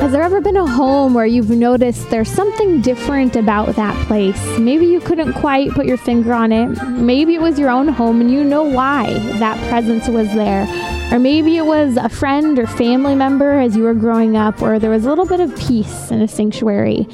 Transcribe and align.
Has 0.00 0.12
there 0.12 0.22
ever 0.22 0.40
been 0.40 0.56
a 0.56 0.66
home 0.66 1.14
where 1.14 1.24
you've 1.24 1.48
noticed 1.48 2.10
there's 2.10 2.28
something 2.28 2.82
different 2.82 3.36
about 3.36 3.74
that 3.76 4.06
place? 4.06 4.58
Maybe 4.58 4.86
you 4.86 5.00
couldn't 5.00 5.32
quite 5.32 5.70
put 5.70 5.86
your 5.86 5.96
finger 5.96 6.34
on 6.34 6.52
it. 6.52 6.68
Maybe 6.88 7.34
it 7.34 7.40
was 7.40 7.58
your 7.58 7.70
own 7.70 7.88
home 7.88 8.20
and 8.20 8.30
you 8.30 8.44
know 8.44 8.62
why 8.62 9.14
that 9.38 9.56
presence 9.70 10.06
was 10.06 10.28
there. 10.34 10.66
Or 11.10 11.18
maybe 11.18 11.56
it 11.56 11.64
was 11.64 11.96
a 11.96 12.08
friend 12.08 12.58
or 12.58 12.66
family 12.66 13.14
member 13.14 13.58
as 13.58 13.76
you 13.76 13.82
were 13.82 13.94
growing 13.94 14.36
up 14.36 14.60
where 14.60 14.78
there 14.78 14.90
was 14.90 15.06
a 15.06 15.08
little 15.08 15.26
bit 15.26 15.40
of 15.40 15.56
peace 15.56 16.10
in 16.10 16.20
a 16.20 16.28
sanctuary. 16.28 17.08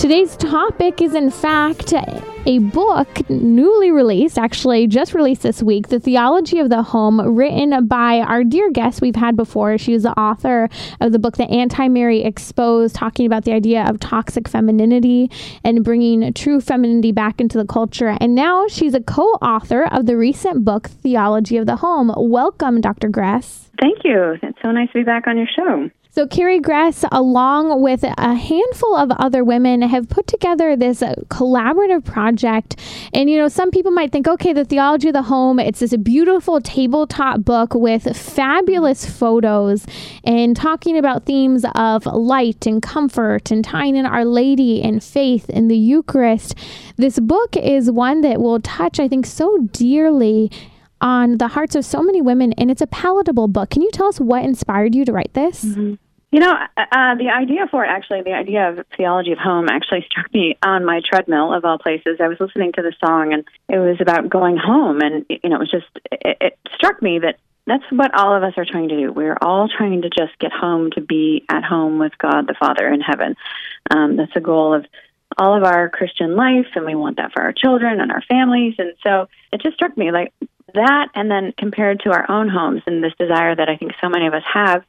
Today's 0.00 0.34
topic 0.38 1.02
is, 1.02 1.14
in 1.14 1.30
fact, 1.30 1.92
a 2.46 2.58
book 2.58 3.28
newly 3.28 3.90
released, 3.90 4.38
actually 4.38 4.86
just 4.86 5.12
released 5.12 5.42
this 5.42 5.62
week, 5.62 5.88
The 5.88 6.00
Theology 6.00 6.58
of 6.58 6.70
the 6.70 6.82
Home, 6.82 7.20
written 7.36 7.86
by 7.86 8.20
our 8.20 8.42
dear 8.42 8.70
guest 8.70 9.02
we've 9.02 9.14
had 9.14 9.36
before. 9.36 9.76
She 9.76 9.92
was 9.92 10.04
the 10.04 10.18
author 10.18 10.70
of 11.02 11.12
the 11.12 11.18
book 11.18 11.36
The 11.36 11.44
Anti 11.50 11.88
Mary 11.88 12.22
Exposed, 12.22 12.94
talking 12.94 13.26
about 13.26 13.44
the 13.44 13.52
idea 13.52 13.84
of 13.84 14.00
toxic 14.00 14.48
femininity 14.48 15.30
and 15.64 15.84
bringing 15.84 16.32
true 16.32 16.62
femininity 16.62 17.12
back 17.12 17.38
into 17.38 17.58
the 17.58 17.66
culture. 17.66 18.16
And 18.22 18.34
now 18.34 18.68
she's 18.68 18.94
a 18.94 19.02
co 19.02 19.24
author 19.42 19.84
of 19.84 20.06
the 20.06 20.16
recent 20.16 20.64
book, 20.64 20.88
Theology 20.88 21.58
of 21.58 21.66
the 21.66 21.76
Home. 21.76 22.10
Welcome, 22.16 22.80
Dr. 22.80 23.10
Gress. 23.10 23.70
Thank 23.78 23.98
you. 24.04 24.38
It's 24.42 24.58
so 24.62 24.70
nice 24.72 24.88
to 24.92 25.00
be 25.00 25.04
back 25.04 25.26
on 25.26 25.36
your 25.36 25.48
show. 25.54 25.90
So, 26.12 26.26
Carrie 26.26 26.58
Gress, 26.58 27.04
along 27.12 27.82
with 27.82 28.02
a 28.02 28.34
handful 28.34 28.96
of 28.96 29.12
other 29.12 29.44
women, 29.44 29.80
have 29.82 30.08
put 30.08 30.26
together 30.26 30.74
this 30.74 31.02
uh, 31.02 31.14
collaborative 31.28 32.04
project. 32.04 32.74
And, 33.14 33.30
you 33.30 33.38
know, 33.38 33.46
some 33.46 33.70
people 33.70 33.92
might 33.92 34.10
think, 34.10 34.26
okay, 34.26 34.52
the 34.52 34.64
theology 34.64 35.06
of 35.06 35.14
the 35.14 35.22
home, 35.22 35.60
it's 35.60 35.78
this 35.78 35.96
beautiful 35.96 36.60
tabletop 36.60 37.44
book 37.44 37.74
with 37.74 38.16
fabulous 38.16 39.08
photos 39.08 39.86
and 40.24 40.56
talking 40.56 40.98
about 40.98 41.26
themes 41.26 41.64
of 41.76 42.06
light 42.06 42.66
and 42.66 42.82
comfort 42.82 43.52
and 43.52 43.64
tying 43.64 43.94
in 43.94 44.04
Our 44.04 44.24
Lady 44.24 44.82
and 44.82 45.04
faith 45.04 45.48
in 45.48 45.68
the 45.68 45.78
Eucharist. 45.78 46.56
This 46.96 47.20
book 47.20 47.56
is 47.56 47.88
one 47.88 48.22
that 48.22 48.40
will 48.40 48.58
touch, 48.60 48.98
I 48.98 49.06
think, 49.06 49.26
so 49.26 49.58
dearly 49.70 50.50
on 51.00 51.38
the 51.38 51.48
hearts 51.48 51.74
of 51.74 51.84
so 51.84 52.02
many 52.02 52.20
women, 52.20 52.52
and 52.54 52.70
it's 52.70 52.82
a 52.82 52.86
palatable 52.86 53.48
book. 53.48 53.70
Can 53.70 53.82
you 53.82 53.90
tell 53.90 54.06
us 54.06 54.20
what 54.20 54.44
inspired 54.44 54.94
you 54.94 55.04
to 55.04 55.12
write 55.12 55.34
this? 55.34 55.64
Mm-hmm. 55.64 55.94
You 56.32 56.38
know, 56.38 56.52
uh, 56.52 56.80
uh, 56.92 57.14
the 57.16 57.28
idea 57.28 57.66
for 57.70 57.84
it, 57.84 57.88
actually, 57.88 58.22
the 58.22 58.34
idea 58.34 58.70
of 58.70 58.86
theology 58.96 59.32
of 59.32 59.38
home 59.38 59.68
actually 59.68 60.06
struck 60.10 60.32
me 60.32 60.56
on 60.62 60.84
my 60.84 61.00
treadmill 61.04 61.52
of 61.52 61.64
all 61.64 61.78
places. 61.78 62.18
I 62.20 62.28
was 62.28 62.38
listening 62.38 62.72
to 62.72 62.82
the 62.82 62.94
song, 63.04 63.32
and 63.32 63.44
it 63.68 63.78
was 63.78 63.96
about 64.00 64.28
going 64.28 64.56
home, 64.56 65.00
and 65.00 65.26
you 65.28 65.50
know, 65.50 65.56
it 65.56 65.60
was 65.60 65.70
just 65.70 65.86
it, 66.12 66.36
it 66.40 66.58
struck 66.74 67.02
me 67.02 67.18
that 67.20 67.38
that's 67.66 67.84
what 67.90 68.14
all 68.14 68.34
of 68.34 68.42
us 68.42 68.54
are 68.56 68.64
trying 68.64 68.88
to 68.88 68.96
do. 68.96 69.12
We're 69.12 69.36
all 69.40 69.68
trying 69.68 70.02
to 70.02 70.10
just 70.10 70.38
get 70.38 70.52
home 70.52 70.90
to 70.92 71.00
be 71.00 71.44
at 71.48 71.64
home 71.64 71.98
with 71.98 72.16
God 72.18 72.46
the 72.46 72.54
Father 72.58 72.88
in 72.88 73.00
heaven. 73.00 73.36
Um, 73.90 74.16
that's 74.16 74.34
the 74.34 74.40
goal 74.40 74.74
of 74.74 74.86
all 75.38 75.56
of 75.56 75.62
our 75.62 75.88
Christian 75.88 76.36
life, 76.36 76.66
and 76.74 76.84
we 76.84 76.94
want 76.94 77.16
that 77.16 77.32
for 77.32 77.42
our 77.42 77.52
children 77.52 78.00
and 78.00 78.10
our 78.10 78.22
families. 78.22 78.74
And 78.78 78.94
so 79.02 79.28
it 79.52 79.60
just 79.62 79.74
struck 79.74 79.96
me 79.96 80.10
like 80.10 80.32
that, 80.74 81.08
and 81.14 81.30
then 81.30 81.52
compared 81.56 82.00
to 82.00 82.10
our 82.10 82.30
own 82.30 82.48
homes 82.48 82.82
and 82.86 83.02
this 83.02 83.12
desire 83.18 83.54
that 83.54 83.68
I 83.68 83.76
think 83.76 83.92
so 84.00 84.08
many 84.08 84.26
of 84.26 84.34
us 84.34 84.42
have 84.52 84.84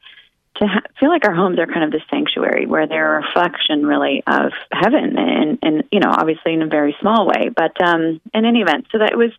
to 0.56 0.66
ha- 0.66 0.82
feel 1.00 1.08
like 1.08 1.26
our 1.26 1.34
homes 1.34 1.58
are 1.58 1.66
kind 1.66 1.84
of 1.84 1.90
this 1.90 2.02
sanctuary 2.10 2.66
where 2.66 2.86
they're 2.86 3.18
a 3.18 3.22
reflection, 3.22 3.86
really, 3.86 4.22
of 4.26 4.52
heaven, 4.70 5.18
and 5.18 5.58
and 5.62 5.84
you 5.90 6.00
know, 6.00 6.10
obviously 6.10 6.54
in 6.54 6.62
a 6.62 6.66
very 6.66 6.96
small 7.00 7.26
way, 7.26 7.48
but 7.54 7.80
um, 7.82 8.20
in 8.34 8.44
any 8.44 8.60
event, 8.60 8.86
so 8.92 8.98
that 8.98 9.12
it 9.12 9.16
was 9.16 9.32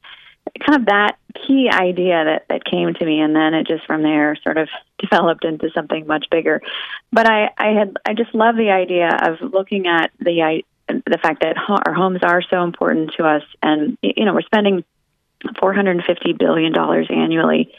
kind 0.66 0.80
of 0.80 0.86
that 0.88 1.18
key 1.48 1.70
idea 1.72 2.24
that 2.26 2.46
that 2.50 2.66
came 2.66 2.94
to 2.94 3.06
me, 3.06 3.20
and 3.20 3.36
then 3.36 3.54
it 3.54 3.68
just 3.68 3.86
from 3.86 4.04
there 4.04 4.36
sort 4.44 4.58
of 4.58 4.70
developed 5.00 5.46
into 5.46 5.70
something 5.74 6.08
much 6.08 6.26
bigger. 6.32 6.62
But 7.12 7.30
I 7.30 7.50
I 7.58 7.68
had 7.70 7.98
I 8.06 8.14
just 8.14 8.34
love 8.34 8.56
the 8.56 8.72
idea 8.72 9.10
of 9.10 9.54
looking 9.54 9.88
at 9.88 10.12
the 10.20 10.64
the 10.88 11.18
fact 11.22 11.42
that 11.42 11.56
our 11.88 11.94
homes 11.94 12.20
are 12.24 12.42
so 12.42 12.64
important 12.64 13.14
to 13.18 13.24
us, 13.26 13.44
and 13.62 13.98
you 14.02 14.26
know, 14.26 14.34
we're 14.34 14.42
spending 14.42 14.84
$450 15.44 16.38
billion 16.38 16.74
annually 16.78 17.74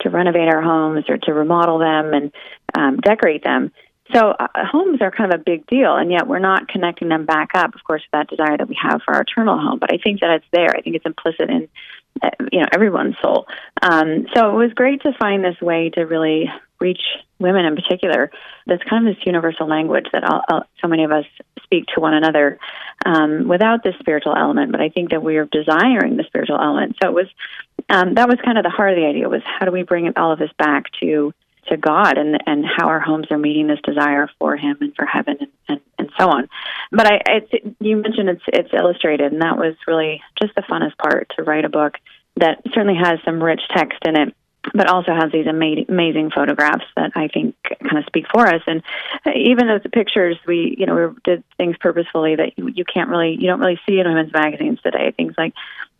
to 0.00 0.10
renovate 0.10 0.48
our 0.48 0.62
homes 0.62 1.04
or 1.08 1.18
to 1.18 1.32
remodel 1.32 1.78
them 1.78 2.12
and 2.14 2.32
um, 2.74 2.96
decorate 2.98 3.44
them. 3.44 3.72
So 4.12 4.30
uh, 4.30 4.48
homes 4.56 5.00
are 5.02 5.10
kind 5.10 5.32
of 5.32 5.40
a 5.40 5.44
big 5.44 5.66
deal, 5.66 5.94
and 5.94 6.10
yet 6.10 6.26
we're 6.26 6.40
not 6.40 6.68
connecting 6.68 7.08
them 7.08 7.26
back 7.26 7.50
up, 7.54 7.74
of 7.74 7.84
course, 7.84 8.02
with 8.02 8.18
that 8.18 8.28
desire 8.28 8.56
that 8.56 8.68
we 8.68 8.76
have 8.82 9.02
for 9.04 9.14
our 9.14 9.22
eternal 9.22 9.58
home. 9.58 9.78
But 9.78 9.92
I 9.92 9.98
think 9.98 10.20
that 10.20 10.30
it's 10.30 10.46
there. 10.52 10.70
I 10.76 10.80
think 10.80 10.96
it's 10.96 11.06
implicit 11.06 11.48
in 11.48 11.68
uh, 12.22 12.30
you 12.50 12.60
know 12.60 12.66
everyone's 12.72 13.14
soul. 13.22 13.46
Um, 13.82 14.26
so 14.34 14.50
it 14.50 14.54
was 14.54 14.72
great 14.74 15.02
to 15.02 15.12
find 15.18 15.44
this 15.44 15.60
way 15.60 15.90
to 15.90 16.02
really 16.02 16.50
reach 16.80 17.00
women 17.38 17.64
in 17.66 17.76
particular. 17.76 18.30
That's 18.66 18.82
kind 18.88 19.06
of 19.06 19.14
this 19.14 19.24
universal 19.26 19.68
language 19.68 20.06
that 20.12 20.24
all, 20.24 20.42
all, 20.48 20.62
so 20.80 20.88
many 20.88 21.04
of 21.04 21.12
us 21.12 21.26
speak 21.70 21.86
to 21.94 22.00
one 22.00 22.14
another 22.14 22.58
um, 23.06 23.46
without 23.46 23.84
the 23.84 23.92
spiritual 24.00 24.34
element. 24.36 24.72
But 24.72 24.80
I 24.80 24.88
think 24.88 25.10
that 25.10 25.22
we 25.22 25.36
are 25.36 25.46
desiring 25.46 26.16
the 26.16 26.24
spiritual 26.24 26.58
element. 26.60 26.96
So 27.00 27.08
it 27.08 27.14
was 27.14 27.26
um, 27.88 28.14
that 28.14 28.28
was 28.28 28.38
kind 28.44 28.58
of 28.58 28.64
the 28.64 28.70
heart 28.70 28.92
of 28.92 28.96
the 28.96 29.06
idea 29.06 29.28
was 29.28 29.42
how 29.44 29.66
do 29.66 29.72
we 29.72 29.82
bring 29.82 30.12
all 30.16 30.32
of 30.32 30.38
this 30.38 30.52
back 30.58 30.86
to 31.00 31.32
to 31.68 31.76
God 31.76 32.18
and 32.18 32.42
and 32.46 32.64
how 32.64 32.88
our 32.88 33.00
homes 33.00 33.28
are 33.30 33.38
meeting 33.38 33.68
this 33.68 33.80
desire 33.84 34.28
for 34.38 34.56
Him 34.56 34.76
and 34.80 34.94
for 34.96 35.06
heaven 35.06 35.36
and, 35.40 35.50
and, 35.68 35.80
and 35.98 36.10
so 36.18 36.28
on. 36.28 36.48
But 36.90 37.06
I, 37.06 37.20
it's, 37.26 37.76
you 37.78 37.96
mentioned 37.96 38.28
it's 38.28 38.44
it's 38.48 38.74
illustrated, 38.74 39.32
and 39.32 39.42
that 39.42 39.56
was 39.56 39.76
really 39.86 40.22
just 40.40 40.54
the 40.56 40.62
funnest 40.62 40.96
part 40.98 41.32
to 41.36 41.44
write 41.44 41.64
a 41.64 41.70
book 41.70 41.94
that 42.36 42.62
certainly 42.72 42.98
has 43.00 43.18
some 43.24 43.42
rich 43.42 43.60
text 43.74 43.98
in 44.06 44.16
it 44.16 44.34
but 44.74 44.88
also 44.88 45.12
has 45.12 45.32
these 45.32 45.46
amazing, 45.46 45.86
amazing 45.88 46.30
photographs 46.30 46.84
that 46.96 47.12
I 47.14 47.28
think 47.28 47.56
kind 47.62 47.98
of 47.98 48.04
speak 48.06 48.26
for 48.32 48.46
us. 48.46 48.62
And 48.66 48.82
even 49.34 49.68
as 49.68 49.82
the 49.82 49.88
pictures, 49.88 50.36
we 50.46 50.76
you 50.78 50.86
know 50.86 50.94
we 50.94 51.20
did 51.24 51.44
things 51.56 51.76
purposefully 51.80 52.36
that 52.36 52.58
you, 52.58 52.68
you 52.68 52.84
can't 52.84 53.08
really 53.08 53.36
you 53.38 53.46
don't 53.46 53.60
really 53.60 53.80
see 53.88 53.98
in 53.98 54.06
women's 54.06 54.32
magazines 54.32 54.80
today. 54.82 55.12
Things 55.16 55.34
like 55.38 55.54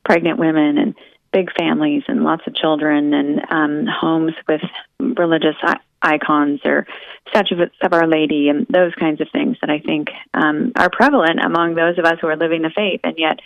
pregnant 0.04 0.38
women 0.38 0.78
and 0.78 0.94
big 1.32 1.50
families 1.56 2.02
and 2.08 2.24
lots 2.24 2.46
of 2.46 2.54
children 2.54 3.14
and 3.14 3.40
um, 3.50 3.86
homes 3.86 4.32
with 4.48 4.62
religious 4.98 5.56
icons 6.02 6.60
or 6.64 6.86
statues 7.28 7.70
of 7.82 7.92
Our 7.92 8.06
Lady 8.06 8.48
and 8.48 8.66
those 8.68 8.94
kinds 8.94 9.20
of 9.20 9.28
things 9.30 9.56
that 9.60 9.70
I 9.70 9.78
think 9.78 10.10
um, 10.34 10.72
are 10.76 10.90
prevalent 10.90 11.40
among 11.44 11.74
those 11.74 11.98
of 11.98 12.04
us 12.04 12.18
who 12.20 12.26
are 12.26 12.36
living 12.36 12.62
the 12.62 12.70
faith, 12.70 13.00
and 13.04 13.16
yet 13.16 13.40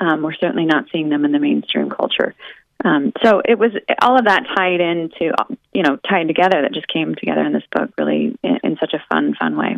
um, 0.00 0.22
we're 0.22 0.34
certainly 0.34 0.64
not 0.64 0.86
seeing 0.92 1.08
them 1.08 1.24
in 1.24 1.32
the 1.32 1.38
mainstream 1.38 1.90
culture. 1.90 2.34
Um, 2.84 3.12
so 3.22 3.42
it 3.44 3.58
was 3.58 3.72
all 4.00 4.18
of 4.18 4.24
that 4.24 4.44
tied 4.56 4.80
into, 4.80 5.32
you 5.72 5.82
know, 5.82 5.96
tied 6.08 6.28
together 6.28 6.62
that 6.62 6.72
just 6.72 6.88
came 6.88 7.14
together 7.14 7.42
in 7.42 7.52
this 7.52 7.64
book 7.72 7.90
really 7.98 8.38
in, 8.42 8.58
in 8.62 8.76
such 8.80 8.94
a 8.94 9.02
fun, 9.12 9.34
fun 9.38 9.56
way. 9.56 9.76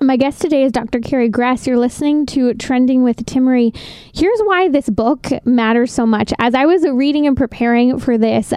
My 0.00 0.16
guest 0.16 0.40
today 0.40 0.62
is 0.62 0.70
Dr. 0.70 1.00
Carrie 1.00 1.28
Gress. 1.28 1.66
You're 1.66 1.76
listening 1.76 2.24
to 2.26 2.54
Trending 2.54 3.02
with 3.02 3.26
Timmerie. 3.26 3.76
Here's 4.14 4.40
why 4.44 4.68
this 4.68 4.88
book 4.88 5.26
matters 5.44 5.92
so 5.92 6.06
much. 6.06 6.32
As 6.38 6.54
I 6.54 6.66
was 6.66 6.86
reading 6.88 7.26
and 7.26 7.36
preparing 7.36 7.98
for 7.98 8.16
this, 8.16 8.52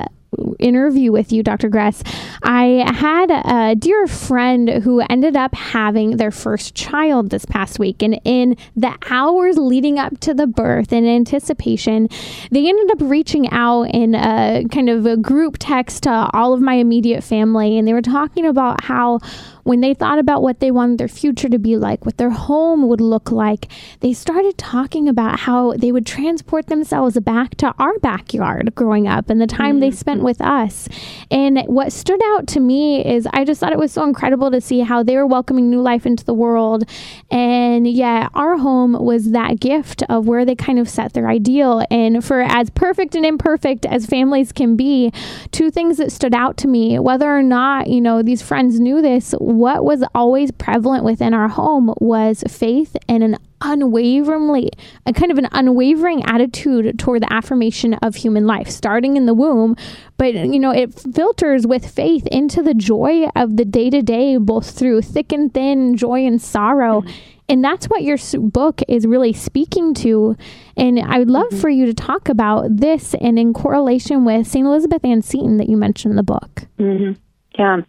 interview 0.60 1.12
with 1.12 1.31
you, 1.31 1.44
Dr. 1.44 1.69
Gress, 1.69 2.04
I 2.44 2.86
had 2.94 3.31
a 3.31 3.75
dear 3.75 4.07
friend 4.07 4.69
who 4.69 5.01
ended 5.01 5.36
up 5.36 5.54
having 5.54 6.18
their 6.18 6.31
first 6.31 6.75
child 6.75 7.30
this 7.30 7.45
past 7.45 7.80
week. 7.80 8.01
And 8.01 8.19
in 8.24 8.56
the 8.75 8.98
hours 9.10 9.57
leading 9.57 10.00
up 10.00 10.19
to 10.22 10.33
the 10.33 10.48
birth 10.48 10.94
in 10.94 11.06
anticipation, 11.06 12.07
they 12.50 12.68
ended 12.68 12.92
up 12.92 13.01
reaching 13.01 13.50
out 13.51 13.83
in 13.83 14.16
a 14.16 14.66
kind 14.72 14.89
of 14.89 15.06
a 15.06 15.18
group 15.18 15.57
text 15.60 16.04
to 16.04 16.30
all 16.33 16.54
of 16.54 16.62
my 16.62 16.75
immediate 16.75 17.24
family. 17.24 17.78
And 17.78 17.88
they 17.88 17.94
were 17.94 18.01
talking 18.01 18.45
about 18.45 18.83
how 18.83 19.19
when 19.63 19.81
they 19.81 19.93
thought 19.93 20.19
about 20.19 20.41
what 20.41 20.59
they 20.59 20.71
wanted 20.71 20.97
their 20.97 21.07
future 21.07 21.49
to 21.49 21.59
be 21.59 21.77
like, 21.77 22.05
what 22.05 22.17
their 22.17 22.29
home 22.29 22.87
would 22.87 23.01
look 23.01 23.31
like, 23.31 23.71
they 23.99 24.13
started 24.13 24.57
talking 24.57 25.07
about 25.07 25.39
how 25.41 25.73
they 25.73 25.91
would 25.91 26.05
transport 26.05 26.67
themselves 26.67 27.19
back 27.19 27.55
to 27.55 27.73
our 27.77 27.97
backyard 27.99 28.73
growing 28.75 29.07
up 29.07 29.29
and 29.29 29.39
the 29.41 29.47
time 29.47 29.75
mm-hmm. 29.75 29.81
they 29.81 29.91
spent 29.91 30.23
with 30.23 30.41
us. 30.41 30.87
And 31.29 31.61
what 31.67 31.91
stood 31.91 32.21
out 32.33 32.47
to 32.47 32.59
me 32.59 33.05
is 33.05 33.27
I 33.33 33.43
just 33.43 33.59
thought 33.59 33.73
it 33.73 33.79
was 33.79 33.91
so 33.91 34.03
incredible 34.03 34.51
to 34.51 34.61
see 34.61 34.79
how 34.81 35.03
they 35.03 35.15
were 35.15 35.27
welcoming 35.27 35.69
new 35.69 35.81
life 35.81 36.05
into 36.05 36.25
the 36.25 36.33
world. 36.33 36.83
And 37.29 37.87
yeah, 37.87 38.29
our 38.33 38.57
home 38.57 38.93
was 38.93 39.31
that 39.31 39.59
gift 39.59 40.03
of 40.09 40.27
where 40.27 40.45
they 40.45 40.55
kind 40.55 40.79
of 40.79 40.89
set 40.89 41.13
their 41.13 41.27
ideal. 41.27 41.85
And 41.89 42.23
for 42.23 42.41
as 42.41 42.69
perfect 42.69 43.15
and 43.15 43.25
imperfect 43.25 43.85
as 43.85 44.05
families 44.05 44.51
can 44.51 44.75
be, 44.75 45.11
two 45.51 45.71
things 45.71 45.97
that 45.97 46.11
stood 46.11 46.33
out 46.33 46.57
to 46.57 46.67
me, 46.67 46.99
whether 46.99 47.29
or 47.29 47.43
not, 47.43 47.87
you 47.87 48.01
know, 48.01 48.21
these 48.21 48.41
friends 48.41 48.79
knew 48.79 49.01
this, 49.01 49.33
what 49.51 49.83
was 49.83 50.03
always 50.15 50.51
prevalent 50.51 51.03
within 51.03 51.33
our 51.33 51.48
home 51.48 51.94
was 52.00 52.44
faith 52.48 52.95
and 53.07 53.24
an 53.24 53.38
unwaveringly 53.62 54.71
a 55.06 55.13
kind 55.13 55.31
of 55.31 55.38
an 55.38 55.48
unwavering 55.51 56.24
attitude 56.25 56.98
toward 56.98 57.21
the 57.21 57.31
affirmation 57.31 57.94
of 57.95 58.15
human 58.15 58.48
life 58.48 58.68
starting 58.68 59.18
in 59.18 59.27
the 59.27 59.33
womb 59.33 59.75
but 60.18 60.33
you 60.33 60.59
know 60.59 60.71
it 60.71 61.00
filters 61.13 61.68
with 61.68 61.88
faith 61.88 62.25
into 62.27 62.63
the 62.63 62.74
joy 62.74 63.27
of 63.36 63.57
the 63.57 63.65
day 63.65 63.89
to 63.89 64.01
day 64.01 64.36
both 64.38 64.71
through 64.71 65.01
thick 65.01 65.31
and 65.31 65.54
thin 65.54 65.95
joy 65.95 66.25
and 66.25 66.42
sorrow 66.42 67.01
mm-hmm. 67.01 67.12
and 67.50 67.63
that's 67.63 67.86
what 67.86 68.01
your 68.01 68.18
book 68.39 68.81
is 68.88 69.06
really 69.06 69.31
speaking 69.31 69.94
to 69.94 70.36
and 70.75 71.00
i 71.00 71.19
would 71.19 71.30
love 71.30 71.47
mm-hmm. 71.50 71.59
for 71.59 71.69
you 71.69 71.86
to 71.86 71.94
talk 71.94 72.30
about 72.30 72.65
this 72.77 73.13
and 73.21 73.38
in 73.38 73.54
correlation 73.54 74.25
with 74.25 74.47
st 74.47 74.65
elizabeth 74.65 75.06
ann 75.06 75.21
seton 75.21 75.57
that 75.57 75.69
you 75.69 75.77
mentioned 75.77 76.13
in 76.13 76.15
the 76.15 76.24
book 76.24 76.65
mm-hmm. 76.80 77.12
Yeah, 77.57 77.81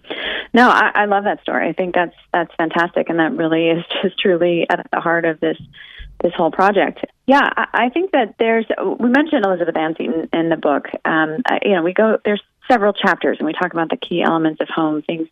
no, 0.52 0.68
I, 0.68 0.90
I 0.94 1.04
love 1.04 1.24
that 1.24 1.42
story. 1.42 1.68
I 1.68 1.72
think 1.72 1.94
that's 1.94 2.14
that's 2.32 2.52
fantastic, 2.56 3.08
and 3.08 3.18
that 3.18 3.36
really 3.36 3.68
is 3.68 3.84
just 4.02 4.18
truly 4.18 4.66
at 4.68 4.86
the 4.92 5.00
heart 5.00 5.24
of 5.24 5.40
this 5.40 5.56
this 6.22 6.32
whole 6.36 6.50
project. 6.50 7.04
Yeah, 7.26 7.48
I, 7.56 7.66
I 7.72 7.88
think 7.90 8.12
that 8.12 8.36
there's 8.38 8.66
we 8.98 9.08
mentioned 9.08 9.44
Elizabeth 9.44 9.76
Ann 9.76 9.94
Seton 9.96 10.28
in 10.32 10.48
the 10.48 10.56
book. 10.56 10.86
Um, 11.04 11.42
you 11.64 11.74
know, 11.74 11.82
we 11.82 11.92
go 11.92 12.18
there's 12.24 12.42
several 12.68 12.92
chapters, 12.92 13.38
and 13.38 13.46
we 13.46 13.52
talk 13.52 13.72
about 13.72 13.90
the 13.90 13.96
key 13.96 14.22
elements 14.22 14.60
of 14.60 14.68
home, 14.68 15.02
things 15.02 15.28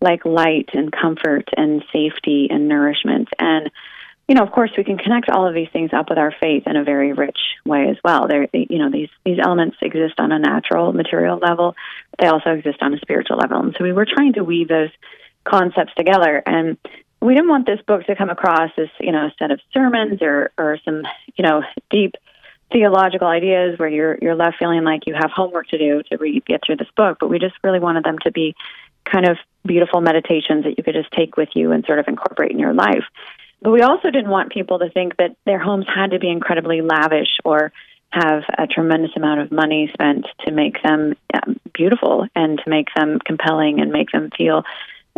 like 0.00 0.24
light 0.24 0.70
and 0.74 0.92
comfort 0.92 1.48
and 1.56 1.82
safety 1.92 2.48
and 2.50 2.68
nourishment, 2.68 3.28
and 3.38 3.70
you 4.28 4.34
know, 4.34 4.42
of 4.42 4.50
course, 4.50 4.72
we 4.76 4.82
can 4.82 4.98
connect 4.98 5.30
all 5.30 5.46
of 5.46 5.54
these 5.54 5.68
things 5.72 5.90
up 5.92 6.08
with 6.08 6.18
our 6.18 6.34
faith 6.40 6.64
in 6.66 6.74
a 6.74 6.82
very 6.82 7.12
rich 7.12 7.38
way 7.64 7.88
as 7.88 7.96
well. 8.02 8.26
There, 8.26 8.48
you 8.52 8.78
know, 8.78 8.90
these 8.90 9.08
these 9.24 9.38
elements 9.40 9.76
exist 9.80 10.14
on 10.18 10.32
a 10.32 10.38
natural, 10.38 10.92
material 10.92 11.38
level. 11.38 11.76
They 12.18 12.28
also 12.28 12.50
exist 12.50 12.78
on 12.80 12.94
a 12.94 12.98
spiritual 12.98 13.36
level, 13.36 13.60
and 13.60 13.74
so 13.76 13.84
we 13.84 13.92
were 13.92 14.06
trying 14.06 14.34
to 14.34 14.44
weave 14.44 14.68
those 14.68 14.90
concepts 15.44 15.92
together. 15.96 16.42
And 16.44 16.76
we 17.20 17.34
didn't 17.34 17.48
want 17.48 17.66
this 17.66 17.80
book 17.86 18.04
to 18.06 18.16
come 18.16 18.30
across 18.30 18.70
as 18.76 18.88
you 19.00 19.12
know 19.12 19.26
a 19.26 19.34
set 19.38 19.50
of 19.50 19.60
sermons 19.72 20.20
or 20.22 20.50
or 20.58 20.78
some 20.84 21.02
you 21.36 21.44
know 21.44 21.62
deep 21.90 22.14
theological 22.72 23.28
ideas 23.28 23.78
where 23.78 23.88
you're 23.88 24.18
you're 24.20 24.34
left 24.34 24.58
feeling 24.58 24.84
like 24.84 25.06
you 25.06 25.14
have 25.14 25.30
homework 25.30 25.68
to 25.68 25.78
do 25.78 26.02
to 26.10 26.16
read 26.18 26.44
get 26.44 26.60
through 26.64 26.76
this 26.76 26.90
book. 26.96 27.18
But 27.20 27.28
we 27.28 27.38
just 27.38 27.54
really 27.62 27.80
wanted 27.80 28.04
them 28.04 28.18
to 28.24 28.32
be 28.32 28.54
kind 29.04 29.28
of 29.28 29.38
beautiful 29.64 30.00
meditations 30.00 30.64
that 30.64 30.76
you 30.76 30.84
could 30.84 30.94
just 30.94 31.12
take 31.12 31.36
with 31.36 31.50
you 31.54 31.72
and 31.72 31.84
sort 31.86 31.98
of 31.98 32.08
incorporate 32.08 32.50
in 32.50 32.58
your 32.58 32.74
life. 32.74 33.04
But 33.62 33.70
we 33.70 33.80
also 33.80 34.10
didn't 34.10 34.30
want 34.30 34.52
people 34.52 34.80
to 34.80 34.90
think 34.90 35.16
that 35.16 35.36
their 35.44 35.58
homes 35.58 35.86
had 35.92 36.10
to 36.10 36.18
be 36.18 36.28
incredibly 36.28 36.82
lavish 36.82 37.38
or 37.44 37.72
have 38.10 38.44
a 38.56 38.66
tremendous 38.66 39.10
amount 39.16 39.40
of 39.40 39.52
money 39.52 39.90
spent 39.92 40.26
to 40.44 40.52
make 40.52 40.82
them 40.82 41.14
um, 41.34 41.60
beautiful 41.74 42.26
and 42.34 42.58
to 42.64 42.70
make 42.70 42.88
them 42.96 43.18
compelling 43.24 43.80
and 43.80 43.92
make 43.92 44.10
them 44.10 44.30
feel, 44.36 44.64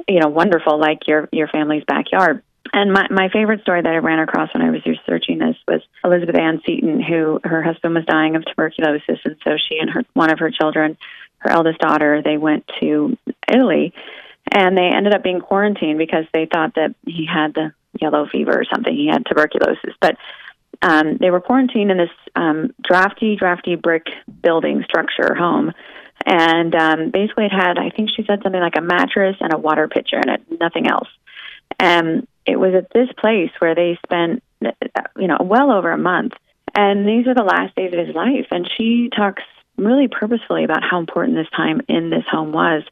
you 0.09 0.21
know, 0.21 0.29
wonderful 0.29 0.79
like 0.79 1.07
your 1.07 1.29
your 1.33 1.49
family's 1.49 1.85
backyard. 1.85 2.43
And 2.73 2.93
my, 2.93 3.07
my 3.11 3.29
favorite 3.31 3.63
story 3.63 3.81
that 3.81 3.93
I 3.93 3.97
ran 3.97 4.19
across 4.19 4.53
when 4.53 4.63
I 4.63 4.71
was 4.71 4.85
researching 4.85 5.39
this 5.39 5.57
was 5.67 5.81
Elizabeth 6.05 6.37
Ann 6.37 6.61
Seton, 6.67 7.01
who 7.01 7.41
her 7.45 7.63
husband 7.63 7.95
was 7.95 8.05
dying 8.05 8.37
of 8.37 8.45
tuberculosis, 8.45 9.21
and 9.25 9.37
so 9.45 9.57
she 9.57 9.79
and 9.79 9.91
her 9.91 10.03
one 10.15 10.31
of 10.31 10.39
her 10.41 10.51
children, 10.51 10.99
her 11.39 11.51
eldest 11.51 11.79
daughter, 11.79 12.23
they 12.23 12.37
went 12.37 12.69
to 12.81 13.17
Italy, 13.51 13.95
and 14.51 14.77
they 14.77 14.89
ended 14.89 15.15
up 15.15 15.23
being 15.23 15.41
quarantined 15.41 15.99
because 15.99 16.25
they 16.33 16.47
thought 16.47 16.75
that 16.75 16.95
he 17.07 17.27
had 17.27 17.55
the 17.55 17.73
yellow 18.01 18.27
fever 18.27 18.53
or 18.53 18.65
something. 18.65 18.95
He 18.95 19.07
had 19.07 19.25
tuberculosis, 19.25 19.95
but 20.01 20.17
um, 20.83 21.17
they 21.19 21.31
were 21.31 21.41
quarantined 21.41 21.91
in 21.91 21.99
this 21.99 22.11
um, 22.37 22.75
drafty, 22.83 23.37
drafty 23.37 23.75
brick 23.75 24.07
building 24.43 24.85
structure 24.85 25.35
home. 25.35 25.73
And 26.27 26.75
um, 26.75 27.11
basically, 27.11 27.47
it 27.47 27.53
had, 27.53 27.79
I 27.79 27.91
think 27.91 28.11
she 28.11 28.25
said 28.25 28.41
something 28.43 28.61
like 28.61 28.77
a 28.77 28.83
mattress 28.83 29.37
and 29.41 29.53
a 29.53 29.59
water 29.59 29.89
pitcher 29.89 30.19
in 30.19 30.29
it, 30.29 30.43
nothing 30.61 30.89
else. 30.89 31.09
And 31.79 32.27
it 32.45 32.59
was 32.59 32.75
at 32.75 32.93
this 32.93 33.09
place 33.19 33.51
where 33.59 33.75
they 33.75 33.99
spent, 34.05 34.43
you 35.17 35.29
know, 35.29 35.39
well 35.41 35.71
over 35.71 35.91
a 35.91 35.99
month. 35.99 36.33
And 36.75 37.07
these 37.07 37.27
are 37.27 37.35
the 37.35 37.45
last 37.45 37.75
days 37.77 37.93
of 37.93 38.07
his 38.07 38.15
life. 38.15 38.47
And 38.51 38.69
she 38.77 39.11
talks 39.15 39.43
really 39.79 40.09
purposefully 40.09 40.65
about 40.65 40.83
how 40.83 40.99
important 40.99 41.37
this 41.37 41.51
time 41.57 41.81
in 41.89 42.11
this 42.11 42.25
home 42.31 42.53
was, 42.53 42.83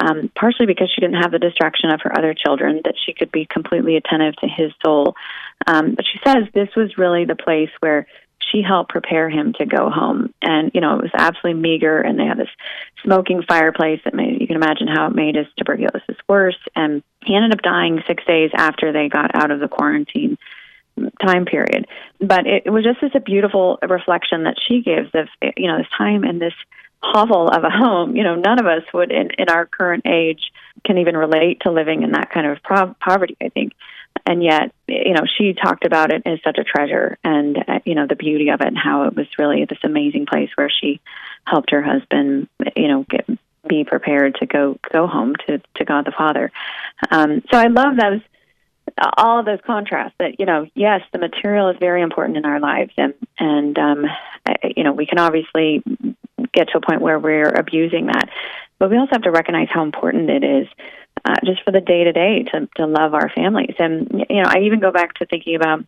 um, 0.00 0.30
partially 0.34 0.66
because 0.66 0.90
she 0.92 1.00
didn't 1.00 1.22
have 1.22 1.32
the 1.32 1.38
distraction 1.38 1.90
of 1.90 2.00
her 2.02 2.16
other 2.16 2.34
children, 2.34 2.80
that 2.84 2.94
she 3.04 3.12
could 3.12 3.32
be 3.32 3.46
completely 3.46 3.96
attentive 3.96 4.34
to 4.36 4.48
his 4.48 4.72
soul. 4.84 5.14
Um, 5.66 5.94
but 5.94 6.04
she 6.04 6.18
says 6.24 6.44
this 6.52 6.74
was 6.76 6.98
really 6.98 7.24
the 7.24 7.36
place 7.36 7.70
where 7.80 8.06
she 8.50 8.62
helped 8.62 8.90
prepare 8.90 9.30
him 9.30 9.52
to 9.54 9.66
go 9.66 9.90
home. 9.90 10.34
And, 10.42 10.70
you 10.74 10.80
know, 10.80 10.96
it 10.98 11.02
was 11.02 11.10
absolutely 11.16 11.60
meager, 11.60 11.98
and 12.00 12.18
they 12.18 12.26
had 12.26 12.38
this 12.38 12.48
smoking 13.02 13.42
fireplace 13.42 14.00
that 14.04 14.14
made, 14.14 14.40
you 14.40 14.46
can 14.46 14.56
imagine 14.56 14.86
how 14.86 15.06
it 15.06 15.14
made 15.14 15.36
his 15.36 15.46
tuberculosis 15.56 16.16
worse. 16.28 16.58
And 16.76 17.02
he 17.24 17.34
ended 17.34 17.52
up 17.52 17.62
dying 17.62 18.02
six 18.06 18.24
days 18.26 18.50
after 18.54 18.92
they 18.92 19.08
got 19.08 19.34
out 19.34 19.50
of 19.50 19.60
the 19.60 19.68
quarantine 19.68 20.36
time 21.20 21.44
period. 21.44 21.86
But 22.20 22.46
it, 22.46 22.64
it 22.66 22.70
was 22.70 22.84
just 22.84 23.02
as 23.02 23.10
a 23.14 23.20
beautiful 23.20 23.78
reflection 23.82 24.44
that 24.44 24.56
she 24.66 24.82
gives 24.82 25.10
of 25.14 25.28
you 25.56 25.68
know 25.68 25.78
this 25.78 25.86
time 25.96 26.24
in 26.24 26.38
this 26.38 26.54
hovel 27.02 27.48
of 27.48 27.64
a 27.64 27.70
home. 27.70 28.16
You 28.16 28.24
know, 28.24 28.34
none 28.34 28.58
of 28.58 28.66
us 28.66 28.82
would 28.92 29.12
in, 29.12 29.30
in 29.38 29.48
our 29.48 29.66
current 29.66 30.06
age 30.06 30.52
can 30.84 30.98
even 30.98 31.16
relate 31.16 31.60
to 31.60 31.70
living 31.70 32.02
in 32.02 32.12
that 32.12 32.30
kind 32.30 32.46
of 32.46 32.62
pro- 32.62 32.94
poverty. 33.00 33.36
I 33.42 33.48
think. 33.48 33.72
And 34.26 34.42
yet, 34.42 34.72
you 34.88 35.12
know, 35.12 35.24
she 35.36 35.52
talked 35.52 35.84
about 35.84 36.12
it 36.12 36.22
as 36.24 36.38
such 36.42 36.56
a 36.56 36.64
treasure, 36.64 37.18
and 37.24 37.58
uh, 37.58 37.80
you 37.84 37.94
know 37.94 38.06
the 38.06 38.16
beauty 38.16 38.48
of 38.48 38.60
it, 38.60 38.68
and 38.68 38.78
how 38.78 39.04
it 39.04 39.16
was 39.16 39.26
really 39.38 39.64
this 39.64 39.78
amazing 39.82 40.26
place 40.26 40.50
where 40.54 40.70
she 40.70 41.00
helped 41.46 41.70
her 41.72 41.82
husband, 41.82 42.48
you 42.76 42.88
know, 42.88 43.04
get 43.08 43.26
be 43.66 43.84
prepared 43.84 44.36
to 44.36 44.46
go 44.46 44.78
go 44.92 45.06
home 45.06 45.34
to 45.46 45.60
to 45.74 45.84
God 45.84 46.06
the 46.06 46.12
Father. 46.12 46.52
Um, 47.10 47.42
so 47.50 47.58
I 47.58 47.66
love 47.66 47.96
those 47.96 48.20
all 49.16 49.40
of 49.40 49.46
those 49.46 49.58
contrasts 49.66 50.14
that 50.18 50.38
you 50.38 50.46
know 50.46 50.66
yes 50.74 51.00
the 51.12 51.18
material 51.18 51.68
is 51.68 51.76
very 51.80 52.02
important 52.02 52.36
in 52.36 52.44
our 52.44 52.60
lives 52.60 52.92
and 52.96 53.14
and 53.38 53.78
um 53.78 54.06
you 54.76 54.84
know 54.84 54.92
we 54.92 55.06
can 55.06 55.18
obviously 55.18 55.82
get 56.54 56.68
to 56.68 56.78
a 56.78 56.80
point 56.80 57.02
where 57.02 57.18
we're 57.18 57.50
abusing 57.50 58.06
that. 58.06 58.30
But 58.78 58.90
we 58.90 58.96
also 58.96 59.10
have 59.12 59.22
to 59.22 59.30
recognize 59.30 59.68
how 59.70 59.82
important 59.82 60.30
it 60.30 60.44
is 60.44 60.68
uh, 61.24 61.34
just 61.44 61.62
for 61.64 61.72
the 61.72 61.80
day 61.80 62.04
to 62.04 62.12
day 62.12 62.44
to 62.76 62.86
love 62.86 63.14
our 63.14 63.30
families. 63.30 63.74
And 63.78 64.26
you 64.30 64.42
know 64.42 64.48
I 64.48 64.60
even 64.60 64.80
go 64.80 64.90
back 64.90 65.14
to 65.14 65.26
thinking 65.26 65.56
about 65.56 65.84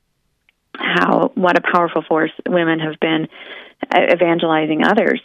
how 0.74 1.32
what 1.34 1.56
a 1.56 1.62
powerful 1.62 2.02
force 2.02 2.32
women 2.46 2.80
have 2.80 3.00
been 3.00 3.28
evangelizing 3.94 4.84
others. 4.84 5.20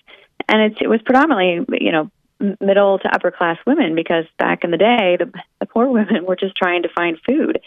And 0.48 0.76
it 0.80 0.88
was 0.88 1.02
predominantly 1.02 1.66
you 1.82 1.92
know 1.92 2.12
middle 2.60 3.00
to 3.00 3.14
upper 3.14 3.32
class 3.32 3.58
women 3.66 3.96
because 3.96 4.26
back 4.38 4.64
in 4.64 4.72
the 4.72 4.78
day, 4.78 5.18
the, 5.18 5.32
the 5.60 5.66
poor 5.66 5.88
women 5.88 6.26
were 6.28 6.36
just 6.36 6.56
trying 6.56 6.84
to 6.84 6.90
find 6.90 7.18
food. 7.26 7.60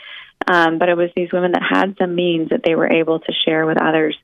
Um, 0.46 0.78
but 0.78 0.88
it 0.88 0.96
was 0.96 1.10
these 1.16 1.32
women 1.32 1.52
that 1.52 1.62
had 1.62 1.96
some 1.98 2.14
means 2.14 2.50
that 2.50 2.62
they 2.64 2.74
were 2.74 2.90
able 2.90 3.20
to 3.20 3.32
share 3.44 3.64
with 3.66 3.80
others 3.80 4.16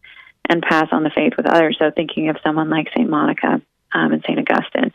and 0.49 0.63
pass 0.63 0.89
on 0.93 1.03
the 1.03 1.11
faith 1.11 1.35
with 1.37 1.47
others. 1.47 1.77
So 1.79 1.91
thinking 1.91 2.29
of 2.29 2.37
someone 2.45 2.69
like 2.69 2.89
St. 2.95 3.09
Monica 3.09 3.63
um, 3.93 4.13
and 4.13 4.23
St. 4.23 4.39
Augustine, 4.39 4.93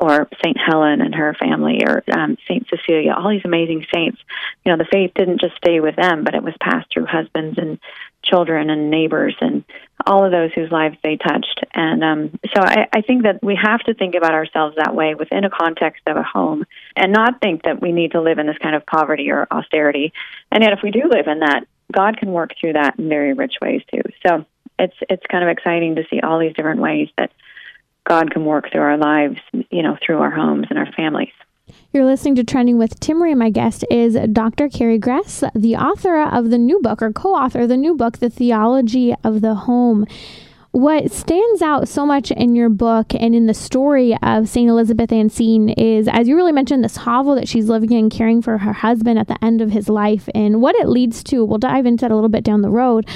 or 0.00 0.28
St. 0.44 0.56
Helen 0.56 1.00
and 1.00 1.14
her 1.14 1.34
family, 1.34 1.82
or 1.84 2.02
um, 2.12 2.36
St. 2.48 2.66
Cecilia, 2.68 3.12
all 3.12 3.30
these 3.30 3.44
amazing 3.44 3.86
saints. 3.92 4.18
You 4.64 4.72
know, 4.72 4.78
the 4.78 4.88
faith 4.90 5.12
didn't 5.14 5.40
just 5.40 5.56
stay 5.56 5.80
with 5.80 5.96
them, 5.96 6.24
but 6.24 6.34
it 6.34 6.42
was 6.42 6.54
passed 6.60 6.86
through 6.92 7.06
husbands 7.06 7.58
and 7.58 7.78
children 8.28 8.70
and 8.70 8.90
neighbors 8.90 9.34
and 9.40 9.64
all 10.06 10.24
of 10.24 10.32
those 10.32 10.52
whose 10.54 10.70
lives 10.70 10.96
they 11.02 11.16
touched. 11.16 11.64
And 11.74 12.04
um, 12.04 12.38
so 12.54 12.60
I, 12.60 12.86
I 12.92 13.00
think 13.00 13.22
that 13.22 13.42
we 13.42 13.58
have 13.60 13.80
to 13.80 13.94
think 13.94 14.14
about 14.14 14.34
ourselves 14.34 14.76
that 14.76 14.94
way 14.94 15.14
within 15.14 15.44
a 15.44 15.50
context 15.50 16.02
of 16.06 16.16
a 16.16 16.22
home 16.22 16.64
and 16.94 17.12
not 17.12 17.40
think 17.40 17.62
that 17.62 17.80
we 17.80 17.92
need 17.92 18.12
to 18.12 18.20
live 18.20 18.38
in 18.38 18.46
this 18.46 18.58
kind 18.58 18.74
of 18.74 18.84
poverty 18.86 19.30
or 19.30 19.46
austerity. 19.50 20.12
And 20.50 20.62
yet, 20.62 20.72
if 20.72 20.80
we 20.82 20.90
do 20.90 21.08
live 21.10 21.26
in 21.26 21.40
that, 21.40 21.66
God 21.92 22.18
can 22.18 22.32
work 22.32 22.50
through 22.60 22.74
that 22.74 22.98
in 22.98 23.08
very 23.08 23.32
rich 23.32 23.54
ways 23.62 23.82
too. 23.92 24.02
So 24.26 24.44
it's 24.78 24.96
it's 25.08 25.26
kind 25.30 25.44
of 25.44 25.50
exciting 25.50 25.96
to 25.96 26.04
see 26.10 26.20
all 26.20 26.38
these 26.38 26.54
different 26.54 26.80
ways 26.80 27.08
that 27.16 27.32
God 28.04 28.30
can 28.30 28.44
work 28.44 28.70
through 28.70 28.82
our 28.82 28.98
lives, 28.98 29.38
you 29.52 29.82
know, 29.82 29.96
through 30.04 30.18
our 30.18 30.30
homes 30.30 30.66
and 30.70 30.78
our 30.78 30.90
families. 30.92 31.32
You're 31.92 32.04
listening 32.04 32.36
to 32.36 32.44
Trending 32.44 32.78
with 32.78 33.00
Timmerie. 33.00 33.36
My 33.36 33.50
guest 33.50 33.84
is 33.90 34.16
Dr. 34.32 34.68
Carrie 34.68 34.98
Gress, 34.98 35.42
the 35.52 35.74
author 35.74 36.22
of 36.22 36.50
the 36.50 36.58
new 36.58 36.80
book, 36.80 37.02
or 37.02 37.12
co 37.12 37.34
author 37.34 37.62
of 37.62 37.68
the 37.68 37.76
new 37.76 37.96
book, 37.96 38.18
The 38.18 38.30
Theology 38.30 39.14
of 39.24 39.40
the 39.40 39.54
Home. 39.54 40.06
what 40.70 41.10
stands 41.10 41.62
out 41.62 41.88
so 41.88 42.04
much 42.04 42.30
in 42.30 42.54
your 42.54 42.68
book 42.68 43.14
and 43.14 43.34
in 43.34 43.46
the 43.46 43.54
story 43.54 44.16
of 44.22 44.48
St. 44.48 44.68
Elizabeth 44.68 45.10
Seton 45.10 45.70
is, 45.70 46.06
as 46.06 46.28
you 46.28 46.36
really 46.36 46.52
mentioned, 46.52 46.84
this 46.84 46.98
hovel 46.98 47.34
that 47.34 47.48
she's 47.48 47.68
living 47.68 47.90
in, 47.90 48.10
caring 48.10 48.42
for 48.42 48.58
her 48.58 48.74
husband 48.74 49.18
at 49.18 49.26
the 49.26 49.42
end 49.42 49.60
of 49.60 49.70
his 49.72 49.88
life, 49.88 50.28
and 50.34 50.60
what 50.60 50.76
it 50.76 50.86
leads 50.86 51.24
to. 51.24 51.44
We'll 51.44 51.58
dive 51.58 51.86
into 51.86 52.02
that 52.02 52.12
a 52.12 52.14
little 52.14 52.28
bit 52.28 52.44
down 52.44 52.60
the 52.60 52.70
road 52.70 53.08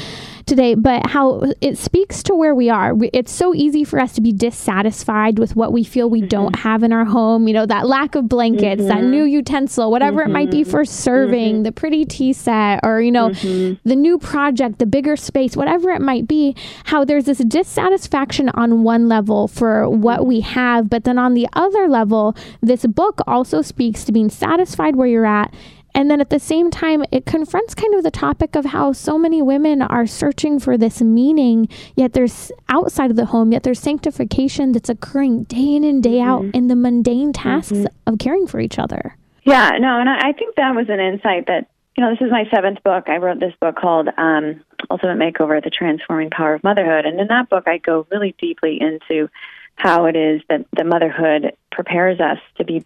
today, 0.46 0.74
but 0.74 1.06
how 1.08 1.42
it 1.60 1.78
speaks 1.78 2.22
to 2.24 2.34
where 2.34 2.54
we 2.54 2.68
are. 2.68 2.94
It's 3.12 3.32
so 3.32 3.54
easy 3.54 3.84
for 3.84 3.98
us 3.98 4.12
to 4.14 4.20
be 4.20 4.32
dissatisfied 4.32 5.38
with 5.38 5.56
what 5.56 5.72
we 5.72 5.84
feel 5.84 6.08
we 6.08 6.20
mm-hmm. 6.20 6.28
don't 6.28 6.56
have 6.56 6.82
in 6.82 6.92
our 6.92 7.04
home. 7.04 7.48
You 7.48 7.54
know, 7.54 7.66
that 7.66 7.86
lack 7.86 8.14
of 8.14 8.28
blankets, 8.28 8.82
mm-hmm. 8.82 8.88
that 8.88 9.04
new 9.04 9.24
utensil, 9.24 9.90
whatever 9.90 10.22
mm-hmm. 10.22 10.30
it 10.30 10.32
might 10.32 10.50
be 10.50 10.62
mm-hmm. 10.62 10.70
for 10.70 10.84
serving, 10.84 11.54
mm-hmm. 11.56 11.62
the 11.64 11.72
pretty 11.72 12.04
tea 12.04 12.32
set, 12.32 12.80
or, 12.82 13.00
you 13.00 13.12
know, 13.12 13.30
mm-hmm. 13.30 13.88
the 13.88 13.96
new 13.96 14.18
project, 14.18 14.78
the 14.78 14.86
bigger 14.86 15.16
space, 15.16 15.56
whatever 15.56 15.90
it 15.90 16.00
might 16.00 16.26
be, 16.26 16.54
how 16.84 17.04
there's 17.04 17.24
this 17.24 17.38
dissatisfaction 17.38 18.48
on 18.50 18.82
one 18.82 19.08
level 19.08 19.48
for 19.48 19.88
what 19.88 20.26
we 20.26 20.40
have, 20.40 20.88
but 20.88 21.04
then 21.04 21.18
on 21.18 21.34
the 21.34 21.48
other 21.52 21.88
level, 21.88 22.36
this 22.60 22.86
book 22.86 23.20
also 23.26 23.62
speaks 23.62 24.04
to 24.04 24.12
being 24.12 24.30
satisfied 24.30 24.96
where 24.96 25.08
you're 25.08 25.26
at 25.26 25.52
and 25.94 26.10
then 26.10 26.20
at 26.20 26.30
the 26.30 26.38
same 26.38 26.70
time, 26.70 27.04
it 27.10 27.26
confronts 27.26 27.74
kind 27.74 27.94
of 27.94 28.02
the 28.02 28.10
topic 28.10 28.56
of 28.56 28.66
how 28.66 28.92
so 28.92 29.18
many 29.18 29.42
women 29.42 29.82
are 29.82 30.06
searching 30.06 30.58
for 30.58 30.76
this 30.76 31.00
meaning, 31.00 31.68
yet 31.96 32.12
there's 32.12 32.52
outside 32.68 33.10
of 33.10 33.16
the 33.16 33.26
home, 33.26 33.52
yet 33.52 33.62
there's 33.62 33.80
sanctification 33.80 34.72
that's 34.72 34.88
occurring 34.88 35.44
day 35.44 35.74
in 35.74 35.84
and 35.84 36.02
day 36.02 36.18
mm-hmm. 36.18 36.28
out 36.28 36.54
in 36.54 36.68
the 36.68 36.76
mundane 36.76 37.32
tasks 37.32 37.72
mm-hmm. 37.72 38.12
of 38.12 38.18
caring 38.18 38.46
for 38.46 38.60
each 38.60 38.78
other. 38.78 39.16
Yeah, 39.44 39.70
no, 39.80 39.98
and 39.98 40.08
I 40.08 40.32
think 40.32 40.56
that 40.56 40.74
was 40.74 40.88
an 40.88 41.00
insight 41.00 41.46
that, 41.46 41.68
you 41.96 42.04
know, 42.04 42.10
this 42.10 42.20
is 42.20 42.30
my 42.30 42.44
seventh 42.54 42.82
book. 42.82 43.08
I 43.08 43.16
wrote 43.16 43.40
this 43.40 43.54
book 43.60 43.76
called 43.76 44.08
um, 44.16 44.62
Ultimate 44.90 45.18
Makeover 45.18 45.62
The 45.62 45.70
Transforming 45.70 46.30
Power 46.30 46.54
of 46.54 46.64
Motherhood. 46.64 47.06
And 47.06 47.18
in 47.18 47.26
that 47.28 47.48
book, 47.48 47.64
I 47.66 47.78
go 47.78 48.06
really 48.10 48.34
deeply 48.38 48.78
into 48.80 49.28
how 49.76 50.04
it 50.04 50.14
is 50.14 50.42
that 50.48 50.66
the 50.76 50.84
motherhood 50.84 51.56
prepares 51.72 52.20
us 52.20 52.38
to 52.58 52.64
be 52.64 52.82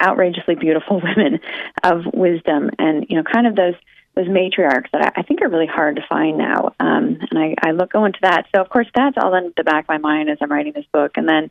outrageously 0.00 0.54
beautiful 0.54 1.00
women 1.16 1.40
of 1.82 2.04
wisdom 2.12 2.70
and 2.78 3.06
you 3.08 3.16
know 3.16 3.22
kind 3.22 3.46
of 3.46 3.56
those 3.56 3.74
those 4.16 4.26
matriarchs 4.26 4.90
that 4.92 5.12
I, 5.16 5.20
I 5.20 5.22
think 5.22 5.40
are 5.42 5.48
really 5.48 5.66
hard 5.66 5.96
to 5.96 6.02
find 6.08 6.36
now. 6.36 6.74
Um, 6.80 7.18
and 7.30 7.38
I, 7.38 7.54
I 7.62 7.70
look 7.70 7.92
go 7.92 8.04
into 8.04 8.18
that. 8.22 8.46
So 8.54 8.60
of 8.60 8.68
course 8.68 8.88
that's 8.94 9.16
all 9.22 9.34
in 9.34 9.52
the 9.56 9.64
back 9.64 9.84
of 9.84 9.88
my 9.88 9.98
mind 9.98 10.30
as 10.30 10.38
I'm 10.40 10.50
writing 10.50 10.72
this 10.72 10.86
book. 10.92 11.12
And 11.16 11.28
then 11.28 11.50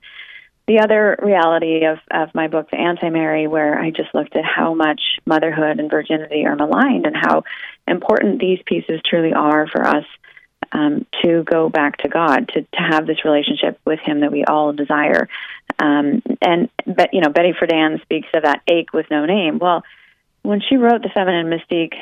the 0.68 0.82
other 0.82 1.18
reality 1.24 1.86
of, 1.86 1.98
of 2.12 2.36
my 2.36 2.48
book, 2.48 2.70
The 2.70 2.78
Anti 2.78 3.10
Mary, 3.10 3.48
where 3.48 3.80
I 3.80 3.90
just 3.90 4.14
looked 4.14 4.36
at 4.36 4.46
how 4.46 4.76
much 4.76 5.02
motherhood 5.26 5.80
and 5.80 5.90
virginity 5.90 6.46
are 6.46 6.56
maligned 6.56 7.08
and 7.08 7.16
how 7.16 7.44
important 7.88 8.40
these 8.40 8.60
pieces 8.66 9.02
truly 9.04 9.34
are 9.34 9.68
for 9.68 9.88
us 9.88 10.06
um, 10.72 11.06
to 11.24 11.44
go 11.44 11.70
back 11.70 11.98
to 11.98 12.10
God, 12.10 12.50
to, 12.50 12.62
to 12.62 12.78
have 12.78 13.08
this 13.08 13.26
relationship 13.26 13.80
with 13.86 14.00
Him 14.00 14.22
that 14.22 14.32
we 14.32 14.46
all 14.46 14.74
desire. 14.74 15.28
Um, 15.80 16.22
and 16.42 16.70
but 16.86 17.14
you 17.14 17.22
know, 17.22 17.30
Betty 17.30 17.54
Friedan 17.54 18.02
speaks 18.02 18.28
of 18.34 18.44
that 18.44 18.62
ache 18.68 18.94
with 18.94 19.08
no 19.10 19.26
name. 19.26 19.60
Well, 19.60 19.84
when 20.42 20.62
she 20.62 20.78
wrote 20.78 21.02
The 21.02 21.10
Feminine 21.10 21.48
Mystique 21.48 21.96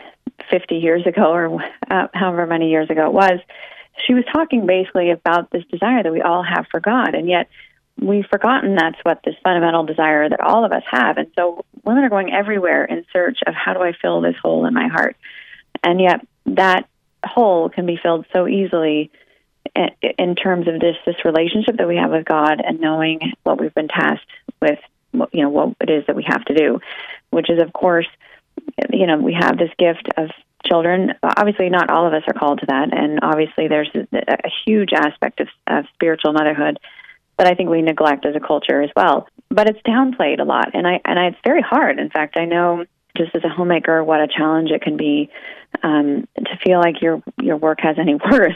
50 0.52 0.76
years 0.76 1.06
ago, 1.06 1.32
or 1.32 1.64
uh, 1.90 2.08
however 2.14 2.46
many 2.46 2.70
years 2.70 2.90
ago 2.90 3.08
it 3.08 3.14
was, 3.14 3.40
she 4.06 4.14
was 4.14 4.24
talking 4.32 4.66
basically 4.66 5.12
about 5.12 5.50
this 5.52 5.64
desire 5.66 6.04
that 6.04 6.12
we 6.12 6.22
all 6.22 6.44
have 6.44 6.68
for 6.70 6.80
God, 6.80 7.16
and 7.16 7.28
yet 7.28 7.50
we've 8.00 8.28
forgotten 8.28 8.76
that's 8.76 9.00
what 9.04 9.22
this 9.24 9.36
fundamental 9.44 9.84
desire 9.84 10.30
that 10.30 10.40
all 10.40 10.66
of 10.66 10.72
us 10.72 10.84
have. 10.90 11.18
And 11.18 11.32
so 11.36 11.66
women 11.84 12.04
are 12.04 12.10
going 12.10 12.32
everywhere 12.32 12.86
in 12.86 13.06
search 13.12 13.40
of 13.48 13.56
how 13.56 13.74
do 13.74 13.82
I 13.82 13.94
fill 14.00 14.22
this 14.22 14.36
hole 14.42 14.66
in 14.66 14.74
my 14.74 14.88
heart, 14.88 15.16
and 15.84 16.00
yet 16.00 16.26
that 16.46 16.88
hole 17.28 17.70
can 17.70 17.86
be 17.86 18.00
filled 18.02 18.26
so 18.34 18.48
easily 18.48 19.12
in 20.18 20.36
terms 20.36 20.68
of 20.68 20.80
this 20.80 20.96
this 21.06 21.24
relationship 21.26 21.78
that 21.78 21.88
we 21.88 21.98
have 21.98 22.12
with 22.12 22.26
God 22.26 22.62
and 22.64 22.80
knowing 22.80 23.34
what 23.44 23.60
we've 23.60 23.74
been 23.74 23.88
tasked 23.88 24.26
with, 24.62 24.80
you 25.32 25.44
know, 25.44 25.50
what 25.50 25.76
it 25.82 25.90
is 25.90 26.06
that 26.08 26.16
we 26.16 26.26
have 26.28 26.44
to 26.46 26.54
do, 26.54 26.80
which 27.30 27.50
is, 27.50 27.62
of 27.62 27.74
course, 27.74 28.08
you 28.92 29.08
know, 29.08 29.18
we 29.18 29.34
have 29.34 29.58
this 29.58 29.72
gift 29.78 30.08
of 30.18 30.30
children. 30.66 31.14
Obviously, 31.24 31.70
not 31.70 31.90
all 31.90 32.08
of 32.08 32.14
us 32.14 32.24
are 32.28 32.34
called 32.34 32.60
to 32.60 32.66
that, 32.68 32.96
and 32.98 33.20
obviously, 33.22 33.68
there's 33.68 33.90
a, 33.94 34.50
huge 34.66 34.92
aspect 34.94 35.40
of, 35.40 35.48
of 35.68 35.86
spiritual 35.94 36.34
motherhood 36.34 36.80
that 37.38 37.48
I 37.48 37.54
think 37.54 37.70
we 37.70 37.82
neglect 37.82 38.26
as 38.26 38.36
a 38.36 38.40
culture 38.40 38.82
as 38.82 38.90
well. 38.96 39.28
But 39.50 39.70
it's 39.70 39.82
downplayed 39.82 40.40
a 40.40 40.44
lot, 40.44 40.72
and 40.74 40.88
I 40.88 41.00
and 41.06 41.20
I, 41.20 41.28
it's 41.28 41.38
very 41.44 41.62
hard. 41.62 42.00
In 42.00 42.10
fact, 42.10 42.38
I 42.38 42.46
know 42.46 42.86
just 43.18 43.36
as 43.36 43.44
a 43.44 43.50
homemaker 43.50 44.04
what 44.04 44.22
a 44.22 44.28
challenge 44.28 44.70
it 44.72 44.82
can 44.82 44.98
be 44.98 45.30
um, 45.84 46.28
to 46.38 46.58
feel 46.64 46.80
like 46.80 47.02
your 47.02 47.22
your 47.42 47.58
work 47.58 47.80
has 47.82 47.98
any 48.00 48.16
worth. 48.32 48.56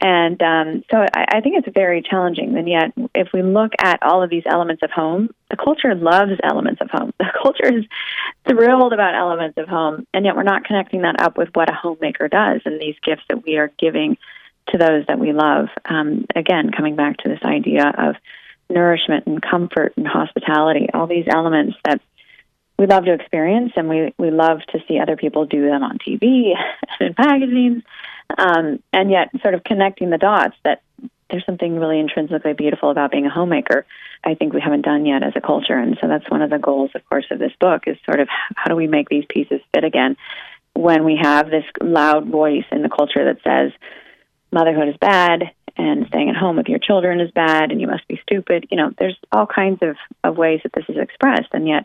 And 0.00 0.40
um, 0.42 0.84
so 0.90 0.98
I, 0.98 1.26
I 1.36 1.40
think 1.40 1.56
it's 1.56 1.74
very 1.74 2.02
challenging. 2.02 2.56
And 2.56 2.68
yet, 2.68 2.92
if 3.14 3.28
we 3.32 3.42
look 3.42 3.72
at 3.82 4.02
all 4.02 4.22
of 4.22 4.30
these 4.30 4.44
elements 4.46 4.82
of 4.82 4.90
home, 4.90 5.30
the 5.50 5.56
culture 5.56 5.94
loves 5.94 6.32
elements 6.42 6.80
of 6.80 6.90
home. 6.90 7.12
The 7.20 7.32
culture 7.42 7.78
is 7.78 7.84
thrilled 8.46 8.92
about 8.92 9.14
elements 9.14 9.56
of 9.56 9.68
home, 9.68 10.06
and 10.12 10.24
yet 10.24 10.36
we're 10.36 10.42
not 10.42 10.64
connecting 10.64 11.02
that 11.02 11.20
up 11.20 11.38
with 11.38 11.48
what 11.54 11.70
a 11.70 11.74
homemaker 11.74 12.28
does 12.28 12.60
and 12.64 12.80
these 12.80 12.96
gifts 13.02 13.22
that 13.28 13.44
we 13.44 13.56
are 13.56 13.70
giving 13.78 14.18
to 14.68 14.78
those 14.78 15.06
that 15.06 15.18
we 15.18 15.32
love. 15.32 15.68
Um, 15.84 16.26
again, 16.34 16.70
coming 16.70 16.96
back 16.96 17.18
to 17.18 17.28
this 17.28 17.40
idea 17.44 17.92
of 17.96 18.16
nourishment 18.68 19.26
and 19.26 19.40
comfort 19.40 19.94
and 19.96 20.06
hospitality, 20.06 20.88
all 20.92 21.06
these 21.06 21.26
elements 21.28 21.76
that 21.84 22.00
we 22.80 22.86
love 22.86 23.04
to 23.04 23.12
experience 23.12 23.72
and 23.76 23.90
we, 23.90 24.14
we 24.18 24.30
love 24.30 24.60
to 24.72 24.78
see 24.88 24.98
other 24.98 25.14
people 25.14 25.44
do 25.44 25.66
them 25.66 25.82
on 25.82 25.98
TV 25.98 26.52
and 26.98 27.10
in 27.10 27.14
magazines. 27.18 27.82
Um, 28.38 28.82
and 28.90 29.10
yet, 29.10 29.28
sort 29.42 29.52
of 29.52 29.62
connecting 29.62 30.08
the 30.08 30.16
dots 30.16 30.56
that 30.64 30.80
there's 31.30 31.44
something 31.44 31.78
really 31.78 32.00
intrinsically 32.00 32.54
beautiful 32.54 32.90
about 32.90 33.10
being 33.10 33.26
a 33.26 33.30
homemaker. 33.30 33.84
I 34.24 34.34
think 34.34 34.54
we 34.54 34.62
haven't 34.62 34.86
done 34.86 35.04
yet 35.04 35.22
as 35.22 35.34
a 35.36 35.42
culture. 35.42 35.76
And 35.76 35.98
so 36.00 36.08
that's 36.08 36.28
one 36.30 36.40
of 36.40 36.48
the 36.48 36.58
goals, 36.58 36.90
of 36.94 37.04
course, 37.10 37.26
of 37.30 37.38
this 37.38 37.52
book 37.60 37.82
is 37.86 37.98
sort 38.06 38.18
of 38.18 38.28
how 38.56 38.70
do 38.70 38.76
we 38.76 38.86
make 38.86 39.10
these 39.10 39.26
pieces 39.28 39.60
fit 39.74 39.84
again 39.84 40.16
when 40.74 41.04
we 41.04 41.18
have 41.20 41.50
this 41.50 41.64
loud 41.82 42.28
voice 42.28 42.64
in 42.72 42.80
the 42.80 42.88
culture 42.88 43.26
that 43.26 43.42
says 43.44 43.72
motherhood 44.52 44.88
is 44.88 44.96
bad 44.96 45.50
and 45.76 46.06
staying 46.08 46.30
at 46.30 46.36
home 46.36 46.56
with 46.56 46.68
your 46.68 46.78
children 46.78 47.20
is 47.20 47.30
bad 47.30 47.72
and 47.72 47.80
you 47.80 47.86
must 47.86 48.08
be 48.08 48.18
stupid. 48.22 48.68
You 48.70 48.78
know, 48.78 48.90
there's 48.98 49.18
all 49.32 49.46
kinds 49.46 49.80
of, 49.82 49.96
of 50.24 50.38
ways 50.38 50.60
that 50.62 50.72
this 50.72 50.86
is 50.88 50.96
expressed. 50.96 51.48
And 51.52 51.68
yet, 51.68 51.84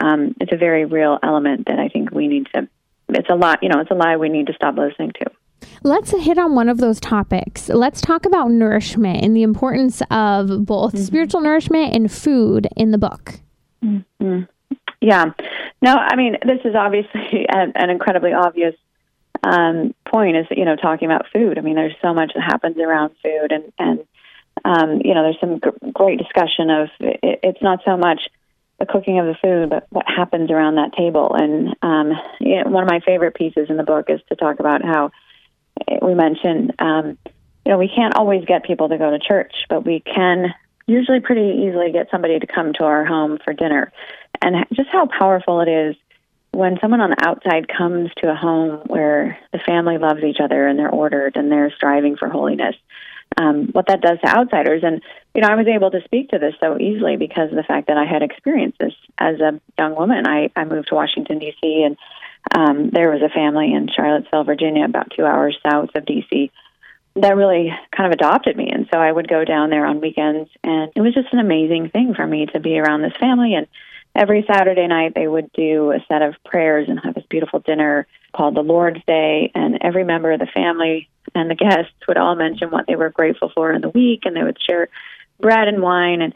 um, 0.00 0.34
it's 0.40 0.52
a 0.52 0.56
very 0.56 0.84
real 0.84 1.18
element 1.22 1.66
that 1.66 1.78
I 1.78 1.88
think 1.88 2.10
we 2.10 2.28
need 2.28 2.46
to. 2.54 2.68
It's 3.08 3.28
a 3.28 3.34
lot, 3.34 3.62
you 3.62 3.68
know, 3.68 3.80
it's 3.80 3.90
a 3.90 3.94
lie 3.94 4.16
we 4.16 4.28
need 4.28 4.46
to 4.46 4.54
stop 4.54 4.76
listening 4.76 5.12
to. 5.20 5.30
Let's 5.82 6.10
hit 6.10 6.38
on 6.38 6.54
one 6.54 6.68
of 6.68 6.78
those 6.78 7.00
topics. 7.00 7.68
Let's 7.68 8.00
talk 8.00 8.24
about 8.24 8.50
nourishment 8.50 9.24
and 9.24 9.36
the 9.36 9.42
importance 9.42 10.02
of 10.10 10.64
both 10.64 10.94
mm-hmm. 10.94 11.04
spiritual 11.04 11.40
nourishment 11.40 11.94
and 11.94 12.10
food 12.10 12.68
in 12.76 12.92
the 12.92 12.98
book. 12.98 13.40
Mm-hmm. 13.84 14.42
Yeah. 15.00 15.26
No, 15.82 15.96
I 15.96 16.16
mean, 16.16 16.36
this 16.44 16.60
is 16.64 16.74
obviously 16.74 17.46
an, 17.48 17.72
an 17.74 17.90
incredibly 17.90 18.32
obvious 18.32 18.74
um, 19.42 19.94
point 20.06 20.36
is, 20.36 20.46
you 20.50 20.64
know, 20.64 20.76
talking 20.76 21.10
about 21.10 21.26
food. 21.32 21.58
I 21.58 21.62
mean, 21.62 21.74
there's 21.74 21.94
so 22.02 22.12
much 22.12 22.32
that 22.34 22.42
happens 22.42 22.76
around 22.78 23.14
food 23.22 23.52
and, 23.52 23.72
and 23.78 24.00
um, 24.64 25.00
you 25.02 25.14
know, 25.14 25.22
there's 25.22 25.40
some 25.40 25.60
g- 25.60 25.92
great 25.92 26.18
discussion 26.18 26.70
of 26.70 26.88
it, 27.00 27.40
it's 27.42 27.62
not 27.62 27.80
so 27.84 27.96
much 27.96 28.28
the 28.80 28.86
cooking 28.86 29.18
of 29.18 29.26
the 29.26 29.36
food, 29.40 29.70
but 29.70 29.86
what 29.90 30.06
happens 30.08 30.50
around 30.50 30.76
that 30.76 30.94
table. 30.94 31.34
And 31.34 31.76
um, 31.82 32.12
you 32.40 32.56
know, 32.56 32.70
one 32.70 32.82
of 32.82 32.88
my 32.88 33.00
favorite 33.00 33.34
pieces 33.34 33.68
in 33.68 33.76
the 33.76 33.84
book 33.84 34.06
is 34.08 34.20
to 34.30 34.36
talk 34.36 34.58
about 34.58 34.82
how 34.82 35.10
we 36.02 36.14
mentioned, 36.14 36.74
um, 36.78 37.18
you 37.64 37.72
know, 37.72 37.78
we 37.78 37.92
can't 37.94 38.16
always 38.16 38.44
get 38.46 38.64
people 38.64 38.88
to 38.88 38.98
go 38.98 39.10
to 39.10 39.18
church, 39.18 39.66
but 39.68 39.84
we 39.84 40.00
can 40.00 40.54
usually 40.86 41.20
pretty 41.20 41.62
easily 41.62 41.92
get 41.92 42.08
somebody 42.10 42.38
to 42.38 42.46
come 42.46 42.72
to 42.72 42.84
our 42.84 43.04
home 43.04 43.38
for 43.44 43.52
dinner. 43.52 43.92
And 44.42 44.66
just 44.72 44.88
how 44.88 45.06
powerful 45.06 45.60
it 45.60 45.68
is 45.68 45.96
when 46.52 46.78
someone 46.80 47.00
on 47.00 47.10
the 47.10 47.24
outside 47.24 47.68
comes 47.68 48.10
to 48.16 48.30
a 48.30 48.34
home 48.34 48.80
where 48.86 49.38
the 49.52 49.60
family 49.60 49.98
loves 49.98 50.24
each 50.24 50.38
other 50.42 50.66
and 50.66 50.78
they're 50.78 50.90
ordered 50.90 51.36
and 51.36 51.52
they're 51.52 51.72
striving 51.76 52.16
for 52.16 52.28
holiness 52.28 52.74
um, 53.36 53.68
what 53.72 53.86
that 53.86 54.00
does 54.00 54.18
to 54.20 54.28
outsiders. 54.28 54.82
And 54.84 55.02
you 55.34 55.42
know, 55.42 55.48
I 55.48 55.54
was 55.54 55.66
able 55.66 55.90
to 55.90 56.02
speak 56.04 56.30
to 56.30 56.38
this 56.38 56.54
so 56.60 56.78
easily 56.78 57.16
because 57.16 57.50
of 57.50 57.56
the 57.56 57.62
fact 57.62 57.88
that 57.88 57.96
I 57.96 58.04
had 58.04 58.22
experienced 58.22 58.78
this 58.78 58.94
as 59.18 59.40
a 59.40 59.60
young 59.78 59.94
woman. 59.94 60.26
I, 60.26 60.50
I 60.56 60.64
moved 60.64 60.88
to 60.88 60.94
Washington 60.94 61.38
D.C. 61.38 61.82
and 61.84 61.96
um, 62.52 62.90
there 62.90 63.10
was 63.10 63.22
a 63.22 63.28
family 63.28 63.72
in 63.72 63.88
Charlottesville, 63.94 64.44
Virginia, 64.44 64.84
about 64.84 65.12
two 65.16 65.24
hours 65.24 65.58
south 65.68 65.90
of 65.94 66.06
D.C. 66.06 66.50
That 67.16 67.36
really 67.36 67.72
kind 67.94 68.06
of 68.06 68.12
adopted 68.12 68.56
me, 68.56 68.70
and 68.72 68.88
so 68.92 68.98
I 68.98 69.10
would 69.10 69.28
go 69.28 69.44
down 69.44 69.70
there 69.70 69.84
on 69.84 70.00
weekends, 70.00 70.48
and 70.62 70.92
it 70.94 71.00
was 71.00 71.12
just 71.12 71.32
an 71.32 71.40
amazing 71.40 71.90
thing 71.90 72.14
for 72.14 72.26
me 72.26 72.46
to 72.46 72.60
be 72.60 72.78
around 72.78 73.02
this 73.02 73.16
family. 73.18 73.54
And 73.54 73.66
every 74.14 74.44
Saturday 74.50 74.86
night, 74.86 75.12
they 75.14 75.26
would 75.26 75.52
do 75.52 75.90
a 75.90 76.04
set 76.08 76.22
of 76.22 76.34
prayers 76.44 76.88
and 76.88 77.00
have 77.02 77.14
this 77.14 77.26
beautiful 77.28 77.58
dinner 77.58 78.06
called 78.32 78.54
the 78.54 78.62
Lord's 78.62 79.04
Day, 79.06 79.50
and 79.54 79.78
every 79.82 80.04
member 80.04 80.32
of 80.32 80.40
the 80.40 80.46
family 80.46 81.08
and 81.34 81.50
the 81.50 81.54
guests 81.54 81.92
would 82.08 82.16
all 82.16 82.34
mention 82.34 82.70
what 82.70 82.86
they 82.86 82.96
were 82.96 83.10
grateful 83.10 83.50
for 83.54 83.72
in 83.72 83.80
the 83.80 83.88
week, 83.88 84.22
and 84.24 84.36
they 84.36 84.42
would 84.42 84.58
share 84.60 84.88
bread 85.40 85.68
and 85.68 85.82
wine, 85.82 86.22
and 86.22 86.34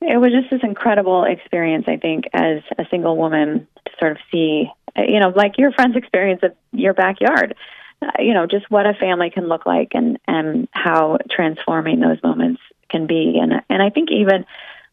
it 0.00 0.18
was 0.18 0.30
just 0.30 0.50
this 0.50 0.60
incredible 0.62 1.24
experience. 1.24 1.86
I 1.88 1.96
think 1.96 2.24
as 2.32 2.62
a 2.78 2.84
single 2.90 3.16
woman 3.16 3.66
to 3.84 3.92
sort 3.98 4.12
of 4.12 4.18
see, 4.30 4.70
you 4.96 5.20
know, 5.20 5.32
like 5.34 5.58
your 5.58 5.72
friend's 5.72 5.96
experience 6.02 6.42
of 6.42 6.52
your 6.72 6.94
backyard. 6.94 7.54
uh, 8.02 8.10
you 8.18 8.34
know, 8.34 8.46
just 8.46 8.70
what 8.70 8.86
a 8.86 8.94
family 8.94 9.30
can 9.30 9.48
look 9.48 9.66
like 9.66 9.92
and 9.94 10.18
and 10.26 10.68
how 10.72 11.18
transforming 11.30 12.00
those 12.00 12.22
moments 12.22 12.60
can 12.90 13.06
be. 13.06 13.38
And 13.40 13.62
and 13.68 13.82
I 13.82 13.90
think 13.90 14.10
even 14.10 14.44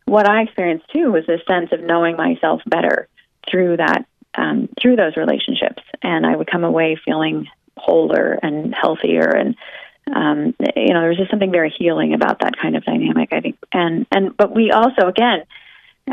what 0.05 0.29
I 0.29 0.41
experienced 0.41 0.85
too 0.93 1.11
was 1.11 1.25
this 1.25 1.41
sense 1.47 1.71
of 1.71 1.81
knowing 1.81 2.15
myself 2.15 2.61
better 2.65 3.07
through 3.49 3.77
that 3.77 4.05
um, 4.35 4.69
through 4.81 4.95
those 4.95 5.15
relationships, 5.17 5.83
and 6.01 6.25
I 6.25 6.35
would 6.35 6.49
come 6.49 6.63
away 6.63 6.97
feeling 7.03 7.47
wholer 7.77 8.39
and 8.41 8.73
healthier 8.73 9.27
and 9.29 9.55
um, 10.13 10.53
you 10.75 10.93
know 10.93 10.99
there 10.99 11.09
was 11.09 11.17
just 11.17 11.31
something 11.31 11.51
very 11.51 11.73
healing 11.75 12.13
about 12.13 12.39
that 12.41 12.55
kind 12.61 12.75
of 12.75 12.83
dynamic 12.83 13.29
i 13.31 13.39
think 13.39 13.57
and 13.71 14.05
and 14.11 14.37
but 14.37 14.53
we 14.53 14.69
also 14.69 15.07
again 15.07 15.43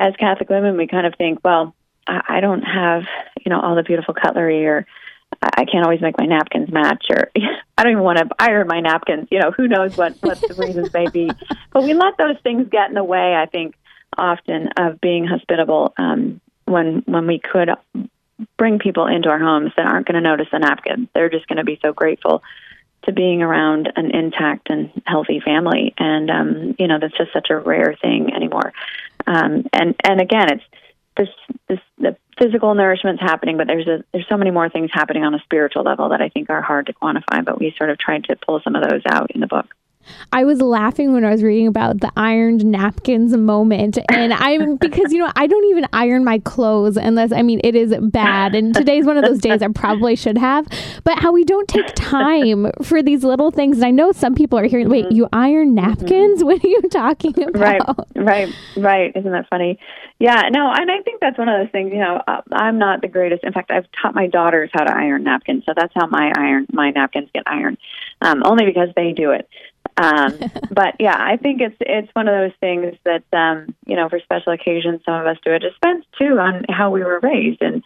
as 0.01 0.15
catholic 0.17 0.49
women 0.49 0.77
we 0.79 0.87
kind 0.87 1.07
of 1.07 1.15
think 1.17 1.41
well 1.45 1.75
i, 2.07 2.37
I 2.37 2.41
don't 2.41 2.63
have 2.63 3.03
you 3.45 3.51
know 3.51 3.61
all 3.61 3.75
the 3.75 3.83
beautiful 3.83 4.15
cutlery 4.15 4.65
or 4.67 4.87
I 5.43 5.65
can't 5.65 5.85
always 5.85 6.01
make 6.01 6.19
my 6.19 6.27
napkins 6.27 6.71
match, 6.71 7.07
or 7.09 7.31
I 7.79 7.83
don't 7.83 7.93
even 7.93 8.05
want 8.05 8.19
to 8.19 8.29
iron 8.39 8.67
my 8.67 8.81
napkins. 8.81 9.29
You 9.31 9.39
know, 9.39 9.53
who 9.53 9.69
knows 9.69 9.97
what 9.97 10.17
what 10.21 10.41
the 10.41 10.55
reasons 10.55 10.93
may 10.93 11.09
be. 11.09 11.31
But 11.73 11.85
we 11.85 11.95
let 11.95 12.19
those 12.19 12.35
things 12.43 12.69
get 12.69 12.89
in 12.89 12.95
the 12.95 13.05
way. 13.05 13.33
I 13.35 13.47
think 13.47 13.77
often 14.19 14.71
of 14.77 15.01
being 15.01 15.25
hospitable 15.25 15.95
um, 15.97 16.41
when 16.71 17.03
when 17.07 17.27
we 17.27 17.39
could 17.39 17.71
bring 18.57 18.79
people 18.79 19.07
into 19.07 19.29
our 19.29 19.39
homes 19.39 19.73
that 19.77 19.87
aren't 19.87 20.07
going 20.07 20.15
to 20.15 20.21
notice 20.21 20.47
the 20.51 20.59
napkins. 20.59 21.09
They're 21.15 21.29
just 21.29 21.47
going 21.47 21.59
to 21.59 21.65
be 21.65 21.79
so 21.83 21.93
grateful 21.93 22.43
to 23.03 23.13
being 23.13 23.43
around 23.43 23.93
an 23.97 24.11
intact 24.15 24.69
and 24.71 24.91
healthy 25.07 25.41
family. 25.41 25.95
And 25.99 26.31
um, 26.31 26.77
you 26.79 26.87
know, 26.87 26.99
that's 27.01 27.17
just 27.17 27.33
such 27.33 27.51
a 27.51 27.59
rare 27.59 27.97
thing 28.01 28.33
anymore. 28.35 28.73
Um, 29.27 29.67
and 29.73 29.95
and 30.05 30.21
again, 30.21 30.53
it's 30.53 30.65
this 31.17 31.29
this 31.69 31.81
the 31.99 32.17
physical 32.39 32.75
nourishment's 32.75 33.21
happening, 33.21 33.57
but 33.57 33.67
there's 33.67 33.87
a 33.87 34.05
there's 34.13 34.29
so 34.29 34.37
many 34.37 34.51
more 34.51 34.69
things 34.69 34.91
happening 34.93 35.25
on 35.25 35.35
a 35.35 35.41
spiritual 35.41 35.83
level 35.83 36.11
that 36.11 36.21
I 36.21 36.29
think 36.29 36.51
are 36.51 36.63
hard 36.63 36.87
to 36.87 36.95
quantify. 36.95 37.45
But 37.45 37.59
we 37.59 37.75
sort 37.77 37.91
of 37.91 37.99
tried 37.99 38.25
to 38.25 38.37
pull 38.37 38.61
some 38.63 38.77
of 38.77 38.89
those 38.89 39.03
out 39.07 39.31
in 39.33 39.41
the 39.41 39.47
book. 39.47 39.75
I 40.33 40.45
was 40.45 40.61
laughing 40.61 41.13
when 41.13 41.25
I 41.25 41.31
was 41.31 41.43
reading 41.43 41.67
about 41.67 42.01
the 42.01 42.13
ironed 42.17 42.65
napkins 42.65 43.37
moment. 43.37 43.99
And 44.11 44.33
I'm 44.33 44.77
because, 44.81 45.13
you 45.13 45.19
know, 45.19 45.31
I 45.37 45.47
don't 45.47 45.65
even 45.67 45.87
iron 45.93 46.25
my 46.25 46.39
clothes 46.39 46.97
unless, 46.97 47.33
I 47.33 47.43
mean, 47.43 47.61
it 47.65 47.75
is 47.75 47.95
bad. 48.01 48.55
And 48.55 48.75
today's 48.75 49.07
one 49.07 49.17
of 49.17 49.25
those 49.25 49.39
days 49.39 49.63
I 49.63 49.69
probably 49.69 50.17
should 50.17 50.39
have. 50.39 50.67
But 51.05 51.19
how 51.19 51.33
we 51.33 51.45
don't 51.45 51.69
take 51.69 51.93
time 51.95 52.71
for 52.83 53.03
these 53.03 53.25
little 53.25 53.51
things. 53.51 53.79
And 53.79 53.87
I 53.87 53.91
know 53.91 54.13
some 54.13 54.35
people 54.35 54.59
are 54.59 54.67
hearing, 54.67 54.89
wait, 54.89 55.07
mm-hmm. 55.07 55.17
you 55.17 55.29
iron 55.33 55.75
napkins? 55.75 56.41
Mm-hmm. 56.41 56.47
What 56.47 56.65
are 56.65 56.69
you 56.69 56.83
talking 56.91 57.43
about? 57.43 58.09
Right, 58.15 58.15
right, 58.17 58.55
right. 58.77 59.13
Isn't 59.17 59.33
that 59.33 59.49
funny? 59.49 59.79
Yeah, 60.21 60.43
no, 60.53 60.71
and 60.71 60.91
I 60.91 61.01
think 61.01 61.21
that's 61.23 61.39
one 61.39 61.49
of 61.49 61.59
those 61.59 61.73
things, 61.73 61.93
you 61.95 61.99
know, 61.99 62.21
uh, 62.29 62.43
I'm 62.53 62.79
not 62.79 63.01
the 63.01 63.09
greatest. 63.09 63.43
In 63.43 63.55
fact, 63.55 63.71
I've 63.71 63.87
taught 64.03 64.15
my 64.15 64.27
daughters 64.27 64.69
how 64.71 64.85
to 64.85 64.95
iron 64.95 65.25
napkins. 65.25 65.65
So 65.65 65.73
that's 65.75 65.95
how 65.95 66.09
my 66.09 66.31
iron, 66.37 66.67
my 66.71 66.91
napkins 66.91 67.31
get 67.33 67.45
ironed, 67.47 67.79
um, 68.21 68.43
only 68.45 68.67
because 68.67 68.91
they 68.95 69.13
do 69.13 69.31
it. 69.31 69.49
Um, 69.97 70.39
but 70.71 70.97
yeah, 70.99 71.17
I 71.19 71.37
think 71.37 71.61
it's 71.61 71.77
it's 71.81 72.15
one 72.15 72.29
of 72.29 72.35
those 72.35 72.57
things 72.61 72.97
that 73.05 73.25
um, 73.33 73.75
you 73.87 73.97
know 73.97 74.09
for 74.09 74.21
special 74.21 74.53
occasions 74.53 75.01
some 75.05 75.21
of 75.21 75.27
us 75.27 75.37
do. 75.45 75.53
It 75.53 75.63
just 75.63 75.81
depends 75.81 76.07
too 76.19 76.39
on 76.39 76.65
how 76.69 76.91
we 76.91 77.05
were 77.05 77.21
raised 77.21 77.63
and 77.63 77.83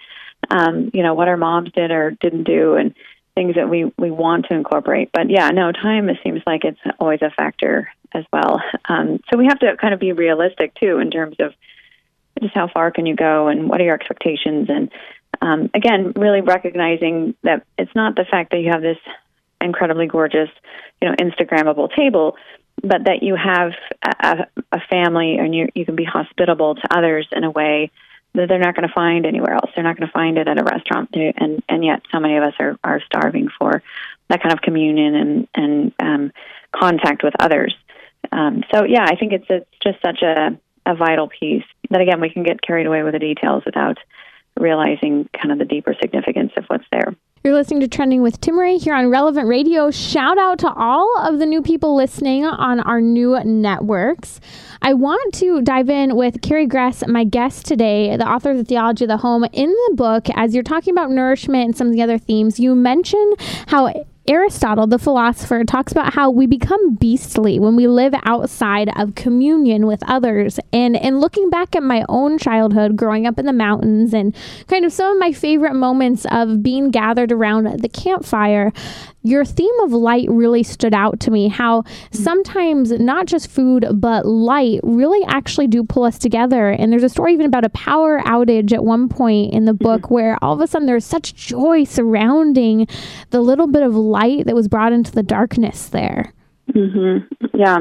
um, 0.51 0.91
you 0.93 1.03
know 1.03 1.15
what 1.15 1.29
our 1.29 1.37
moms 1.37 1.73
did 1.73 1.91
or 1.91 2.13
didn't 2.13 2.45
do 2.45 2.75
and 2.75 2.95
things 3.35 3.57
that 3.57 3.69
we 3.69 3.93
we 3.99 4.11
want 4.11 4.47
to 4.47 4.55
incorporate. 4.55 5.11
But 5.13 5.31
yeah, 5.31 5.49
no, 5.51 5.73
time 5.73 6.09
it 6.09 6.19
seems 6.23 6.43
like 6.47 6.65
it's 6.65 6.81
always 6.99 7.23
a 7.23 7.31
factor 7.31 7.91
as 8.13 8.25
well. 8.33 8.63
Um, 8.89 9.21
so 9.31 9.39
we 9.39 9.47
have 9.47 9.59
to 9.61 9.77
kind 9.77 9.93
of 9.93 10.01
be 10.01 10.13
realistic 10.13 10.75
too 10.75 10.99
in 10.99 11.11
terms 11.11 11.37
of 11.41 11.53
just 12.41 12.55
how 12.55 12.69
far 12.69 12.91
can 12.91 13.07
you 13.07 13.17
go 13.17 13.49
and 13.49 13.69
what 13.69 13.81
are 13.81 13.85
your 13.85 13.95
expectations 13.95 14.69
and 14.69 14.91
um, 15.41 15.71
again, 15.75 16.13
really 16.17 16.41
recognizing 16.41 17.35
that 17.43 17.67
it's 17.79 17.95
not 17.95 18.17
the 18.17 18.25
fact 18.25 18.51
that 18.53 18.61
you 18.61 18.71
have 18.71 18.83
this 18.83 18.99
incredibly 19.65 20.07
gorgeous, 20.07 20.51
you 21.01 21.09
know, 21.09 21.15
Instagrammable 21.15 21.95
table, 21.95 22.37
but 22.83 23.05
that 23.05 23.23
you 23.23 23.37
have 23.37 23.73
a, 24.03 24.47
a 24.73 24.81
family 24.91 25.39
and 25.39 25.55
you 25.55 25.69
you 25.75 25.85
can 25.85 25.97
be 25.97 26.05
hospitable 26.05 26.75
to 26.75 26.97
others 26.97 27.27
in 27.33 27.45
a 27.45 27.51
way 27.51 27.91
that 28.35 28.49
they're 28.49 28.59
not 28.59 28.75
going 28.75 28.89
to 28.89 28.95
find 28.95 29.27
anywhere 29.27 29.55
else. 29.55 29.71
They're 29.75 29.85
not 29.85 29.97
going 29.97 30.09
to 30.09 30.13
find 30.13 30.39
it 30.39 30.49
at 30.49 30.61
a 30.61 30.65
restaurant, 30.65 31.11
and 31.15 31.63
and 31.69 31.85
yet 31.85 32.03
so 32.13 32.21
many 32.21 32.37
of 32.37 32.43
us 32.43 32.55
are 32.59 32.77
are 32.83 33.01
starving 33.07 33.49
for 33.59 33.83
that 34.29 34.43
kind 34.43 34.53
of 34.53 34.61
communion 34.61 35.15
and 35.15 35.49
and 35.55 35.93
um, 36.01 36.33
contact 36.73 37.23
with 37.23 37.35
others. 37.41 37.75
Um, 38.33 38.65
so 38.73 38.85
yeah, 38.85 39.05
I 39.05 39.17
think 39.17 39.33
it's 39.33 39.47
it's 39.49 39.67
just 39.83 40.01
such 40.03 40.23
a 40.23 40.59
a 40.87 40.95
vital 40.95 41.29
piece 41.29 41.65
that 41.91 42.01
again 42.01 42.21
we 42.21 42.31
can 42.31 42.43
get 42.43 42.61
carried 42.61 42.87
away 42.87 43.03
with 43.03 43.15
the 43.15 43.19
details 43.19 43.63
without 43.65 43.99
realizing 44.59 45.29
kind 45.33 45.53
of 45.53 45.59
the 45.59 45.65
deeper 45.65 45.95
significance 46.01 46.53
of 46.57 46.65
what's 46.67 46.85
there. 46.91 47.15
You're 47.47 47.53
listening 47.53 47.81
to 47.81 47.89
Trending 47.89 48.23
with 48.23 48.41
Timmerie 48.41 48.83
here 48.83 48.95
on 48.95 49.11
Relevant 49.11 49.47
Radio. 49.47 49.91
Shout 49.91 50.39
out 50.39 50.61
to 50.61 50.73
all 50.73 51.15
of 51.19 51.39
the 51.39 51.45
new 51.45 51.61
people 51.61 51.95
listening 51.95 52.47
on 52.47 52.81
our 52.81 53.03
new 53.03 53.39
networks. 53.45 54.41
I 54.81 54.95
want 54.95 55.35
to 55.35 55.61
dive 55.61 55.91
in 55.91 56.17
with 56.17 56.41
Carrie 56.41 56.67
Gress, 56.67 57.07
my 57.07 57.25
guest 57.25 57.67
today, 57.67 58.17
the 58.17 58.27
author 58.27 58.53
of 58.53 58.57
The 58.57 58.65
Theology 58.65 59.05
of 59.05 59.09
the 59.09 59.19
Home. 59.19 59.45
In 59.53 59.69
the 59.69 59.95
book, 59.95 60.31
as 60.35 60.55
you're 60.55 60.63
talking 60.63 60.95
about 60.95 61.11
nourishment 61.11 61.67
and 61.67 61.77
some 61.77 61.89
of 61.89 61.93
the 61.93 62.01
other 62.01 62.17
themes, 62.17 62.59
you 62.59 62.75
mention 62.75 63.35
how 63.67 63.93
Aristotle, 64.27 64.87
the 64.87 64.99
philosopher, 64.99 65.65
talks 65.65 65.93
about 65.93 66.15
how 66.15 66.31
we 66.31 66.47
become 66.47 66.95
beastly 66.95 67.59
when 67.59 67.77
we 67.77 67.87
live 67.87 68.15
outside 68.25 68.91
of 68.97 69.15
communion 69.15 69.87
with 69.87 70.03
others. 70.09 70.59
And 70.73 70.97
and 70.97 71.21
looking 71.21 71.51
back 71.51 71.77
at 71.77 71.83
my 71.83 72.07
own 72.09 72.39
childhood, 72.39 72.97
growing 72.97 73.27
up 73.27 73.39
in 73.39 73.45
the 73.45 73.53
mountains, 73.53 74.15
and 74.15 74.35
kind 74.67 74.87
of 74.87 74.93
some 74.93 75.13
of 75.13 75.19
my 75.19 75.33
favorite 75.33 75.75
moments 75.75 76.27
of 76.31 76.63
being 76.63 76.91
gathered 76.91 77.33
around 77.33 77.81
the 77.81 77.89
campfire, 77.89 78.73
your 79.25 79.45
theme 79.45 79.81
of 79.81 79.93
light 79.93 80.29
really 80.31 80.63
stood 80.63 80.95
out 80.95 81.19
to 81.21 81.31
me. 81.31 81.49
How 81.49 81.83
sometimes 82.13 82.93
not 82.93 83.27
just 83.27 83.51
food, 83.51 83.87
but 83.95 84.27
light 84.27 84.81
really 84.83 85.25
actually 85.27 85.67
do 85.67 85.83
pull 85.83 86.05
us 86.05 86.19
together. 86.19 86.69
And 86.69 86.93
there's 86.93 87.03
a 87.03 87.09
story 87.09 87.33
even 87.33 87.47
about 87.47 87.65
a 87.65 87.71
power 87.71 88.21
outage 88.21 88.73
at 88.73 88.85
one 88.85 89.09
point 89.09 89.55
in 89.55 89.65
the 89.65 89.73
book 89.73 90.03
mm-hmm. 90.03 90.15
where 90.15 90.39
all 90.43 90.53
of 90.53 90.61
a 90.61 90.67
sudden 90.67 90.87
there's 90.87 91.07
such 91.07 91.35
joy 91.35 91.85
surrounding 91.85 92.87
the 93.31 93.41
little 93.41 93.67
bit 93.67 93.83
of 93.83 93.97
light 93.97 94.45
that 94.47 94.55
was 94.55 94.69
brought 94.69 94.93
into 94.93 95.11
the 95.11 95.23
darkness 95.23 95.89
there. 95.89 96.33
Mm-hmm. 96.71 97.27
Yeah. 97.55 97.79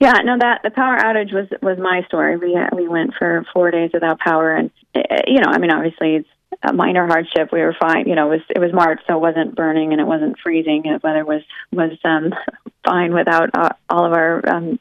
Yeah, 0.00 0.14
no 0.24 0.36
that 0.38 0.60
the 0.64 0.70
power 0.70 0.98
outage 0.98 1.32
was 1.32 1.46
was 1.62 1.78
my 1.78 2.02
story. 2.08 2.36
We 2.36 2.58
we 2.74 2.88
went 2.88 3.14
for 3.18 3.46
4 3.54 3.70
days 3.70 3.90
without 3.94 4.18
power 4.18 4.54
and 4.54 4.70
eh, 4.94 5.22
you 5.26 5.40
know, 5.40 5.50
I 5.50 5.58
mean 5.58 5.70
obviously 5.70 6.16
it's 6.16 6.28
a 6.62 6.72
minor 6.72 7.06
hardship. 7.06 7.50
We 7.52 7.60
were 7.60 7.76
fine. 7.78 8.08
You 8.08 8.14
know, 8.14 8.32
it 8.32 8.36
was 8.36 8.46
it 8.50 8.58
was 8.58 8.72
March, 8.72 9.00
so 9.06 9.16
it 9.16 9.20
wasn't 9.20 9.56
burning 9.56 9.92
and 9.92 10.00
it 10.00 10.06
wasn't 10.06 10.38
freezing. 10.42 10.82
The 10.82 11.00
weather 11.02 11.24
was 11.24 11.42
was 11.72 11.98
um, 12.04 12.32
fine 12.84 13.14
without 13.14 13.50
uh, 13.54 13.70
all 13.88 14.06
of 14.06 14.12
our 14.12 14.42
um, 14.48 14.78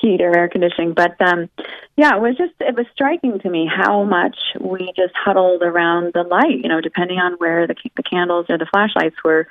heat 0.00 0.20
or 0.20 0.36
air 0.36 0.48
conditioning. 0.48 0.94
But 0.94 1.20
um, 1.20 1.48
yeah, 1.96 2.16
it 2.16 2.20
was 2.20 2.36
just 2.36 2.54
it 2.60 2.74
was 2.76 2.86
striking 2.92 3.38
to 3.40 3.50
me 3.50 3.68
how 3.72 4.04
much 4.04 4.36
we 4.60 4.92
just 4.96 5.14
huddled 5.14 5.62
around 5.62 6.12
the 6.14 6.22
light. 6.22 6.62
You 6.62 6.68
know, 6.68 6.80
depending 6.80 7.18
on 7.18 7.34
where 7.34 7.66
the 7.66 7.74
the 7.96 8.02
candles 8.02 8.46
or 8.48 8.58
the 8.58 8.66
flashlights 8.66 9.16
were, 9.24 9.48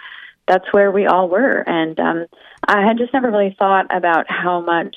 that's 0.48 0.66
where 0.72 0.92
we 0.92 1.08
all 1.08 1.30
were. 1.30 1.64
And 1.66 2.00
um, 2.00 2.26
I 2.68 2.86
had 2.86 2.98
just 2.98 3.14
never 3.14 3.32
really 3.32 3.56
thought 3.58 3.96
about 3.96 4.26
how 4.30 4.62
much 4.62 4.96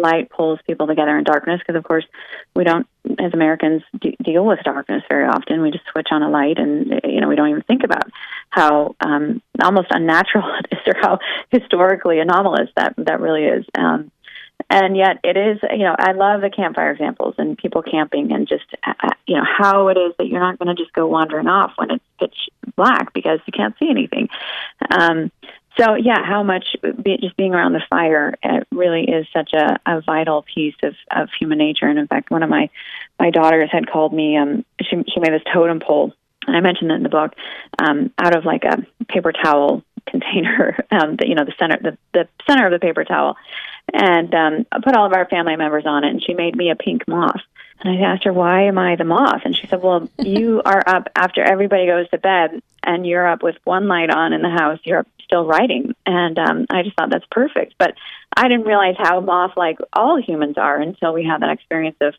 light 0.00 0.30
pulls 0.30 0.58
people 0.66 0.86
together 0.86 1.16
in 1.16 1.24
darkness 1.24 1.60
because 1.60 1.76
of 1.78 1.84
course 1.84 2.04
we 2.54 2.64
don't 2.64 2.86
as 3.18 3.32
americans 3.32 3.82
d- 4.00 4.16
deal 4.22 4.44
with 4.44 4.58
darkness 4.64 5.02
very 5.08 5.26
often. 5.26 5.62
We 5.62 5.70
just 5.70 5.86
switch 5.90 6.08
on 6.10 6.22
a 6.22 6.30
light 6.30 6.58
and 6.58 7.00
you 7.04 7.20
know 7.20 7.28
we 7.28 7.36
don't 7.36 7.48
even 7.48 7.62
think 7.62 7.84
about 7.84 8.10
how 8.50 8.96
um 9.00 9.42
almost 9.62 9.88
unnatural 9.90 10.44
it 10.70 10.78
is 10.78 10.94
or 10.94 11.00
how 11.00 11.18
historically 11.50 12.20
anomalous 12.20 12.70
that 12.76 12.94
that 12.98 13.20
really 13.20 13.44
is. 13.44 13.64
Um 13.76 14.10
and 14.70 14.96
yet 14.96 15.18
it 15.24 15.36
is 15.36 15.58
you 15.72 15.84
know 15.84 15.94
i 15.98 16.12
love 16.12 16.40
the 16.40 16.50
campfire 16.50 16.90
examples 16.90 17.34
and 17.38 17.56
people 17.56 17.82
camping 17.82 18.32
and 18.32 18.48
just 18.48 18.64
uh, 18.86 18.92
uh 19.02 19.08
you 19.26 19.36
know 19.36 19.44
how 19.44 19.88
it 19.88 19.96
is 19.96 20.12
that 20.18 20.26
you're 20.26 20.40
not 20.40 20.58
going 20.58 20.74
to 20.74 20.80
just 20.80 20.92
go 20.94 21.06
wandering 21.06 21.46
off 21.46 21.72
when 21.76 21.90
it's 21.90 22.04
pitch 22.18 22.48
black 22.76 23.12
because 23.12 23.40
you 23.46 23.52
can't 23.52 23.74
see 23.78 23.90
anything. 23.90 24.28
Um 24.90 25.30
so 25.78 25.94
yeah, 25.94 26.24
how 26.24 26.42
much 26.42 26.76
be, 27.02 27.18
just 27.18 27.36
being 27.36 27.54
around 27.54 27.72
the 27.72 27.82
fire 27.88 28.34
it 28.42 28.66
really 28.72 29.02
is 29.04 29.26
such 29.32 29.52
a, 29.52 29.78
a 29.86 30.00
vital 30.00 30.42
piece 30.42 30.74
of, 30.82 30.94
of 31.14 31.28
human 31.38 31.58
nature. 31.58 31.86
And 31.86 31.98
in 31.98 32.06
fact, 32.06 32.30
one 32.30 32.42
of 32.42 32.50
my 32.50 32.70
my 33.18 33.30
daughters 33.30 33.70
had 33.72 33.90
called 33.90 34.12
me. 34.12 34.36
Um, 34.36 34.64
she 34.82 34.96
she 35.12 35.20
made 35.20 35.32
this 35.32 35.42
totem 35.52 35.80
pole, 35.80 36.12
and 36.46 36.56
I 36.56 36.60
mentioned 36.60 36.90
it 36.90 36.94
in 36.94 37.02
the 37.02 37.08
book, 37.08 37.32
um, 37.78 38.12
out 38.18 38.36
of 38.36 38.44
like 38.44 38.64
a 38.64 38.84
paper 39.06 39.32
towel 39.32 39.82
container. 40.10 40.76
Um, 40.90 41.16
the, 41.16 41.28
you 41.28 41.34
know, 41.34 41.44
the 41.44 41.52
center 41.58 41.78
the 41.80 41.98
the 42.12 42.28
center 42.46 42.66
of 42.66 42.72
the 42.72 42.78
paper 42.78 43.04
towel, 43.04 43.36
and 43.92 44.34
um, 44.34 44.66
I 44.72 44.80
put 44.80 44.96
all 44.96 45.06
of 45.06 45.12
our 45.12 45.26
family 45.26 45.56
members 45.56 45.84
on 45.86 46.02
it. 46.02 46.10
And 46.10 46.22
she 46.22 46.34
made 46.34 46.56
me 46.56 46.70
a 46.70 46.76
pink 46.76 47.06
moth. 47.06 47.42
And 47.80 47.96
I 47.96 48.08
asked 48.08 48.24
her, 48.24 48.32
why 48.32 48.62
am 48.64 48.78
I 48.78 48.96
the 48.96 49.04
moth? 49.04 49.42
And 49.44 49.54
she 49.56 49.66
said, 49.66 49.82
well, 49.82 50.08
you 50.18 50.62
are 50.64 50.82
up 50.86 51.08
after 51.14 51.42
everybody 51.42 51.86
goes 51.86 52.08
to 52.10 52.18
bed 52.18 52.62
and 52.82 53.06
you're 53.06 53.26
up 53.26 53.42
with 53.42 53.56
one 53.64 53.86
light 53.86 54.10
on 54.10 54.32
in 54.32 54.42
the 54.42 54.50
house. 54.50 54.80
You're 54.82 55.06
still 55.22 55.44
writing. 55.44 55.94
And 56.04 56.38
um, 56.38 56.66
I 56.70 56.82
just 56.82 56.96
thought 56.96 57.10
that's 57.10 57.26
perfect. 57.30 57.74
But 57.78 57.94
I 58.36 58.48
didn't 58.48 58.66
realize 58.66 58.96
how 58.98 59.20
moth 59.20 59.56
like 59.56 59.78
all 59.92 60.20
humans 60.20 60.58
are 60.58 60.80
until 60.80 61.12
we 61.12 61.24
had 61.24 61.42
that 61.42 61.50
experience 61.50 61.96
of 62.00 62.14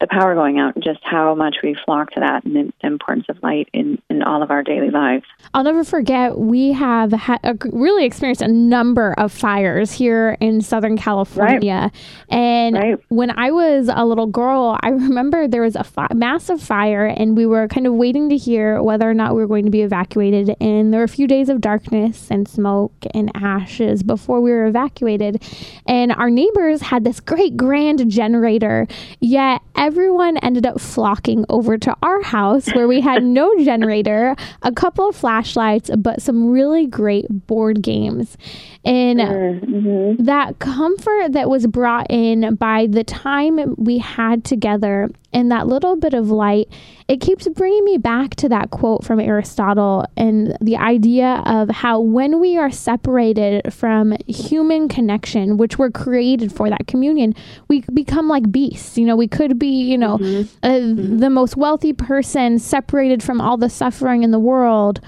the 0.00 0.06
power 0.06 0.34
going 0.34 0.58
out 0.58 0.74
and 0.76 0.84
just 0.84 1.00
how 1.02 1.34
much 1.34 1.56
we 1.62 1.76
flock 1.84 2.10
to 2.10 2.20
that 2.20 2.44
and 2.44 2.54
the 2.54 2.86
importance 2.86 3.26
of 3.28 3.42
light 3.42 3.68
in, 3.72 4.00
in 4.08 4.22
all 4.22 4.42
of 4.42 4.50
our 4.50 4.62
daily 4.62 4.90
lives. 4.90 5.24
I'll 5.54 5.64
never 5.64 5.82
forget, 5.82 6.38
we 6.38 6.72
have 6.72 7.12
ha- 7.12 7.38
really 7.72 8.04
experienced 8.04 8.42
a 8.42 8.48
number 8.48 9.14
of 9.18 9.32
fires 9.32 9.90
here 9.90 10.36
in 10.40 10.60
Southern 10.60 10.96
California. 10.96 11.90
Right. 12.30 12.34
And 12.34 12.76
right. 12.76 12.98
when 13.08 13.36
I 13.36 13.50
was 13.50 13.90
a 13.92 14.04
little 14.04 14.26
girl, 14.26 14.78
I 14.82 14.90
remember 14.90 15.48
there 15.48 15.62
was 15.62 15.74
a 15.74 15.84
fi- 15.84 16.08
massive 16.14 16.62
fire 16.62 17.06
and 17.06 17.36
we 17.36 17.46
were 17.46 17.66
kind 17.66 17.86
of 17.86 17.94
waiting 17.94 18.28
to 18.28 18.36
hear 18.36 18.80
whether 18.82 19.08
or 19.08 19.14
not 19.14 19.34
we 19.34 19.40
were 19.40 19.48
going 19.48 19.64
to 19.64 19.70
be 19.70 19.82
evacuated. 19.82 20.54
And 20.60 20.92
there 20.92 21.00
were 21.00 21.04
a 21.04 21.08
few 21.08 21.26
days 21.26 21.48
of 21.48 21.60
darkness 21.60 22.28
and 22.30 22.46
smoke 22.46 22.92
and 23.14 23.32
ashes 23.34 24.02
before 24.04 24.40
we 24.40 24.52
were 24.52 24.66
evacuated. 24.66 25.42
And 25.86 26.12
our 26.12 26.30
neighbors 26.30 26.82
had 26.82 27.02
this 27.02 27.18
great 27.18 27.56
grand 27.56 28.08
generator, 28.08 28.86
yet 29.20 29.60
everyone 29.88 30.36
ended 30.42 30.66
up 30.66 30.78
flocking 30.78 31.46
over 31.48 31.78
to 31.78 31.96
our 32.02 32.20
house 32.20 32.66
where 32.74 32.86
we 32.86 33.00
had 33.00 33.24
no 33.24 33.50
generator, 33.64 34.36
a 34.60 34.70
couple 34.70 35.08
of 35.08 35.16
flashlights, 35.16 35.90
but 35.96 36.20
some 36.20 36.50
really 36.50 36.86
great 36.86 37.24
board 37.46 37.80
games. 37.80 38.36
And 38.84 39.18
mm-hmm. 39.18 40.24
that 40.24 40.58
comfort 40.58 41.32
that 41.32 41.48
was 41.48 41.66
brought 41.66 42.06
in 42.10 42.54
by 42.56 42.86
the 42.86 43.02
time 43.02 43.76
we 43.78 43.96
had 43.96 44.44
together 44.44 45.08
and 45.32 45.50
that 45.50 45.66
little 45.66 45.96
bit 45.96 46.14
of 46.14 46.30
light, 46.30 46.68
it 47.06 47.20
keeps 47.20 47.46
bringing 47.48 47.84
me 47.84 47.98
back 47.98 48.34
to 48.36 48.48
that 48.48 48.70
quote 48.70 49.04
from 49.04 49.20
Aristotle 49.20 50.06
and 50.16 50.56
the 50.60 50.76
idea 50.76 51.42
of 51.44 51.68
how 51.68 52.00
when 52.00 52.40
we 52.40 52.56
are 52.56 52.70
separated 52.70 53.72
from 53.72 54.16
human 54.26 54.88
connection, 54.88 55.58
which 55.58 55.78
we're 55.78 55.90
created 55.90 56.50
for 56.50 56.70
that 56.70 56.86
communion, 56.86 57.34
we 57.68 57.82
become 57.92 58.28
like 58.28 58.50
beasts. 58.50 58.96
You 58.96 59.04
know, 59.04 59.16
we 59.16 59.28
could 59.28 59.58
be, 59.58 59.77
you 59.80 59.98
know, 59.98 60.18
mm-hmm. 60.18 60.48
Uh, 60.62 60.68
mm-hmm. 60.68 61.18
the 61.18 61.30
most 61.30 61.56
wealthy 61.56 61.92
person 61.92 62.58
separated 62.58 63.22
from 63.22 63.40
all 63.40 63.56
the 63.56 63.70
suffering 63.70 64.22
in 64.22 64.30
the 64.30 64.38
world, 64.38 65.00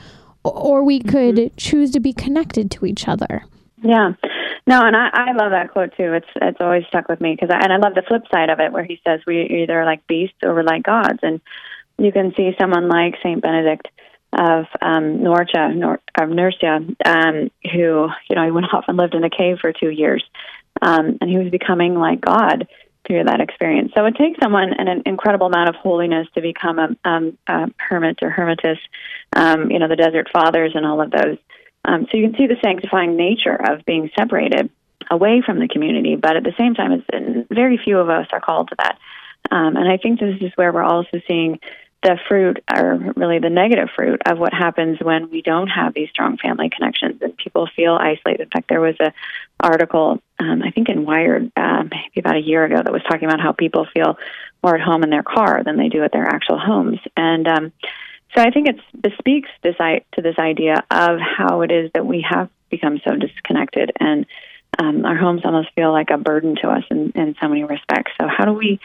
or 0.44 0.84
we 0.84 1.00
could 1.00 1.36
mm-hmm. 1.36 1.56
choose 1.56 1.90
to 1.92 2.00
be 2.00 2.12
connected 2.12 2.70
to 2.72 2.86
each 2.86 3.08
other. 3.08 3.44
Yeah. 3.82 4.12
No, 4.66 4.86
and 4.86 4.94
I, 4.94 5.08
I 5.12 5.32
love 5.32 5.52
that 5.52 5.72
quote 5.72 5.96
too. 5.96 6.12
It's 6.12 6.28
it's 6.36 6.60
always 6.60 6.84
stuck 6.88 7.08
with 7.08 7.20
me 7.20 7.34
because 7.34 7.50
I, 7.50 7.58
and 7.62 7.72
I 7.72 7.76
love 7.76 7.94
the 7.94 8.04
flip 8.06 8.22
side 8.32 8.50
of 8.50 8.60
it 8.60 8.72
where 8.72 8.84
he 8.84 9.00
says 9.06 9.20
we 9.26 9.42
either 9.62 9.84
like 9.84 10.06
beasts 10.06 10.36
or 10.42 10.54
we're 10.54 10.62
like 10.62 10.82
gods, 10.82 11.18
and 11.22 11.40
you 11.98 12.12
can 12.12 12.32
see 12.36 12.52
someone 12.60 12.88
like 12.88 13.16
Saint 13.22 13.42
Benedict 13.42 13.88
of 14.32 14.66
um, 14.80 15.18
Norcia, 15.18 15.74
Nor- 15.74 16.00
of 16.20 16.28
Nursia, 16.28 16.80
um, 17.04 17.50
who 17.72 18.08
you 18.28 18.36
know 18.36 18.44
he 18.44 18.50
went 18.50 18.66
off 18.72 18.84
and 18.86 18.96
lived 18.96 19.14
in 19.14 19.24
a 19.24 19.30
cave 19.30 19.58
for 19.60 19.72
two 19.72 19.90
years, 19.90 20.22
um, 20.82 21.18
and 21.20 21.30
he 21.30 21.38
was 21.38 21.50
becoming 21.50 21.94
like 21.94 22.20
God 22.20 22.68
through 23.10 23.24
that 23.24 23.40
experience. 23.40 23.90
So 23.96 24.04
it 24.06 24.14
takes 24.14 24.38
someone 24.40 24.72
an 24.72 25.02
incredible 25.04 25.48
amount 25.48 25.68
of 25.68 25.74
holiness 25.74 26.28
to 26.36 26.40
become 26.40 26.78
a, 26.78 26.88
um, 27.04 27.36
a 27.48 27.66
hermit 27.76 28.20
or 28.22 28.30
hermitess. 28.30 28.78
Um, 29.34 29.68
you 29.68 29.80
know, 29.80 29.88
the 29.88 29.96
Desert 29.96 30.28
Fathers 30.32 30.72
and 30.76 30.86
all 30.86 31.00
of 31.00 31.10
those. 31.10 31.36
Um, 31.84 32.06
so 32.08 32.16
you 32.16 32.28
can 32.28 32.38
see 32.38 32.46
the 32.46 32.60
sanctifying 32.62 33.16
nature 33.16 33.56
of 33.56 33.84
being 33.84 34.10
separated 34.16 34.70
away 35.10 35.42
from 35.44 35.58
the 35.58 35.66
community, 35.66 36.14
but 36.14 36.36
at 36.36 36.44
the 36.44 36.54
same 36.56 36.74
time, 36.74 36.92
it's, 36.92 37.48
very 37.50 37.78
few 37.82 37.98
of 37.98 38.08
us 38.08 38.28
are 38.32 38.40
called 38.40 38.68
to 38.68 38.76
that. 38.78 38.96
Um, 39.50 39.76
and 39.76 39.90
I 39.90 39.96
think 39.96 40.20
this 40.20 40.40
is 40.40 40.52
where 40.54 40.72
we're 40.72 40.84
also 40.84 41.20
seeing 41.26 41.58
the 42.04 42.16
fruit, 42.28 42.62
or 42.72 43.12
really 43.16 43.40
the 43.40 43.50
negative 43.50 43.88
fruit, 43.96 44.22
of 44.24 44.38
what 44.38 44.54
happens 44.54 44.98
when 45.00 45.30
we 45.30 45.42
don't 45.42 45.66
have 45.66 45.94
these 45.94 46.10
strong 46.10 46.36
family 46.36 46.70
connections 46.70 47.20
and 47.22 47.36
people 47.36 47.68
feel 47.74 47.94
isolated. 47.94 48.42
In 48.42 48.50
fact, 48.50 48.68
there 48.68 48.80
was 48.80 48.94
a 49.00 49.12
article, 49.58 50.22
um, 50.40 50.62
I 50.62 50.70
think 50.70 50.88
in 50.88 51.04
Wired, 51.04 51.52
uh, 51.56 51.84
maybe 51.84 52.18
about 52.18 52.36
a 52.36 52.40
year 52.40 52.64
ago, 52.64 52.76
that 52.76 52.92
was 52.92 53.02
talking 53.02 53.28
about 53.28 53.40
how 53.40 53.52
people 53.52 53.86
feel 53.92 54.18
more 54.62 54.74
at 54.74 54.80
home 54.80 55.02
in 55.02 55.10
their 55.10 55.22
car 55.22 55.62
than 55.64 55.76
they 55.76 55.88
do 55.88 56.02
at 56.02 56.12
their 56.12 56.26
actual 56.26 56.58
homes. 56.58 56.98
And 57.16 57.46
um, 57.46 57.72
so 58.34 58.42
I 58.42 58.50
think 58.50 58.68
it 58.68 58.80
bespeaks 59.00 59.50
this 59.62 59.76
to 59.76 60.22
this 60.22 60.38
idea 60.38 60.84
of 60.90 61.18
how 61.20 61.60
it 61.60 61.70
is 61.70 61.90
that 61.94 62.06
we 62.06 62.24
have 62.28 62.48
become 62.70 63.00
so 63.06 63.16
disconnected 63.16 63.92
and 63.98 64.26
um, 64.78 65.04
our 65.04 65.16
homes 65.16 65.42
almost 65.44 65.68
feel 65.74 65.92
like 65.92 66.10
a 66.10 66.16
burden 66.16 66.56
to 66.62 66.68
us 66.68 66.84
in, 66.90 67.12
in 67.14 67.34
so 67.40 67.48
many 67.48 67.64
respects. 67.64 68.12
So 68.20 68.28
how 68.28 68.44
do 68.44 68.52
we 68.52 68.78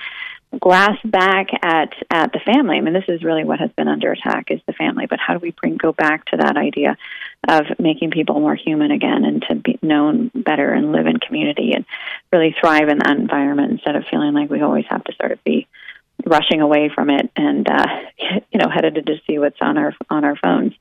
grasp 0.59 0.99
back 1.05 1.47
at 1.61 1.93
at 2.09 2.33
the 2.33 2.39
family? 2.39 2.77
I 2.77 2.81
mean, 2.81 2.93
this 2.93 3.05
is 3.07 3.23
really 3.23 3.43
what 3.43 3.59
has 3.59 3.69
been 3.71 3.87
under 3.87 4.11
attack 4.11 4.49
is 4.49 4.59
the 4.65 4.73
family. 4.73 5.05
But 5.05 5.19
how 5.19 5.33
do 5.33 5.39
we 5.39 5.51
bring 5.51 5.77
go 5.77 5.91
back 5.91 6.25
to 6.25 6.37
that 6.37 6.57
idea 6.57 6.97
of 7.47 7.65
making 7.79 8.11
people 8.11 8.39
more 8.39 8.55
human 8.55 8.91
again 8.91 9.23
and 9.23 9.43
to 9.47 9.55
be 9.55 9.77
known 9.81 10.31
better 10.33 10.71
and 10.71 10.91
live 10.91 11.05
in 11.05 11.17
community 11.19 11.73
and 11.73 11.85
really 12.31 12.55
thrive 12.59 12.89
in 12.89 12.97
that 12.97 13.17
environment 13.17 13.71
instead 13.71 13.95
of 13.95 14.03
feeling 14.09 14.33
like 14.33 14.49
we 14.49 14.61
always 14.61 14.85
have 14.89 15.03
to 15.03 15.13
sort 15.19 15.31
of 15.31 15.43
be 15.43 15.67
rushing 16.25 16.61
away 16.61 16.89
from 16.93 17.09
it 17.09 17.29
and 17.35 17.69
uh, 17.69 17.85
you 18.51 18.59
know 18.59 18.69
headed 18.69 18.95
to 19.05 19.15
see 19.27 19.37
what's 19.37 19.59
on 19.61 19.77
our 19.77 19.93
on 20.09 20.23
our 20.23 20.35
phones. 20.35 20.73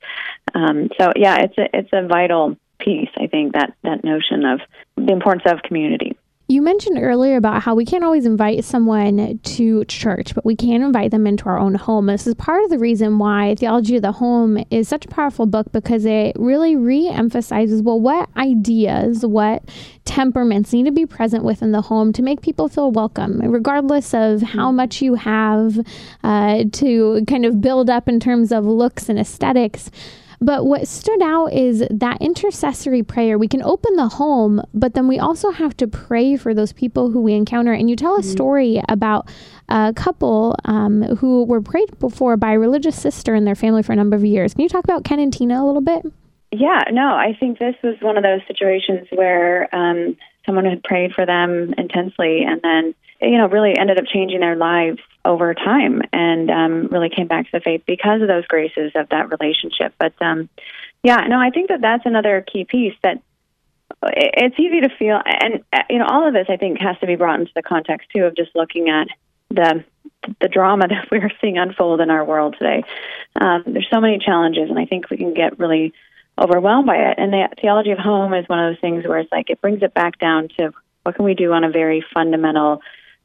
Um, 0.54 0.88
so 0.98 1.12
yeah, 1.16 1.42
it's 1.42 1.58
a 1.58 1.76
it's 1.76 1.90
a 1.92 2.06
vital 2.06 2.56
piece. 2.78 3.10
I 3.16 3.26
think 3.26 3.54
that 3.54 3.74
that 3.82 4.04
notion 4.04 4.44
of 4.44 4.60
the 4.96 5.12
importance 5.12 5.44
of 5.46 5.62
community. 5.62 6.16
You 6.54 6.62
mentioned 6.62 7.00
earlier 7.02 7.36
about 7.36 7.62
how 7.64 7.74
we 7.74 7.84
can't 7.84 8.04
always 8.04 8.26
invite 8.26 8.62
someone 8.62 9.40
to 9.42 9.84
church, 9.86 10.36
but 10.36 10.44
we 10.44 10.54
can 10.54 10.82
invite 10.82 11.10
them 11.10 11.26
into 11.26 11.46
our 11.46 11.58
own 11.58 11.74
home. 11.74 12.06
This 12.06 12.28
is 12.28 12.36
part 12.36 12.62
of 12.62 12.70
the 12.70 12.78
reason 12.78 13.18
why 13.18 13.56
Theology 13.56 13.96
of 13.96 14.02
the 14.02 14.12
Home 14.12 14.64
is 14.70 14.86
such 14.86 15.04
a 15.04 15.08
powerful 15.08 15.46
book 15.46 15.72
because 15.72 16.04
it 16.04 16.36
really 16.38 16.76
re 16.76 17.08
emphasizes 17.08 17.82
well, 17.82 17.98
what 17.98 18.28
ideas, 18.36 19.26
what 19.26 19.64
temperaments 20.04 20.72
need 20.72 20.84
to 20.84 20.92
be 20.92 21.06
present 21.06 21.42
within 21.42 21.72
the 21.72 21.82
home 21.82 22.12
to 22.12 22.22
make 22.22 22.40
people 22.40 22.68
feel 22.68 22.92
welcome, 22.92 23.40
regardless 23.40 24.14
of 24.14 24.40
how 24.40 24.68
mm-hmm. 24.68 24.76
much 24.76 25.02
you 25.02 25.14
have 25.14 25.84
uh, 26.22 26.62
to 26.70 27.24
kind 27.26 27.44
of 27.44 27.60
build 27.60 27.90
up 27.90 28.08
in 28.08 28.20
terms 28.20 28.52
of 28.52 28.64
looks 28.64 29.08
and 29.08 29.18
aesthetics. 29.18 29.90
But 30.44 30.66
what 30.66 30.86
stood 30.86 31.22
out 31.22 31.54
is 31.54 31.82
that 31.90 32.20
intercessory 32.20 33.02
prayer. 33.02 33.38
We 33.38 33.48
can 33.48 33.62
open 33.62 33.96
the 33.96 34.08
home, 34.08 34.60
but 34.74 34.92
then 34.92 35.08
we 35.08 35.18
also 35.18 35.50
have 35.50 35.74
to 35.78 35.88
pray 35.88 36.36
for 36.36 36.52
those 36.52 36.70
people 36.70 37.10
who 37.10 37.22
we 37.22 37.32
encounter. 37.32 37.72
And 37.72 37.88
you 37.88 37.96
tell 37.96 38.16
a 38.16 38.20
mm-hmm. 38.20 38.30
story 38.30 38.82
about 38.90 39.26
a 39.70 39.94
couple 39.96 40.54
um, 40.66 41.02
who 41.16 41.44
were 41.44 41.62
prayed 41.62 41.88
for 42.10 42.36
by 42.36 42.52
a 42.52 42.58
religious 42.58 43.00
sister 43.00 43.34
and 43.34 43.46
their 43.46 43.54
family 43.54 43.82
for 43.82 43.94
a 43.94 43.96
number 43.96 44.16
of 44.16 44.24
years. 44.24 44.52
Can 44.52 44.60
you 44.60 44.68
talk 44.68 44.84
about 44.84 45.02
Ken 45.02 45.18
and 45.18 45.32
Tina 45.32 45.62
a 45.62 45.64
little 45.64 45.80
bit? 45.80 46.04
Yeah, 46.52 46.82
no, 46.92 47.08
I 47.08 47.34
think 47.40 47.58
this 47.58 47.76
was 47.82 47.96
one 48.02 48.18
of 48.18 48.22
those 48.22 48.42
situations 48.46 49.08
where 49.12 49.74
um, 49.74 50.14
someone 50.44 50.66
had 50.66 50.84
prayed 50.84 51.14
for 51.14 51.24
them 51.24 51.72
intensely 51.78 52.44
and 52.46 52.60
then 52.62 52.94
you 53.22 53.38
know, 53.38 53.48
really 53.48 53.76
ended 53.78 53.98
up 53.98 54.04
changing 54.12 54.40
their 54.40 54.56
lives 54.56 54.98
over 55.24 55.54
time 55.54 56.02
and 56.12 56.50
um, 56.50 56.88
really 56.88 57.08
came 57.08 57.26
back 57.26 57.46
to 57.46 57.50
the 57.52 57.60
faith 57.60 57.82
because 57.86 58.20
of 58.20 58.28
those 58.28 58.46
graces 58.46 58.92
of 58.94 59.08
that 59.08 59.30
relationship. 59.30 59.94
But 59.98 60.14
um, 60.20 60.48
yeah, 61.02 61.26
no, 61.28 61.38
I 61.38 61.50
think 61.50 61.68
that 61.68 61.80
that's 61.80 62.06
another 62.06 62.44
key 62.50 62.64
piece 62.64 62.94
that 63.02 63.22
it's 64.02 64.58
easy 64.58 64.80
to 64.80 64.88
feel, 64.98 65.20
and 65.24 65.62
you 65.88 65.98
know, 65.98 66.06
all 66.06 66.26
of 66.26 66.34
this 66.34 66.46
I 66.48 66.56
think 66.56 66.80
has 66.80 66.98
to 67.00 67.06
be 67.06 67.16
brought 67.16 67.40
into 67.40 67.52
the 67.54 67.62
context 67.62 68.08
too 68.14 68.24
of 68.24 68.36
just 68.36 68.50
looking 68.54 68.88
at 68.88 69.08
the 69.50 69.84
the 70.40 70.48
drama 70.48 70.86
that 70.88 71.08
we're 71.10 71.30
seeing 71.40 71.58
unfold 71.58 72.00
in 72.00 72.10
our 72.10 72.24
world 72.24 72.56
today. 72.58 72.82
Um, 73.40 73.64
there's 73.66 73.88
so 73.92 74.00
many 74.00 74.18
challenges, 74.18 74.68
and 74.68 74.78
I 74.78 74.86
think 74.86 75.10
we 75.10 75.16
can 75.16 75.34
get 75.34 75.58
really 75.58 75.92
overwhelmed 76.38 76.86
by 76.86 76.96
it. 76.96 77.18
And 77.18 77.32
the 77.32 77.48
theology 77.60 77.92
of 77.92 77.98
home 77.98 78.34
is 78.34 78.48
one 78.48 78.58
of 78.58 78.72
those 78.72 78.80
things 78.80 79.06
where 79.06 79.18
it's 79.18 79.30
like 79.30 79.50
it 79.50 79.60
brings 79.60 79.82
it 79.82 79.94
back 79.94 80.18
down 80.18 80.48
to 80.58 80.72
what 81.02 81.14
can 81.14 81.24
we 81.24 81.34
do 81.34 81.52
on 81.52 81.64
a 81.64 81.70
very 81.70 82.04
fundamental 82.12 82.80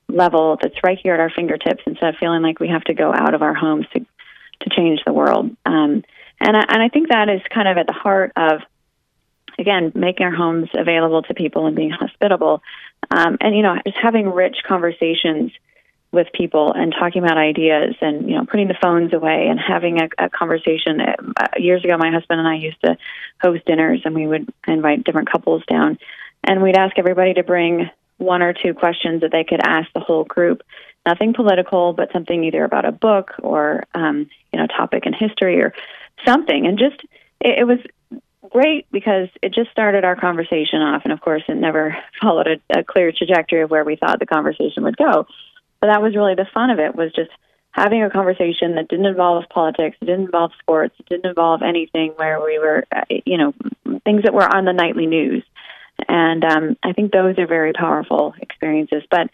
level 0.10 0.58
that's 0.62 0.76
right 0.84 0.98
here 1.02 1.13
at 1.13 1.19
our 1.19 1.30
fingertips 1.30 1.84
instead 1.86 2.10
of 2.10 2.15
feeling 2.19 2.41
like 2.41 2.60
we 2.60 2.69
have 2.69 2.84
to 2.86 2.93
go 2.93 3.13
out 3.13 3.34
of 3.34 3.41
our 3.41 3.54
homes 3.54 3.86
to 3.93 4.06
to 4.62 4.69
change 4.69 5.00
the 5.06 5.13
world. 5.13 5.56
Um, 5.65 6.04
and 6.41 6.58
I, 6.58 6.65
and 6.67 6.82
I 6.84 6.89
think 6.89 7.10
that 7.10 7.30
is 7.30 7.41
kind 7.54 7.67
of 7.67 7.78
at 7.78 7.88
the 7.88 7.93
heart 7.93 8.34
of 8.36 8.62
again 9.58 9.91
making 9.95 10.26
our 10.26 10.36
homes 10.36 10.69
available 10.74 11.22
to 11.24 11.34
people 11.34 11.65
and 11.65 11.76
being 11.76 11.91
hospitable, 11.91 12.62
um, 13.12 13.38
and 13.41 13.56
you 13.56 13.62
know 13.62 13.78
just 13.86 13.98
having 14.02 14.30
rich 14.30 14.58
conversations 14.67 15.52
with 16.12 16.28
people 16.34 16.74
and 16.74 16.93
talking 16.98 17.24
about 17.24 17.38
ideas 17.38 17.95
and 18.02 18.30
you 18.30 18.36
know 18.36 18.45
putting 18.45 18.67
the 18.67 18.78
phones 18.82 19.13
away 19.13 19.48
and 19.48 19.60
having 19.60 20.02
a, 20.02 20.10
a 20.17 20.30
conversation. 20.30 21.02
Uh, 21.02 21.48
years 21.58 21.84
ago, 21.84 21.98
my 21.98 22.12
husband 22.12 22.39
and 22.39 22.48
I 22.48 22.56
used 22.56 22.82
to 22.84 22.98
host 23.41 23.65
dinners, 23.65 24.02
and 24.06 24.15
we 24.15 24.28
would 24.28 24.52
invite 24.67 25.04
different 25.04 25.32
couples 25.32 25.63
down, 25.67 25.98
and 26.43 26.62
we'd 26.62 26.78
ask 26.78 26.98
everybody 26.98 27.34
to 27.36 27.43
bring 27.43 27.89
one 28.20 28.42
or 28.42 28.54
two 28.54 28.74
questions 28.74 29.22
that 29.22 29.32
they 29.32 29.44
could 29.44 29.62
ask 29.64 29.92
the 29.94 30.00
whole 30.00 30.24
group. 30.24 30.62
Nothing 31.06 31.34
political, 31.34 31.94
but 31.94 32.12
something 32.12 32.44
either 32.44 32.64
about 32.64 32.86
a 32.86 32.92
book 32.92 33.32
or 33.42 33.84
um, 33.96 34.30
you 34.54 34.60
know 34.60 34.68
topic 34.68 35.06
in 35.06 35.14
history 35.14 35.62
or 35.62 35.74
something. 36.26 36.68
And 36.68 36.78
just 36.78 37.02
it, 37.40 37.60
it 37.60 37.64
was 37.64 37.80
great 38.50 38.86
because 38.92 39.30
it 39.42 39.54
just 39.54 39.72
started 39.72 40.04
our 40.04 40.16
conversation 40.16 40.82
off, 40.82 41.04
and 41.04 41.14
of 41.14 41.22
course, 41.22 41.44
it 41.48 41.56
never 41.56 41.98
followed 42.22 42.48
a, 42.48 42.80
a 42.80 42.84
clear 42.84 43.12
trajectory 43.12 43.62
of 43.62 43.72
where 43.72 43.84
we 43.84 43.96
thought 43.96 44.20
the 44.20 44.26
conversation 44.26 44.84
would 44.84 44.98
go. 44.98 45.26
But 45.80 45.88
that 45.88 46.02
was 46.02 46.16
really 46.16 46.36
the 46.36 46.48
fun 46.54 46.70
of 46.70 46.80
it 46.80 46.96
was 46.96 47.14
just 47.14 47.32
having 47.72 48.04
a 48.04 48.10
conversation 48.10 48.76
that 48.76 48.88
didn't 48.90 49.06
involve 49.06 49.46
politics, 49.50 49.98
it 50.02 50.06
didn't 50.06 50.26
involve 50.26 50.52
sports, 50.60 50.96
it 51.00 51.06
didn't 51.08 51.26
involve 51.26 51.62
anything 51.62 52.12
where 52.16 52.44
we 52.44 52.60
were, 52.60 52.84
uh, 52.94 53.04
you 53.26 53.38
know, 53.38 53.54
things 54.04 54.24
that 54.24 54.34
were 54.34 54.44
on 54.44 54.66
the 54.66 54.74
nightly 54.74 55.06
news. 55.06 55.44
And 56.08 56.44
um, 56.44 56.78
I 56.84 56.94
think 56.94 57.12
those 57.12 57.38
are 57.38 57.48
very 57.48 57.74
powerful 57.74 58.34
experiences. 58.40 59.04
But 59.10 59.30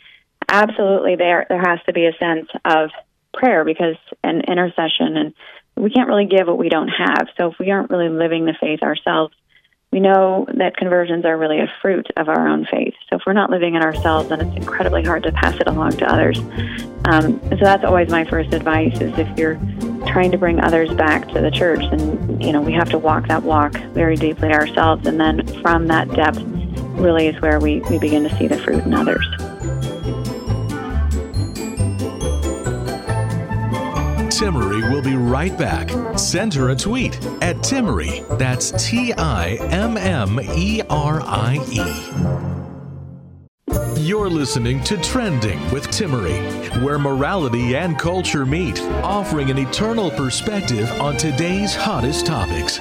absolutely 0.48 1.16
there 1.16 1.46
there 1.50 1.62
has 1.62 1.80
to 1.86 1.94
be 1.94 2.06
a 2.06 2.14
sense 2.20 2.48
of 2.64 2.90
prayer 3.34 3.66
because 3.66 3.96
and 4.24 4.44
intercession 4.46 5.18
and 5.18 5.34
we 5.76 5.90
can't 5.90 6.08
really 6.08 6.26
give 6.26 6.48
what 6.48 6.58
we 6.58 6.70
don't 6.70 6.88
have. 6.88 7.28
So 7.36 7.52
if 7.52 7.60
we 7.60 7.70
aren't 7.72 7.90
really 7.90 8.08
living 8.08 8.46
the 8.46 8.56
faith 8.60 8.82
ourselves, 8.82 9.36
we 9.92 10.00
know 10.00 10.46
that 10.58 10.78
conversions 10.78 11.26
are 11.26 11.38
really 11.38 11.60
a 11.60 11.68
fruit 11.82 12.08
of 12.16 12.30
our 12.30 12.48
own 12.48 12.66
faith. 12.66 12.94
So 13.10 13.18
if 13.18 13.24
we're 13.26 13.34
not 13.34 13.50
living 13.50 13.76
it 13.76 13.84
ourselves, 13.84 14.30
then 14.30 14.40
it's 14.40 14.56
incredibly 14.56 15.04
hard 15.04 15.24
to 15.24 15.34
pass 15.34 15.56
it 15.56 15.68
along 15.68 15.92
to 15.98 16.06
others. 16.06 16.40
Um, 17.06 17.42
so 17.50 17.58
that's 17.62 17.84
always 17.84 18.10
my 18.10 18.24
first 18.26 18.54
advice: 18.54 19.00
is 19.02 19.18
if 19.18 19.38
you're 19.38 19.56
trying 20.08 20.32
to 20.32 20.38
bring 20.38 20.60
others 20.60 20.94
back 20.94 21.28
to 21.30 21.42
the 21.42 21.52
church, 21.52 21.84
And, 21.84 22.44
you 22.44 22.52
know 22.52 22.62
we 22.62 22.74
have 22.74 22.90
to 22.90 22.98
walk 22.98 23.28
that 23.28 23.44
walk 23.44 23.74
very 23.94 24.16
deeply 24.16 24.52
ourselves, 24.52 25.08
and 25.08 25.20
then 25.20 25.46
from 25.62 25.88
that 25.88 26.10
depth, 26.14 26.42
really 26.96 27.28
is 27.28 27.42
where 27.42 27.60
we, 27.60 27.82
we 27.82 27.98
begin 28.00 28.24
to 28.24 28.38
see 28.38 28.48
the 28.48 28.58
fruit 28.58 28.84
in 28.84 28.94
others. 28.94 29.26
Timmerie 34.36 34.92
will 34.92 35.02
be 35.02 35.16
right 35.16 35.58
back. 35.58 35.90
Send 36.18 36.54
her 36.56 36.70
a 36.70 36.76
tweet 36.76 37.16
at 37.42 37.56
Timmerie. 37.58 38.38
That's 38.38 38.72
T 38.72 39.14
I 39.14 39.58
M 39.72 39.96
M 39.96 40.40
E 40.42 40.82
R 40.90 41.22
I 41.22 41.58
E. 41.72 42.65
You're 43.68 44.30
listening 44.30 44.84
to 44.84 44.98
Trending 44.98 45.60
with 45.72 45.88
Timmerie, 45.88 46.84
where 46.84 47.00
morality 47.00 47.76
and 47.76 47.98
culture 47.98 48.46
meet, 48.46 48.80
offering 49.04 49.50
an 49.50 49.58
eternal 49.58 50.12
perspective 50.12 50.92
on 51.02 51.18
today's 51.18 51.74
hottest 51.74 52.28
topics. 52.28 52.80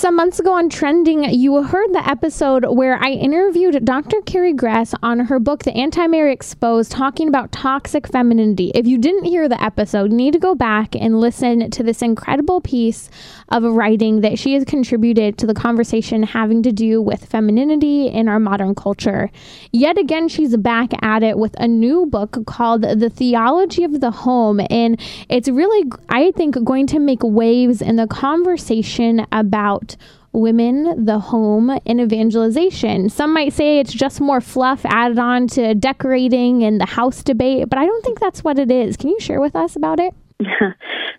Some 0.00 0.16
months 0.16 0.40
ago 0.40 0.54
on 0.54 0.70
Trending, 0.70 1.24
you 1.24 1.62
heard 1.62 1.92
the 1.92 2.08
episode 2.08 2.64
where 2.64 2.96
I 3.04 3.10
interviewed 3.10 3.84
Dr. 3.84 4.22
Carrie 4.22 4.54
Gress 4.54 4.94
on 5.02 5.20
her 5.20 5.38
book, 5.38 5.64
The 5.64 5.76
Anti 5.76 6.06
Mary 6.06 6.32
Exposed, 6.32 6.90
talking 6.90 7.28
about 7.28 7.52
toxic 7.52 8.08
femininity. 8.08 8.72
If 8.74 8.86
you 8.86 8.96
didn't 8.96 9.24
hear 9.24 9.46
the 9.46 9.62
episode, 9.62 10.10
you 10.10 10.16
need 10.16 10.32
to 10.32 10.38
go 10.38 10.54
back 10.54 10.96
and 10.96 11.20
listen 11.20 11.70
to 11.70 11.82
this 11.82 12.00
incredible 12.00 12.62
piece 12.62 13.10
of 13.50 13.62
writing 13.62 14.22
that 14.22 14.38
she 14.38 14.54
has 14.54 14.64
contributed 14.64 15.36
to 15.36 15.46
the 15.46 15.52
conversation 15.52 16.22
having 16.22 16.62
to 16.62 16.72
do 16.72 17.02
with 17.02 17.26
femininity 17.26 18.06
in 18.06 18.26
our 18.26 18.40
modern 18.40 18.74
culture. 18.74 19.30
Yet 19.70 19.98
again, 19.98 20.28
she's 20.28 20.56
back 20.56 20.92
at 21.02 21.22
it 21.22 21.36
with 21.36 21.54
a 21.60 21.68
new 21.68 22.06
book 22.06 22.46
called 22.46 22.80
The 22.82 23.10
Theology 23.10 23.84
of 23.84 24.00
the 24.00 24.12
Home. 24.12 24.62
And 24.70 24.98
it's 25.28 25.50
really, 25.50 25.90
I 26.08 26.30
think, 26.30 26.56
going 26.64 26.86
to 26.86 26.98
make 26.98 27.22
waves 27.22 27.82
in 27.82 27.96
the 27.96 28.06
conversation 28.06 29.26
about 29.30 29.89
women, 30.32 31.04
the 31.04 31.18
home, 31.18 31.70
and 31.86 32.00
evangelization. 32.00 33.08
Some 33.08 33.34
might 33.34 33.52
say 33.52 33.78
it's 33.78 33.92
just 33.92 34.20
more 34.20 34.40
fluff 34.40 34.84
added 34.84 35.18
on 35.18 35.48
to 35.48 35.74
decorating 35.74 36.62
and 36.62 36.80
the 36.80 36.86
house 36.86 37.22
debate, 37.22 37.68
but 37.68 37.78
I 37.78 37.86
don't 37.86 38.04
think 38.04 38.20
that's 38.20 38.44
what 38.44 38.58
it 38.58 38.70
is. 38.70 38.96
Can 38.96 39.10
you 39.10 39.20
share 39.20 39.40
with 39.40 39.56
us 39.56 39.76
about 39.76 39.98
it? 39.98 40.14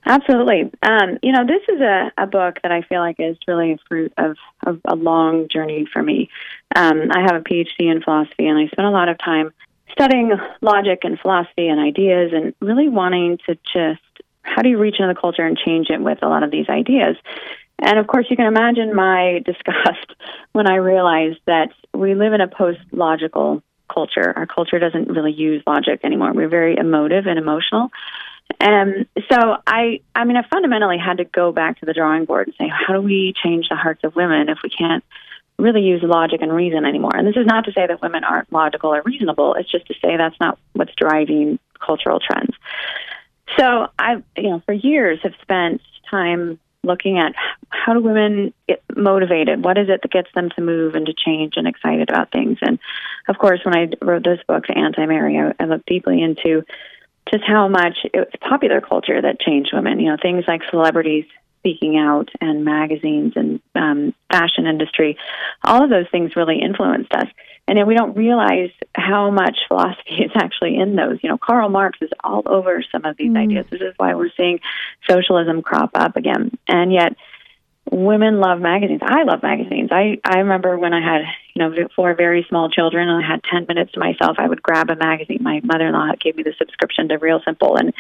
Absolutely. 0.05 0.71
Um, 0.81 1.19
you 1.21 1.31
know, 1.31 1.45
this 1.45 1.62
is 1.67 1.81
a, 1.81 2.12
a 2.17 2.25
book 2.25 2.60
that 2.63 2.71
I 2.71 2.81
feel 2.81 3.01
like 3.01 3.17
is 3.19 3.38
really 3.47 3.73
a 3.73 3.77
fruit 3.88 4.13
of, 4.17 4.38
of 4.65 4.79
a 4.86 4.95
long 4.95 5.47
journey 5.47 5.88
for 5.91 6.01
me. 6.01 6.29
Um, 6.75 7.10
I 7.12 7.21
have 7.21 7.36
a 7.36 7.43
PhD 7.43 7.91
in 7.91 8.01
philosophy, 8.01 8.47
and 8.47 8.57
I 8.57 8.67
spent 8.67 8.88
a 8.88 8.91
lot 8.91 9.10
of 9.10 9.17
time 9.19 9.51
studying 9.91 10.31
logic 10.62 11.01
and 11.03 11.19
philosophy 11.19 11.67
and 11.67 11.79
ideas 11.79 12.31
and 12.34 12.53
really 12.62 12.89
wanting 12.89 13.38
to 13.45 13.57
just 13.73 14.01
how 14.43 14.62
do 14.62 14.69
you 14.69 14.77
reach 14.77 14.95
into 14.99 15.13
the 15.13 15.19
culture 15.19 15.45
and 15.45 15.57
change 15.57 15.89
it 15.89 16.01
with 16.01 16.19
a 16.21 16.27
lot 16.27 16.43
of 16.43 16.51
these 16.51 16.67
ideas? 16.67 17.15
And 17.81 17.97
of 17.97 18.07
course, 18.07 18.27
you 18.29 18.35
can 18.37 18.45
imagine 18.45 18.95
my 18.95 19.41
disgust 19.45 20.15
when 20.53 20.69
I 20.69 20.75
realized 20.75 21.39
that 21.47 21.69
we 21.93 22.15
live 22.15 22.33
in 22.33 22.41
a 22.41 22.47
post 22.47 22.79
logical 22.91 23.63
culture. 23.91 24.33
Our 24.35 24.45
culture 24.45 24.79
doesn't 24.79 25.09
really 25.09 25.33
use 25.33 25.63
logic 25.67 26.01
anymore. 26.03 26.33
We're 26.33 26.49
very 26.49 26.77
emotive 26.77 27.27
and 27.27 27.37
emotional. 27.37 27.89
And 28.59 29.07
so 29.29 29.57
I 29.65 30.01
I 30.13 30.25
mean 30.25 30.37
I 30.37 30.43
fundamentally 30.51 30.97
had 30.97 31.17
to 31.17 31.25
go 31.25 31.51
back 31.51 31.79
to 31.79 31.85
the 31.85 31.93
drawing 31.93 32.25
board 32.25 32.47
and 32.47 32.55
say, 32.57 32.69
how 32.69 32.93
do 32.93 33.01
we 33.01 33.33
change 33.41 33.69
the 33.69 33.75
hearts 33.75 34.03
of 34.03 34.15
women 34.15 34.49
if 34.49 34.59
we 34.63 34.69
can't 34.69 35.03
really 35.57 35.81
use 35.81 36.01
logic 36.03 36.41
and 36.41 36.51
reason 36.51 36.85
anymore? 36.85 37.15
And 37.15 37.27
this 37.27 37.37
is 37.37 37.45
not 37.45 37.65
to 37.65 37.71
say 37.71 37.87
that 37.87 38.01
women 38.01 38.23
aren't 38.23 38.51
logical 38.51 38.93
or 38.93 39.01
reasonable. 39.03 39.55
It's 39.55 39.71
just 39.71 39.87
to 39.87 39.93
say 40.01 40.17
that's 40.17 40.39
not 40.39 40.59
what's 40.73 40.93
driving 40.95 41.59
cultural 41.79 42.19
trends. 42.19 42.55
So 43.57 43.87
I 43.97 44.21
you 44.35 44.49
know, 44.49 44.61
for 44.65 44.73
years 44.73 45.19
have 45.23 45.33
spent 45.41 45.81
time 46.09 46.59
looking 46.83 47.19
at 47.19 47.33
how 47.69 47.93
do 47.93 48.01
women 48.01 48.53
get 48.67 48.83
motivated? 48.95 49.63
What 49.63 49.77
is 49.77 49.89
it 49.89 50.01
that 50.01 50.11
gets 50.11 50.29
them 50.33 50.49
to 50.55 50.61
move 50.61 50.95
and 50.95 51.05
to 51.05 51.13
change 51.13 51.53
and 51.57 51.67
excited 51.67 52.09
about 52.09 52.31
things? 52.31 52.57
And 52.61 52.79
of 53.27 53.37
course, 53.37 53.59
when 53.63 53.75
I 53.75 53.89
wrote 54.01 54.23
this 54.23 54.39
book, 54.47 54.65
Anti 54.69 55.05
Mary, 55.05 55.37
I, 55.37 55.53
I 55.59 55.65
looked 55.65 55.85
deeply 55.85 56.21
into 56.21 56.63
just 57.31 57.43
how 57.45 57.67
much 57.67 57.99
it's 58.13 58.35
popular 58.41 58.81
culture 58.81 59.21
that 59.21 59.39
changed 59.39 59.73
women. 59.73 59.99
You 59.99 60.11
know, 60.11 60.17
things 60.21 60.45
like 60.47 60.61
celebrities 60.69 61.25
speaking 61.59 61.97
out 61.97 62.29
and 62.41 62.65
magazines 62.65 63.33
and 63.35 63.61
um, 63.75 64.15
fashion 64.31 64.65
industry, 64.65 65.17
all 65.63 65.83
of 65.83 65.91
those 65.91 66.09
things 66.11 66.35
really 66.35 66.59
influenced 66.59 67.13
us. 67.13 67.27
And 67.79 67.88
we 67.88 67.95
don't 67.95 68.17
realize 68.17 68.71
how 68.93 69.31
much 69.31 69.57
philosophy 69.67 70.15
is 70.25 70.31
actually 70.36 70.77
in 70.77 70.95
those. 70.95 71.19
You 71.23 71.29
know, 71.29 71.38
Karl 71.38 71.69
Marx 71.69 71.97
is 72.01 72.10
all 72.23 72.43
over 72.45 72.84
some 72.91 73.05
of 73.05 73.17
these 73.17 73.31
mm. 73.31 73.38
ideas. 73.38 73.65
This 73.69 73.81
is 73.81 73.93
why 73.97 74.13
we're 74.15 74.31
seeing 74.36 74.60
socialism 75.10 75.62
crop 75.62 75.91
up 75.95 76.17
again. 76.17 76.57
And 76.67 76.91
yet, 76.91 77.15
women 77.89 78.39
love 78.39 78.60
magazines. 78.60 79.01
I 79.03 79.23
love 79.23 79.41
magazines. 79.41 79.89
I 79.91 80.19
I 80.23 80.39
remember 80.39 80.77
when 80.77 80.93
I 80.93 81.01
had 81.01 81.21
you 81.53 81.60
know 81.62 81.88
four 81.95 82.13
very 82.13 82.45
small 82.47 82.69
children 82.69 83.10
and 83.10 83.23
I 83.23 83.27
had 83.27 83.41
ten 83.43 83.65
minutes 83.67 83.93
to 83.93 83.99
myself. 83.99 84.36
I 84.38 84.47
would 84.47 84.62
grab 84.62 84.89
a 84.89 84.95
magazine. 84.95 85.39
My 85.41 85.62
mother-in-law 85.63 86.12
gave 86.19 86.36
me 86.36 86.43
the 86.43 86.53
subscription 86.57 87.10
to 87.10 87.17
Real 87.17 87.41
Simple, 87.45 87.77
and 87.77 87.93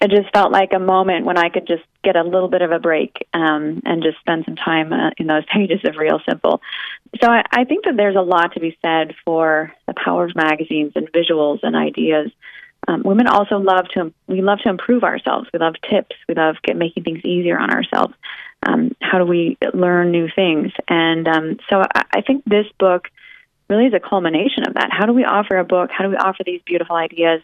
it 0.00 0.10
just 0.10 0.32
felt 0.32 0.50
like 0.50 0.72
a 0.72 0.78
moment 0.78 1.26
when 1.26 1.36
I 1.36 1.50
could 1.50 1.66
just 1.66 1.82
get 2.02 2.16
a 2.16 2.22
little 2.22 2.48
bit 2.48 2.62
of 2.62 2.72
a 2.72 2.78
break 2.78 3.26
um, 3.34 3.82
and 3.84 4.02
just 4.02 4.18
spend 4.20 4.46
some 4.46 4.56
time 4.56 4.92
uh, 4.92 5.10
in 5.18 5.26
those 5.26 5.44
pages 5.52 5.80
of 5.84 5.96
Real 5.96 6.20
Simple. 6.26 6.62
So 7.22 7.30
I, 7.30 7.44
I 7.50 7.64
think 7.64 7.84
that 7.84 7.96
there's 7.96 8.16
a 8.16 8.22
lot 8.22 8.54
to 8.54 8.60
be 8.60 8.78
said 8.80 9.14
for 9.24 9.72
the 9.86 9.94
power 9.94 10.24
of 10.24 10.34
magazines 10.34 10.92
and 10.94 11.10
visuals 11.12 11.60
and 11.62 11.76
ideas. 11.76 12.30
Um, 12.88 13.02
women 13.04 13.26
also 13.26 13.58
love 13.58 13.88
to 13.94 14.12
we 14.26 14.40
love 14.40 14.60
to 14.60 14.70
improve 14.70 15.04
ourselves. 15.04 15.48
We 15.52 15.58
love 15.58 15.74
tips. 15.90 16.16
We 16.26 16.34
love 16.34 16.56
get, 16.62 16.76
making 16.76 17.04
things 17.04 17.24
easier 17.24 17.58
on 17.58 17.70
ourselves. 17.70 18.14
Um, 18.62 18.96
how 19.02 19.18
do 19.18 19.26
we 19.26 19.58
learn 19.74 20.10
new 20.12 20.28
things? 20.34 20.72
And 20.88 21.28
um, 21.28 21.58
so 21.68 21.82
I, 21.94 22.04
I 22.10 22.20
think 22.22 22.44
this 22.46 22.66
book 22.78 23.08
really 23.68 23.86
is 23.86 23.94
a 23.94 24.00
culmination 24.00 24.66
of 24.66 24.74
that. 24.74 24.88
How 24.90 25.04
do 25.04 25.12
we 25.12 25.24
offer 25.24 25.58
a 25.58 25.64
book? 25.64 25.90
How 25.92 26.04
do 26.04 26.10
we 26.10 26.16
offer 26.16 26.42
these 26.44 26.62
beautiful 26.64 26.96
ideas 26.96 27.42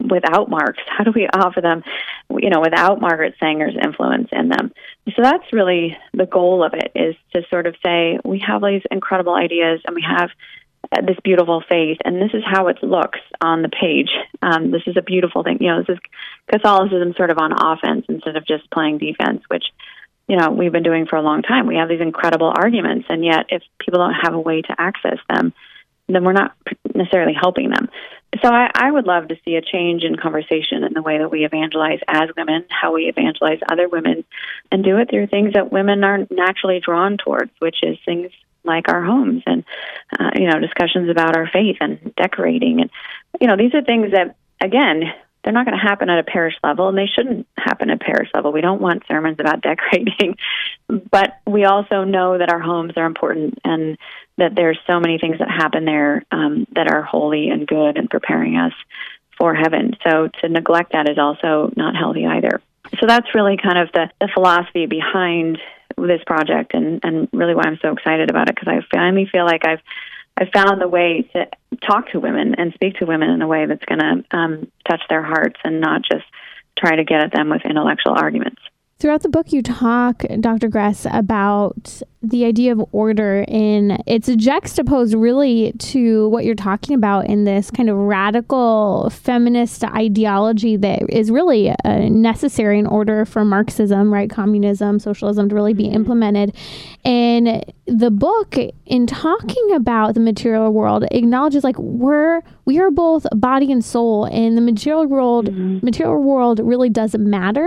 without 0.00 0.48
Marx? 0.48 0.78
How 0.86 1.04
do 1.04 1.12
we 1.14 1.28
offer 1.28 1.60
them, 1.60 1.82
you 2.30 2.50
know, 2.50 2.60
without 2.60 3.00
Margaret 3.00 3.34
Sanger's 3.38 3.76
influence 3.80 4.28
in 4.32 4.48
them? 4.48 4.72
So 5.14 5.22
that's 5.22 5.52
really 5.52 5.96
the 6.12 6.26
goal 6.26 6.64
of 6.64 6.74
it 6.74 6.92
is 6.94 7.14
to 7.34 7.42
sort 7.50 7.66
of 7.66 7.74
say 7.84 8.18
we 8.24 8.42
have 8.46 8.62
these 8.62 8.82
incredible 8.90 9.34
ideas 9.34 9.80
and 9.86 9.94
we 9.94 10.02
have 10.02 10.30
uh, 10.92 11.02
this 11.02 11.18
beautiful 11.22 11.62
faith, 11.68 11.98
and 12.04 12.20
this 12.20 12.32
is 12.34 12.42
how 12.44 12.68
it 12.68 12.82
looks 12.82 13.20
on 13.40 13.62
the 13.62 13.68
page. 13.68 14.10
Um, 14.42 14.70
this 14.70 14.82
is 14.86 14.96
a 14.96 15.02
beautiful 15.02 15.44
thing. 15.44 15.58
You 15.60 15.68
know, 15.68 15.82
this 15.82 15.94
is 15.94 16.00
Catholicism 16.50 17.14
sort 17.16 17.30
of 17.30 17.38
on 17.38 17.52
offense 17.52 18.06
instead 18.08 18.36
of 18.36 18.46
just 18.46 18.68
playing 18.70 18.98
defense, 18.98 19.42
which 19.48 19.64
you 20.26 20.36
know 20.36 20.50
we've 20.50 20.72
been 20.72 20.82
doing 20.82 21.06
for 21.06 21.16
a 21.16 21.22
long 21.22 21.42
time. 21.42 21.66
We 21.66 21.76
have 21.76 21.88
these 21.88 22.00
incredible 22.00 22.52
arguments, 22.52 23.06
and 23.08 23.24
yet 23.24 23.46
if 23.50 23.62
people 23.78 24.00
don't 24.00 24.14
have 24.14 24.34
a 24.34 24.40
way 24.40 24.62
to 24.62 24.80
access 24.80 25.18
them, 25.28 25.52
then 26.08 26.24
we're 26.24 26.32
not 26.32 26.56
necessarily 26.94 27.34
helping 27.34 27.70
them. 27.70 27.88
So 28.42 28.48
I, 28.48 28.70
I 28.72 28.90
would 28.90 29.06
love 29.06 29.28
to 29.28 29.36
see 29.44 29.56
a 29.56 29.62
change 29.62 30.04
in 30.04 30.14
conversation 30.16 30.84
in 30.84 30.92
the 30.94 31.02
way 31.02 31.18
that 31.18 31.30
we 31.30 31.44
evangelize 31.44 31.98
as 32.06 32.30
women, 32.36 32.64
how 32.68 32.94
we 32.94 33.08
evangelize 33.08 33.58
other 33.70 33.88
women, 33.88 34.24
and 34.70 34.84
do 34.84 34.98
it 34.98 35.10
through 35.10 35.26
things 35.26 35.54
that 35.54 35.72
women 35.72 36.04
are 36.04 36.26
naturally 36.30 36.80
drawn 36.80 37.16
towards, 37.16 37.50
which 37.58 37.78
is 37.82 37.98
things 38.04 38.30
like 38.64 38.88
our 38.88 39.02
homes 39.02 39.42
and 39.46 39.64
uh, 40.18 40.30
you 40.34 40.46
know 40.46 40.58
discussions 40.60 41.08
about 41.08 41.36
our 41.36 41.48
faith 41.48 41.78
and 41.80 42.14
decorating 42.14 42.80
and 42.80 42.90
you 43.40 43.46
know 43.46 43.56
these 43.56 43.74
are 43.74 43.82
things 43.82 44.12
that 44.12 44.36
again 44.60 45.02
they're 45.42 45.54
not 45.54 45.64
going 45.64 45.78
to 45.78 45.82
happen 45.82 46.10
at 46.10 46.18
a 46.18 46.22
parish 46.22 46.54
level 46.62 46.88
and 46.88 46.98
they 46.98 47.06
shouldn't 47.06 47.46
happen 47.56 47.88
at 47.88 47.98
parish 47.98 48.28
level. 48.34 48.52
We 48.52 48.60
don't 48.60 48.82
want 48.82 49.04
sermons 49.08 49.38
about 49.40 49.62
decorating 49.62 50.36
but 51.10 51.40
we 51.46 51.64
also 51.64 52.04
know 52.04 52.36
that 52.36 52.50
our 52.50 52.60
homes 52.60 52.92
are 52.96 53.06
important 53.06 53.58
and 53.64 53.96
that 54.40 54.54
there's 54.54 54.78
so 54.86 54.98
many 55.00 55.18
things 55.18 55.38
that 55.38 55.48
happen 55.48 55.84
there 55.84 56.24
um, 56.32 56.66
that 56.72 56.88
are 56.88 57.02
holy 57.02 57.48
and 57.50 57.66
good 57.66 57.96
and 57.96 58.10
preparing 58.10 58.56
us 58.56 58.72
for 59.38 59.54
heaven. 59.54 59.96
So 60.04 60.28
to 60.40 60.48
neglect 60.48 60.92
that 60.92 61.08
is 61.08 61.18
also 61.18 61.72
not 61.76 61.94
healthy 61.94 62.26
either. 62.26 62.60
So 62.98 63.06
that's 63.06 63.34
really 63.34 63.56
kind 63.56 63.78
of 63.78 63.92
the, 63.92 64.10
the 64.20 64.28
philosophy 64.34 64.86
behind 64.86 65.58
this 65.96 66.22
project 66.26 66.74
and, 66.74 67.00
and 67.04 67.28
really 67.32 67.54
why 67.54 67.62
I'm 67.66 67.78
so 67.80 67.92
excited 67.92 68.30
about 68.30 68.48
it 68.48 68.56
because 68.56 68.68
I 68.68 68.80
finally 68.94 69.28
feel 69.30 69.44
like 69.44 69.66
I've 69.66 69.80
I've 70.36 70.48
found 70.54 70.80
the 70.80 70.88
way 70.88 71.28
to 71.34 71.48
talk 71.86 72.10
to 72.12 72.20
women 72.20 72.54
and 72.56 72.72
speak 72.72 72.96
to 72.98 73.04
women 73.04 73.28
in 73.28 73.42
a 73.42 73.46
way 73.46 73.66
that's 73.66 73.84
going 73.84 73.98
to 73.98 74.36
um, 74.36 74.72
touch 74.88 75.02
their 75.10 75.22
hearts 75.22 75.60
and 75.64 75.80
not 75.80 76.02
just 76.02 76.24
try 76.78 76.96
to 76.96 77.04
get 77.04 77.20
at 77.20 77.32
them 77.32 77.50
with 77.50 77.62
intellectual 77.66 78.14
arguments. 78.14 78.62
Throughout 79.00 79.22
the 79.22 79.30
book, 79.30 79.50
you 79.50 79.62
talk, 79.62 80.24
Dr. 80.40 80.68
Gress, 80.68 81.06
about 81.10 82.02
the 82.22 82.44
idea 82.44 82.72
of 82.72 82.84
order, 82.92 83.46
and 83.48 84.02
it's 84.06 84.28
juxtaposed 84.28 85.14
really 85.14 85.72
to 85.78 86.28
what 86.28 86.44
you're 86.44 86.54
talking 86.54 86.94
about 86.94 87.26
in 87.26 87.44
this 87.44 87.70
kind 87.70 87.88
of 87.88 87.96
radical 87.96 89.08
feminist 89.08 89.84
ideology 89.84 90.76
that 90.76 91.08
is 91.08 91.30
really 91.30 91.70
uh, 91.70 91.98
necessary 92.10 92.78
in 92.78 92.86
order 92.86 93.24
for 93.24 93.42
Marxism, 93.42 94.12
right, 94.12 94.28
communism, 94.28 94.98
socialism 94.98 95.48
to 95.48 95.54
really 95.54 95.72
be 95.72 95.84
mm-hmm. 95.84 95.94
implemented. 95.94 96.54
And 97.02 97.64
the 97.86 98.10
book, 98.10 98.56
in 98.84 99.06
talking 99.06 99.72
about 99.72 100.12
the 100.12 100.20
material 100.20 100.70
world, 100.72 101.06
acknowledges 101.10 101.64
like 101.64 101.78
we're 101.78 102.42
we 102.66 102.78
are 102.78 102.90
both 102.90 103.26
body 103.34 103.72
and 103.72 103.82
soul, 103.82 104.26
and 104.26 104.58
the 104.58 104.60
material 104.60 105.06
world 105.06 105.46
mm-hmm. 105.46 105.84
material 105.84 106.22
world 106.22 106.60
really 106.62 106.90
doesn't 106.90 107.24
matter. 107.24 107.66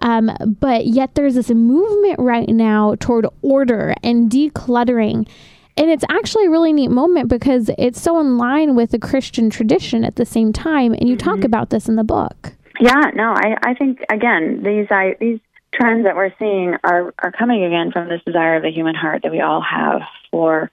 Um, 0.00 0.32
but 0.64 0.86
yet 0.86 1.14
there's 1.14 1.34
this 1.34 1.50
movement 1.50 2.18
right 2.18 2.48
now 2.48 2.94
toward 2.98 3.26
order 3.42 3.94
and 4.02 4.30
decluttering. 4.30 5.28
And 5.76 5.90
it's 5.90 6.04
actually 6.08 6.46
a 6.46 6.50
really 6.50 6.72
neat 6.72 6.88
moment 6.88 7.28
because 7.28 7.70
it's 7.76 8.00
so 8.00 8.18
in 8.18 8.38
line 8.38 8.74
with 8.74 8.90
the 8.90 8.98
Christian 8.98 9.50
tradition 9.50 10.06
at 10.06 10.16
the 10.16 10.24
same 10.24 10.54
time. 10.54 10.94
And 10.94 11.06
you 11.06 11.16
mm-hmm. 11.16 11.30
talk 11.30 11.44
about 11.44 11.68
this 11.68 11.86
in 11.86 11.96
the 11.96 12.02
book. 12.02 12.54
Yeah, 12.80 13.10
no, 13.14 13.34
I, 13.36 13.58
I 13.62 13.74
think 13.74 14.06
again 14.10 14.62
these 14.62 14.86
I, 14.90 15.16
these 15.20 15.38
trends 15.74 16.04
that 16.04 16.16
we're 16.16 16.32
seeing 16.38 16.76
are 16.82 17.12
are 17.18 17.30
coming 17.30 17.62
again 17.62 17.92
from 17.92 18.08
this 18.08 18.22
desire 18.24 18.56
of 18.56 18.62
the 18.62 18.70
human 18.70 18.94
heart 18.94 19.20
that 19.24 19.32
we 19.32 19.42
all 19.42 19.60
have 19.60 20.00
for 20.30 20.70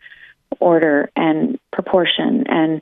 order 0.62 1.12
and 1.18 1.60
proportion 1.74 2.46
and 2.48 2.82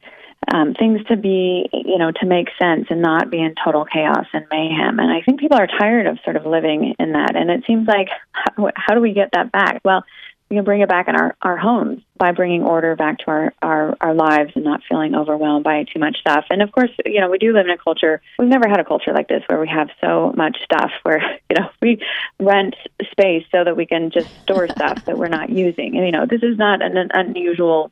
um, 0.54 0.74
things 0.74 1.04
to 1.08 1.18
be, 1.18 1.70
you 1.72 1.98
know, 1.98 2.12
to 2.12 2.26
make 2.26 2.48
sense 2.60 2.88
and 2.90 3.02
not 3.02 3.30
be 3.30 3.40
in 3.40 3.56
total 3.64 3.86
chaos 3.86 4.26
and 4.34 4.46
mayhem. 4.52 5.00
And 5.00 5.12
I 5.12 5.22
think 5.22 5.40
people 5.40 5.58
are 5.58 5.68
tired 5.68 6.08
of 6.08 6.18
sort 6.24 6.38
of 6.38 6.46
living 6.46 6.96
in 6.98 7.12
that. 7.12 7.36
And 7.36 7.50
it 7.52 7.64
seems 7.68 7.88
like, 7.88 8.08
how, 8.32 8.72
how 8.76 8.94
do 8.96 9.02
we 9.02 9.14
get 9.14 9.30
that 9.34 9.52
back? 9.52 9.82
Well, 9.84 10.04
we 10.50 10.56
can 10.56 10.66
bring 10.66 10.82
it 10.82 10.90
back 10.90 11.08
in 11.08 11.16
our, 11.16 11.36
our 11.44 11.58
homes 11.58 12.02
by 12.18 12.32
bringing 12.32 12.64
order 12.64 12.96
back 12.96 13.20
to 13.20 13.26
our, 13.28 13.54
our, 13.62 13.96
our 14.02 14.14
lives 14.16 14.52
and 14.56 14.66
not 14.66 14.82
feeling 14.90 15.14
overwhelmed 15.14 15.64
by 15.64 15.84
too 15.84 16.00
much 16.00 16.18
stuff. 16.20 16.46
And 16.50 16.64
of 16.64 16.72
course, 16.72 16.90
you 17.06 17.22
know, 17.22 17.30
we 17.30 17.38
do 17.38 17.54
live 17.54 17.68
in 17.68 17.72
a 17.72 17.78
culture, 17.78 18.20
we've 18.40 18.50
never 18.50 18.68
had 18.68 18.80
a 18.80 18.84
culture 18.84 19.14
like 19.14 19.28
this 19.28 19.44
where 19.46 19.60
we 19.60 19.68
have 19.68 19.90
so 20.02 20.34
much 20.36 20.58
stuff 20.64 20.90
where, 21.04 21.22
you 21.50 21.60
know, 21.60 21.70
we 21.82 22.02
rent 22.40 22.76
space 23.12 23.46
so 23.52 23.64
that 23.64 23.78
we 23.78 23.86
can 23.86 24.10
just 24.10 24.30
store 24.42 24.68
stuff 24.68 25.06
that 25.06 25.18
we're 25.18 25.28
not 25.28 25.50
using. 25.50 25.96
And, 25.96 26.06
you 26.06 26.12
know, 26.12 26.26
this 26.26 26.42
is 26.42 26.58
not 26.58 26.82
an, 26.82 26.98
an 26.98 27.10
unusual 27.14 27.92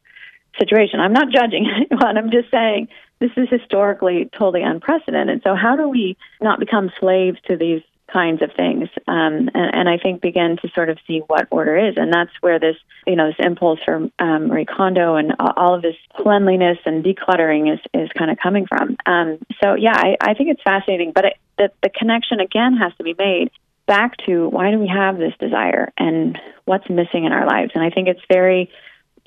situation. 0.58 1.00
I'm 1.00 1.14
not 1.14 1.30
judging 1.32 1.68
anyone. 1.92 2.18
I'm 2.18 2.32
just 2.32 2.52
saying 2.52 2.88
this 3.20 3.32
is 3.38 3.50
historically 3.50 4.30
totally 4.38 4.64
unprecedented. 4.64 5.42
So 5.44 5.56
how 5.56 5.76
do 5.76 5.90
we 5.90 6.18
not 6.42 6.60
become 6.60 6.92
slaves 7.00 7.38
to 7.48 7.58
these 7.58 7.82
kinds 8.12 8.42
of 8.42 8.52
things? 8.54 8.90
Um, 9.08 9.50
and, 9.54 9.76
and, 9.76 9.90
I 9.90 9.98
think 9.98 10.22
begin 10.22 10.58
to 10.62 10.70
sort 10.70 10.90
of 10.90 10.98
see 11.08 11.20
what 11.28 11.48
order 11.52 11.76
is, 11.76 11.96
and 11.98 12.14
that's 12.14 12.32
where 12.42 12.60
this 12.60 12.76
you 13.06 13.16
know 13.16 13.28
this 13.28 13.46
impulse 13.46 13.80
for 13.84 14.10
um, 14.20 14.48
Marie 14.48 14.66
Kondo 14.66 15.16
and 15.16 15.34
all 15.40 15.74
of 15.74 15.82
this 15.82 15.96
cleanliness 16.16 16.78
and 16.86 17.04
decluttering 17.04 17.74
is 17.74 17.80
is 17.94 18.10
kind 18.18 18.32
of 18.32 18.38
coming 18.38 18.66
from. 18.68 18.98
Um, 19.06 19.40
so 19.62 19.76
yeah, 19.76 19.96
I, 19.96 20.18
I 20.22 20.34
think 20.36 20.50
it's 20.50 20.62
fascinating, 20.62 21.12
but 21.14 21.26
it, 21.26 21.34
the 21.58 21.72
the 21.82 21.90
connection 21.90 22.40
again 22.40 22.78
has 22.78 22.94
to 22.98 23.04
be 23.04 23.16
made 23.18 23.50
back 23.88 24.18
to 24.26 24.50
why 24.50 24.70
do 24.72 24.80
we 24.80 24.88
have 24.88 25.18
this 25.18 25.34
desire 25.40 25.92
and 25.98 26.40
what's 26.66 26.90
missing 26.90 27.26
in 27.26 27.32
our 27.32 27.48
lives, 27.48 27.72
and 27.74 27.84
I 27.84 27.90
think 27.90 28.08
it's 28.08 28.22
very 28.32 28.70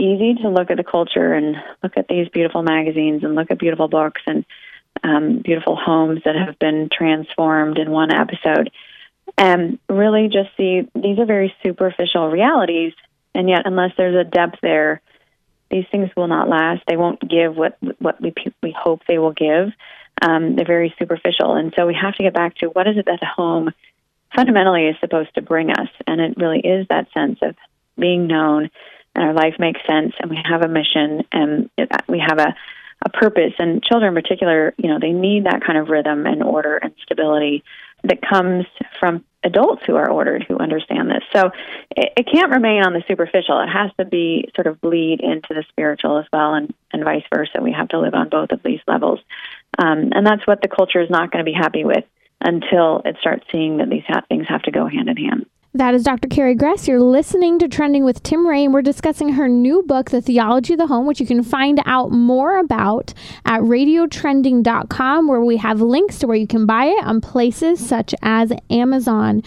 easy 0.00 0.34
to 0.42 0.48
look 0.48 0.70
at 0.70 0.76
the 0.76 0.84
culture 0.84 1.32
and 1.32 1.56
look 1.82 1.96
at 1.96 2.08
these 2.08 2.28
beautiful 2.28 2.62
magazines 2.62 3.22
and 3.22 3.34
look 3.34 3.50
at 3.50 3.58
beautiful 3.58 3.88
books 3.88 4.22
and 4.26 4.44
um, 5.02 5.40
beautiful 5.44 5.76
homes 5.76 6.22
that 6.24 6.34
have 6.34 6.58
been 6.58 6.88
transformed 6.92 7.78
in 7.78 7.90
one 7.90 8.12
episode 8.12 8.70
and 9.38 9.78
really 9.88 10.28
just 10.28 10.50
see 10.56 10.88
these 10.94 11.18
are 11.18 11.26
very 11.26 11.54
superficial 11.62 12.28
realities. 12.28 12.92
And 13.34 13.48
yet 13.48 13.62
unless 13.64 13.92
there's 13.96 14.16
a 14.16 14.28
depth 14.28 14.58
there 14.60 15.00
these 15.70 15.86
things 15.90 16.10
will 16.16 16.26
not 16.26 16.48
last. 16.48 16.82
They 16.86 16.96
won't 16.96 17.20
give 17.20 17.56
what 17.56 17.78
what 18.00 18.20
we 18.20 18.34
we 18.62 18.74
hope 18.76 19.02
they 19.06 19.18
will 19.18 19.32
give. 19.32 19.70
Um, 20.20 20.56
they're 20.56 20.66
very 20.66 20.94
superficial. 20.98 21.54
And 21.54 21.72
so 21.76 21.86
we 21.86 21.94
have 21.94 22.14
to 22.16 22.22
get 22.22 22.34
back 22.34 22.56
to 22.56 22.66
what 22.66 22.88
is 22.88 22.98
it 22.98 23.06
that 23.06 23.22
home 23.24 23.70
fundamentally 24.34 24.86
is 24.86 24.96
supposed 25.00 25.34
to 25.34 25.42
bring 25.42 25.70
us? 25.70 25.88
And 26.06 26.20
it 26.20 26.36
really 26.36 26.60
is 26.60 26.86
that 26.88 27.06
sense 27.14 27.38
of 27.42 27.54
being 27.96 28.26
known 28.26 28.70
and 29.14 29.24
our 29.24 29.34
life 29.34 29.54
makes 29.58 29.80
sense 29.86 30.12
and 30.20 30.30
we 30.30 30.38
have 30.44 30.62
a 30.62 30.68
mission 30.68 31.24
and 31.32 31.70
we 32.08 32.18
have 32.18 32.38
a, 32.38 32.54
a 33.04 33.10
purpose. 33.10 33.52
And 33.58 33.82
children 33.82 34.16
in 34.16 34.22
particular 34.22 34.74
you 34.76 34.88
know 34.88 34.98
they 35.00 35.12
need 35.12 35.44
that 35.44 35.62
kind 35.64 35.78
of 35.78 35.88
rhythm 35.88 36.26
and 36.26 36.42
order 36.42 36.76
and 36.76 36.94
stability 37.02 37.64
that 38.02 38.22
comes 38.22 38.66
from 38.98 39.24
adults 39.42 39.82
who 39.86 39.96
are 39.96 40.10
ordered 40.10 40.44
who 40.46 40.58
understand 40.58 41.10
this. 41.10 41.22
So 41.34 41.50
it, 41.96 42.12
it 42.16 42.28
can't 42.32 42.50
remain 42.50 42.82
on 42.84 42.92
the 42.92 43.02
superficial. 43.08 43.60
It 43.60 43.68
has 43.68 43.90
to 43.98 44.04
be 44.04 44.50
sort 44.54 44.66
of 44.66 44.80
bleed 44.80 45.20
into 45.20 45.48
the 45.54 45.64
spiritual 45.68 46.18
as 46.18 46.26
well 46.32 46.54
and, 46.54 46.72
and 46.92 47.04
vice 47.04 47.24
versa. 47.32 47.60
We 47.62 47.72
have 47.72 47.88
to 47.88 48.00
live 48.00 48.14
on 48.14 48.28
both 48.28 48.52
of 48.52 48.62
these 48.62 48.80
levels. 48.86 49.20
Um, 49.78 50.10
and 50.12 50.26
that's 50.26 50.46
what 50.46 50.60
the 50.62 50.68
culture 50.68 51.00
is 51.00 51.10
not 51.10 51.30
going 51.30 51.44
to 51.44 51.50
be 51.50 51.56
happy 51.56 51.84
with 51.84 52.04
until 52.40 53.02
it 53.04 53.16
starts 53.20 53.44
seeing 53.52 53.78
that 53.78 53.90
these 53.90 54.04
ha- 54.06 54.24
things 54.28 54.46
have 54.48 54.62
to 54.62 54.70
go 54.70 54.86
hand 54.86 55.08
in 55.08 55.16
hand 55.16 55.46
that 55.72 55.94
is 55.94 56.02
Dr. 56.02 56.26
Carrie 56.26 56.56
Gress. 56.56 56.88
You're 56.88 57.00
listening 57.00 57.58
to 57.60 57.68
Trending 57.68 58.04
with 58.04 58.24
Timmerie, 58.24 58.64
and 58.64 58.74
we're 58.74 58.82
discussing 58.82 59.30
her 59.30 59.48
new 59.48 59.82
book, 59.84 60.10
The 60.10 60.20
Theology 60.20 60.74
of 60.74 60.78
the 60.78 60.88
Home, 60.88 61.06
which 61.06 61.20
you 61.20 61.26
can 61.26 61.44
find 61.44 61.80
out 61.86 62.10
more 62.10 62.58
about 62.58 63.14
at 63.44 63.60
radiotrending.com, 63.60 65.28
where 65.28 65.44
we 65.44 65.56
have 65.58 65.80
links 65.80 66.18
to 66.18 66.26
where 66.26 66.36
you 66.36 66.48
can 66.48 66.66
buy 66.66 66.86
it 66.86 67.04
on 67.04 67.20
places 67.20 67.84
such 67.84 68.14
as 68.20 68.52
Amazon. 68.68 69.44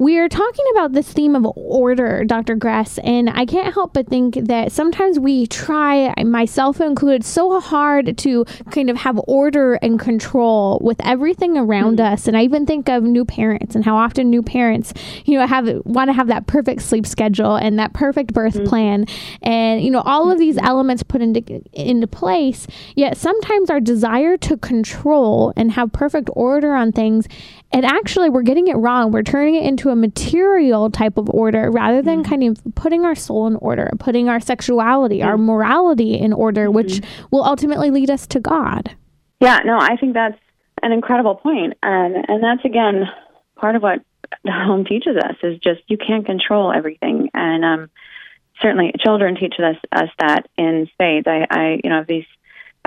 We 0.00 0.16
are 0.20 0.28
talking 0.28 0.64
about 0.70 0.92
this 0.92 1.12
theme 1.12 1.34
of 1.34 1.44
order, 1.56 2.22
Dr. 2.24 2.54
Gress, 2.54 2.98
and 2.98 3.28
I 3.28 3.44
can't 3.44 3.74
help 3.74 3.94
but 3.94 4.06
think 4.06 4.36
that 4.36 4.70
sometimes 4.70 5.18
we 5.18 5.48
try, 5.48 6.14
myself 6.22 6.80
included, 6.80 7.24
so 7.24 7.58
hard 7.58 8.16
to 8.16 8.44
kind 8.70 8.90
of 8.90 8.96
have 8.98 9.20
order 9.26 9.74
and 9.74 9.98
control 9.98 10.78
with 10.84 11.04
everything 11.04 11.58
around 11.58 11.98
mm-hmm. 11.98 12.12
us. 12.12 12.28
And 12.28 12.36
I 12.36 12.42
even 12.42 12.64
think 12.64 12.88
of 12.88 13.02
new 13.02 13.24
parents 13.24 13.74
and 13.74 13.84
how 13.84 13.96
often 13.96 14.30
new 14.30 14.40
parents, 14.40 14.94
you 15.24 15.36
know, 15.36 15.44
have 15.48 15.66
want 15.84 16.10
to 16.10 16.12
have 16.12 16.28
that 16.28 16.46
perfect 16.46 16.82
sleep 16.82 17.04
schedule 17.04 17.56
and 17.56 17.76
that 17.80 17.92
perfect 17.92 18.32
birth 18.32 18.54
mm-hmm. 18.54 18.68
plan, 18.68 19.04
and 19.42 19.82
you 19.82 19.90
know 19.90 20.02
all 20.02 20.30
of 20.30 20.38
these 20.38 20.58
mm-hmm. 20.58 20.66
elements 20.66 21.02
put 21.02 21.22
into 21.22 21.40
into 21.72 22.06
place. 22.06 22.68
Yet 22.94 23.16
sometimes 23.16 23.68
our 23.68 23.80
desire 23.80 24.36
to 24.36 24.56
control 24.58 25.52
and 25.56 25.72
have 25.72 25.90
perfect 25.90 26.30
order 26.34 26.74
on 26.74 26.92
things 26.92 27.26
and 27.72 27.84
actually 27.84 28.28
we're 28.30 28.42
getting 28.42 28.68
it 28.68 28.74
wrong 28.74 29.12
we're 29.12 29.22
turning 29.22 29.54
it 29.54 29.64
into 29.64 29.90
a 29.90 29.96
material 29.96 30.90
type 30.90 31.16
of 31.16 31.28
order 31.30 31.70
rather 31.70 32.02
than 32.02 32.22
mm-hmm. 32.22 32.30
kind 32.30 32.44
of 32.44 32.74
putting 32.74 33.04
our 33.04 33.14
soul 33.14 33.46
in 33.46 33.56
order 33.56 33.90
putting 33.98 34.28
our 34.28 34.40
sexuality 34.40 35.18
mm-hmm. 35.18 35.28
our 35.28 35.38
morality 35.38 36.14
in 36.14 36.32
order 36.32 36.66
mm-hmm. 36.66 36.76
which 36.76 37.00
will 37.30 37.44
ultimately 37.44 37.90
lead 37.90 38.10
us 38.10 38.26
to 38.26 38.40
god 38.40 38.94
yeah 39.40 39.58
no 39.64 39.78
i 39.78 39.96
think 39.96 40.14
that's 40.14 40.38
an 40.82 40.92
incredible 40.92 41.34
point 41.34 41.74
um, 41.82 42.14
and 42.28 42.42
that's 42.42 42.64
again 42.64 43.04
part 43.56 43.76
of 43.76 43.82
what 43.82 44.00
the 44.44 44.52
home 44.52 44.84
teaches 44.84 45.16
us 45.16 45.36
is 45.42 45.58
just 45.58 45.80
you 45.88 45.96
can't 45.96 46.26
control 46.26 46.72
everything 46.72 47.30
and 47.34 47.64
um, 47.64 47.90
certainly 48.60 48.92
children 49.04 49.36
teach 49.36 49.54
us 49.58 49.76
us 49.92 50.08
that 50.18 50.48
in 50.56 50.88
spades 50.92 51.26
i 51.26 51.46
i 51.50 51.80
you 51.82 51.90
know 51.90 52.04
these 52.06 52.26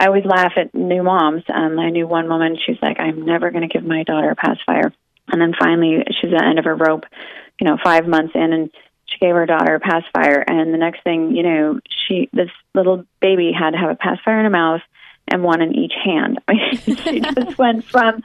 I 0.01 0.07
always 0.07 0.25
laugh 0.25 0.53
at 0.57 0.73
new 0.73 1.03
moms. 1.03 1.43
Um, 1.53 1.77
I 1.77 1.91
knew 1.91 2.07
one 2.07 2.27
woman, 2.27 2.57
she's 2.65 2.81
like, 2.81 2.99
I'm 2.99 3.23
never 3.23 3.51
going 3.51 3.61
to 3.61 3.71
give 3.71 3.85
my 3.85 4.01
daughter 4.01 4.31
a 4.31 4.35
pacifier. 4.35 4.91
And 5.31 5.39
then 5.39 5.53
finally, 5.61 6.03
she's 6.19 6.33
at 6.33 6.39
the 6.39 6.43
end 6.43 6.57
of 6.57 6.65
her 6.65 6.75
rope, 6.75 7.03
you 7.59 7.67
know, 7.67 7.77
five 7.83 8.07
months 8.07 8.31
in, 8.33 8.51
and 8.51 8.71
she 9.05 9.19
gave 9.19 9.35
her 9.35 9.45
daughter 9.45 9.75
a 9.75 9.79
pacifier. 9.79 10.43
And 10.47 10.73
the 10.73 10.79
next 10.79 11.03
thing 11.03 11.35
you 11.35 11.43
know, 11.43 11.79
she 12.07 12.29
this 12.33 12.49
little 12.73 13.05
baby 13.21 13.51
had 13.53 13.71
to 13.71 13.77
have 13.77 13.91
a 13.91 13.95
pacifier 13.95 14.39
in 14.39 14.45
her 14.45 14.49
mouth 14.49 14.81
and 15.31 15.43
one 15.43 15.61
in 15.61 15.73
each 15.73 15.93
hand. 16.03 16.39
I 16.47 16.53
mean, 16.85 16.95
she 16.97 17.19
just 17.35 17.57
went 17.57 17.85
from 17.85 18.21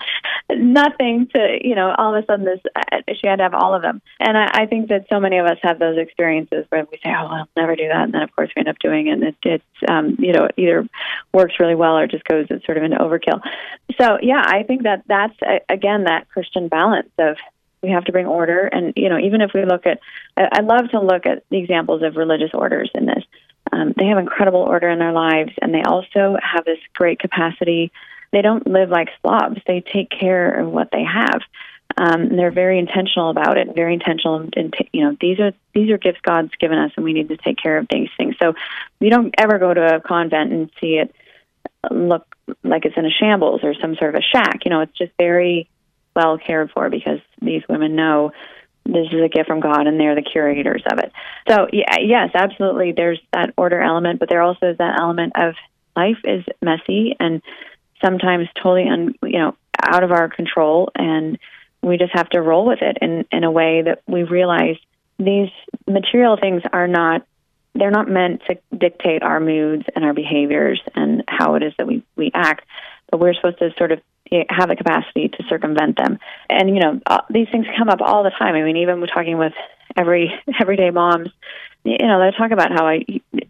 nothing 0.51 1.29
to, 1.29 1.59
you 1.63 1.75
know, 1.75 1.95
all 1.97 2.15
of 2.15 2.23
a 2.23 2.27
sudden 2.27 2.45
this, 2.45 2.61
uh, 2.75 2.99
she 3.15 3.27
had 3.27 3.37
to 3.37 3.45
have 3.45 3.55
all 3.55 3.75
of 3.75 3.83
them. 3.83 4.03
And 4.21 4.37
I, 4.37 4.63
I 4.63 4.67
think 4.67 4.89
that 4.89 5.07
so 5.09 5.21
many 5.21 5.39
of 5.39 5.47
us 5.47 5.59
have 5.63 5.79
those 5.79 5.99
experiences 5.99 6.67
where 6.69 6.87
we 6.91 6.99
say, 6.99 7.11
oh, 7.11 7.27
I'll 7.27 7.49
never 7.57 7.77
do 7.77 7.89
that. 7.89 8.03
And 8.03 8.15
then, 8.15 8.23
of 8.23 8.35
course, 8.35 8.51
we 8.55 8.61
end 8.61 8.69
up 8.69 8.79
doing 8.79 9.07
it. 9.07 9.13
And 9.13 9.25
it, 9.25 9.37
it's, 9.43 9.65
um, 9.89 10.17
you 10.19 10.33
know, 10.33 10.49
either 10.57 10.87
works 11.33 11.55
really 11.61 11.75
well 11.75 11.97
or 11.97 12.07
just 12.07 12.25
goes 12.25 12.47
it's 12.51 12.67
sort 12.67 12.79
of 12.79 12.85
an 12.85 12.93
overkill. 12.93 13.41
So, 14.01 14.19
yeah, 14.21 14.43
I 14.45 14.63
think 14.65 14.83
that 14.83 15.05
that's, 15.07 15.37
again, 15.69 16.05
that 16.05 16.29
Christian 16.29 16.69
balance 16.69 17.11
of 17.19 17.37
we 17.83 17.91
have 17.91 18.05
to 18.05 18.13
bring 18.13 18.27
order. 18.27 18.67
And, 18.67 18.93
you 18.97 19.09
know, 19.09 19.19
even 19.19 19.41
if 19.41 19.53
we 19.55 19.65
look 19.65 19.87
at, 19.87 20.01
I, 20.37 20.49
I 20.53 20.61
love 20.61 20.91
to 20.91 21.01
look 21.01 21.27
at 21.27 21.45
the 21.51 21.59
examples 21.59 22.03
of 22.03 22.17
religious 22.17 22.51
orders 22.53 22.91
in 22.95 23.07
this. 23.07 23.25
Um, 23.77 23.93
they 23.97 24.07
have 24.07 24.17
incredible 24.19 24.61
order 24.61 24.89
in 24.89 24.99
their 24.99 25.13
lives, 25.13 25.53
and 25.61 25.75
they 25.75 25.83
also 25.83 26.37
have 26.43 26.65
this 26.65 26.79
great 26.95 27.19
capacity. 27.19 27.93
They 28.33 28.41
don't 28.41 28.67
live 28.67 28.89
like 28.89 29.09
slobs. 29.21 29.61
They 29.67 29.83
take 29.83 30.09
care 30.09 30.61
of 30.61 30.69
what 30.71 30.89
they 30.91 31.05
have. 31.05 31.43
Um, 31.99 32.23
and 32.23 32.39
they're 32.39 32.51
very 32.51 32.79
intentional 32.79 33.31
about 33.31 33.59
it. 33.59 33.75
Very 33.75 33.95
intentional, 33.95 34.49
and 34.57 34.73
t- 34.73 34.89
you 34.93 35.05
know 35.05 35.17
these 35.21 35.39
are 35.41 35.53
these 35.75 35.91
are 35.91 35.99
gifts 35.99 36.21
God's 36.23 36.55
given 36.59 36.79
us, 36.79 36.91
and 36.97 37.05
we 37.05 37.13
need 37.13 37.29
to 37.29 37.37
take 37.37 37.59
care 37.63 37.79
of 37.79 37.87
these 37.91 38.09
things. 38.17 38.35
So 38.43 38.55
you 39.01 39.11
don't 39.11 39.35
ever 39.39 39.59
go 39.59 39.73
to 39.73 39.97
a 39.97 40.01
convent 40.01 40.53
and 40.53 40.71
see 40.81 40.97
it 40.97 41.15
look 41.91 42.27
like 42.63 42.85
it's 42.85 42.97
in 42.97 43.07
a 43.07 43.11
shambles 43.11 43.61
or 43.63 43.75
some 43.75 43.95
sort 43.97 44.15
of 44.15 44.21
a 44.21 44.37
shack. 44.37 44.65
You 44.65 44.71
know, 44.71 44.81
it's 44.81 44.97
just 44.97 45.13
very 45.19 45.69
well 46.15 46.39
cared 46.39 46.71
for 46.71 46.91
because 46.91 47.21
these 47.41 47.63
women 47.69 47.95
know 47.95 48.33
this 48.87 49.07
is 49.13 49.23
a 49.23 49.29
gift 49.29 49.49
from 49.49 49.61
God 49.61 49.87
and 49.87 49.99
they're 49.99 50.15
the 50.15 50.23
curators 50.23 50.83
of 50.91 50.99
it. 50.99 51.13
So, 51.49 51.69
yeah, 51.73 51.97
yes, 52.01 52.31
absolutely. 52.35 52.93
There's 52.93 53.21
that 53.33 53.53
order 53.57 53.81
element, 53.81 54.21
but 54.21 54.29
there 54.29 54.43
also 54.43 54.71
is 54.71 54.79
that 54.79 54.99
element 55.01 55.33
of 55.37 55.55
life 55.95 56.19
is 56.25 56.45
messy 56.63 57.17
and 57.19 57.43
sometimes 58.05 58.49
totally, 58.57 58.89
un, 58.89 59.15
you 59.23 59.39
know, 59.39 59.57
out 59.83 60.05
of 60.05 60.13
our 60.13 60.29
control. 60.29 60.91
And 60.95 61.39
we 61.83 61.99
just 61.99 62.13
have 62.15 62.29
to 62.31 62.41
roll 62.41 62.67
with 62.67 62.83
it 62.83 62.99
in, 63.01 63.25
in 63.31 63.45
a 63.45 63.51
way 63.51 63.83
that 63.83 64.03
we 64.07 64.23
realize 64.23 64.77
these 65.19 65.51
material 65.87 66.37
things 66.41 66.63
are 66.73 66.89
not 66.89 67.27
they're 67.79 67.91
not 67.91 68.09
meant 68.09 68.43
to 68.47 68.59
dictate 68.77 69.23
our 69.23 69.41
moods 69.41 69.85
and 69.95 70.05
our 70.05 70.15
behaviors 70.15 70.81
and 70.95 71.23
how 71.29 71.55
it 71.55 71.63
is 71.63 71.73
that 71.79 71.87
we, 71.87 72.03
we 72.17 72.31
act, 72.33 72.65
but 73.11 73.21
we're 73.21 73.35
supposed 73.35 73.59
to 73.59 73.71
sort 73.79 73.93
of 73.93 74.01
have 74.51 74.69
the 74.69 74.77
capacity 74.77 75.29
to 75.29 75.45
circumvent 75.49 75.97
them. 75.97 76.19
And 76.51 76.71
you 76.71 76.81
know, 76.81 77.01
uh, 77.07 77.21
these 77.31 77.49
things 77.51 77.67
come 77.79 77.89
up 77.89 78.01
all 78.01 78.25
the 78.25 78.31
time. 78.31 78.55
I 78.55 78.63
mean, 78.63 78.79
even 78.79 79.01
we're 79.01 79.07
talking 79.07 79.39
with 79.39 79.55
every 79.97 80.33
everyday 80.61 80.91
moms, 80.91 81.31
you 81.85 81.99
know, 81.99 82.21
they 82.21 82.37
talk 82.37 82.51
about 82.51 82.73
how 82.73 82.87
I 82.87 83.05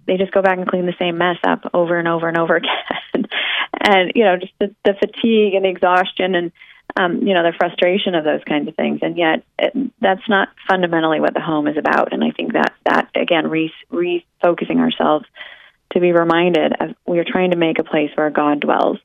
they 0.06 0.16
just 0.18 0.32
go 0.32 0.42
back 0.42 0.58
and 0.58 0.68
clean 0.68 0.86
the 0.86 0.94
same 0.98 1.18
mess 1.18 1.38
up 1.44 1.70
over 1.72 1.98
and 1.98 2.06
over 2.06 2.28
and 2.28 2.38
over 2.38 2.56
again, 3.14 3.26
and 3.80 4.12
you 4.14 4.24
know, 4.24 4.36
just 4.36 4.52
the, 4.58 4.74
the 4.84 4.94
fatigue 4.94 5.54
and 5.54 5.64
the 5.64 5.70
exhaustion 5.70 6.34
and 6.34 6.52
um, 6.98 7.26
you 7.26 7.34
know 7.34 7.42
the 7.42 7.56
frustration 7.56 8.14
of 8.14 8.24
those 8.24 8.44
kinds 8.46 8.68
of 8.68 8.76
things. 8.76 9.00
And 9.02 9.16
yet, 9.16 9.44
it, 9.58 9.72
that's 10.00 10.28
not 10.28 10.48
fundamentally 10.68 11.20
what 11.20 11.34
the 11.34 11.40
home 11.40 11.66
is 11.66 11.76
about. 11.76 12.12
And 12.12 12.22
I 12.22 12.30
think 12.30 12.52
that 12.52 12.74
that 12.84 13.10
again, 13.14 13.48
re- 13.48 13.72
refocusing 13.90 14.78
ourselves 14.78 15.24
to 15.92 16.00
be 16.00 16.12
reminded 16.12 16.74
of 16.78 16.94
we 17.06 17.18
are 17.18 17.24
trying 17.24 17.52
to 17.52 17.56
make 17.56 17.78
a 17.78 17.84
place 17.84 18.10
where 18.16 18.28
God 18.30 18.60
dwells 18.60 18.98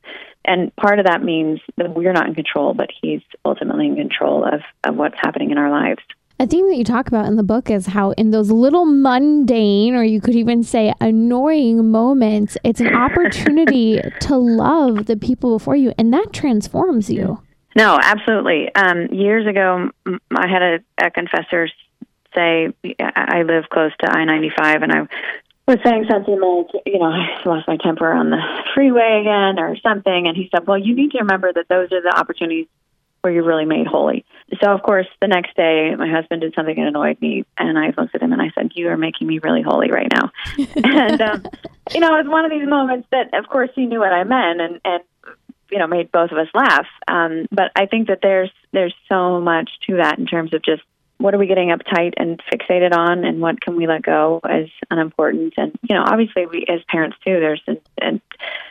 and 0.44 0.74
part 0.76 0.98
of 0.98 1.06
that 1.06 1.22
means 1.22 1.60
that 1.76 1.94
we're 1.94 2.12
not 2.12 2.26
in 2.26 2.34
control, 2.34 2.74
but 2.74 2.90
he's 3.00 3.20
ultimately 3.44 3.86
in 3.86 3.96
control 3.96 4.44
of, 4.44 4.60
of 4.84 4.96
what's 4.96 5.16
happening 5.20 5.50
in 5.50 5.58
our 5.58 5.70
lives. 5.70 6.02
A 6.40 6.46
theme 6.46 6.68
that 6.70 6.76
you 6.76 6.84
talk 6.84 7.06
about 7.06 7.26
in 7.26 7.36
the 7.36 7.44
book 7.44 7.70
is 7.70 7.86
how, 7.86 8.10
in 8.12 8.32
those 8.32 8.50
little 8.50 8.84
mundane, 8.84 9.94
or 9.94 10.02
you 10.02 10.20
could 10.20 10.34
even 10.34 10.64
say 10.64 10.92
annoying 11.00 11.90
moments, 11.90 12.56
it's 12.64 12.80
an 12.80 12.94
opportunity 12.94 14.00
to 14.22 14.36
love 14.36 15.06
the 15.06 15.16
people 15.16 15.56
before 15.56 15.76
you, 15.76 15.92
and 15.98 16.12
that 16.12 16.32
transforms 16.32 17.08
you. 17.08 17.40
No, 17.76 17.98
absolutely. 18.02 18.74
Um, 18.74 19.06
years 19.12 19.46
ago, 19.46 19.90
I 20.06 20.48
had 20.48 20.62
a, 20.62 21.06
a 21.06 21.10
confessor 21.10 21.68
say, 22.34 22.72
I 22.98 23.42
live 23.42 23.64
close 23.70 23.92
to 24.00 24.10
I 24.10 24.24
95, 24.24 24.82
and 24.82 24.92
I 24.92 25.06
was 25.72 25.80
saying 25.84 26.04
something 26.10 26.38
like, 26.38 26.84
you 26.86 26.98
know, 26.98 27.06
I 27.06 27.40
lost 27.46 27.66
my 27.66 27.76
temper 27.78 28.12
on 28.12 28.30
the 28.30 28.40
freeway 28.74 29.20
again 29.22 29.58
or 29.58 29.76
something. 29.82 30.26
And 30.26 30.36
he 30.36 30.48
said, 30.54 30.66
well, 30.66 30.78
you 30.78 30.94
need 30.94 31.12
to 31.12 31.18
remember 31.18 31.52
that 31.52 31.68
those 31.68 31.90
are 31.92 32.02
the 32.02 32.14
opportunities 32.14 32.66
where 33.22 33.32
you're 33.32 33.44
really 33.44 33.64
made 33.64 33.86
holy. 33.86 34.24
So, 34.62 34.70
of 34.70 34.82
course, 34.82 35.06
the 35.20 35.28
next 35.28 35.56
day, 35.56 35.94
my 35.96 36.10
husband 36.10 36.42
did 36.42 36.54
something 36.54 36.74
that 36.74 36.88
annoyed 36.88 37.20
me. 37.20 37.44
And 37.56 37.78
I 37.78 37.86
looked 37.96 38.14
at 38.14 38.22
him 38.22 38.32
and 38.32 38.42
I 38.42 38.50
said, 38.54 38.72
You 38.74 38.88
are 38.88 38.96
making 38.96 39.28
me 39.28 39.38
really 39.38 39.62
holy 39.62 39.90
right 39.90 40.08
now. 40.12 40.30
and, 40.84 41.20
um, 41.22 41.44
you 41.92 42.00
know, 42.00 42.14
it 42.16 42.24
was 42.24 42.28
one 42.28 42.44
of 42.44 42.50
these 42.50 42.68
moments 42.68 43.08
that, 43.12 43.32
of 43.32 43.48
course, 43.48 43.70
he 43.74 43.86
knew 43.86 44.00
what 44.00 44.12
I 44.12 44.24
meant 44.24 44.60
and, 44.60 44.80
and 44.84 45.02
you 45.70 45.78
know, 45.78 45.86
made 45.86 46.12
both 46.12 46.32
of 46.32 46.38
us 46.38 46.48
laugh. 46.52 46.86
Um, 47.08 47.46
but 47.50 47.72
I 47.74 47.86
think 47.86 48.08
that 48.08 48.18
there's 48.22 48.50
there's 48.72 48.94
so 49.08 49.40
much 49.40 49.70
to 49.86 49.96
that 49.96 50.18
in 50.18 50.26
terms 50.26 50.52
of 50.52 50.62
just 50.62 50.82
what 51.22 51.34
are 51.34 51.38
we 51.38 51.46
getting 51.46 51.68
uptight 51.68 52.14
and 52.16 52.42
fixated 52.52 52.92
on 52.92 53.24
and 53.24 53.40
what 53.40 53.60
can 53.60 53.76
we 53.76 53.86
let 53.86 54.02
go 54.02 54.40
as 54.44 54.66
unimportant? 54.90 55.54
And 55.56 55.78
you 55.88 55.94
know 55.94 56.02
obviously 56.04 56.46
we 56.46 56.66
as 56.68 56.80
parents 56.88 57.16
too 57.24 57.40
there's 57.40 57.62
and 58.00 58.20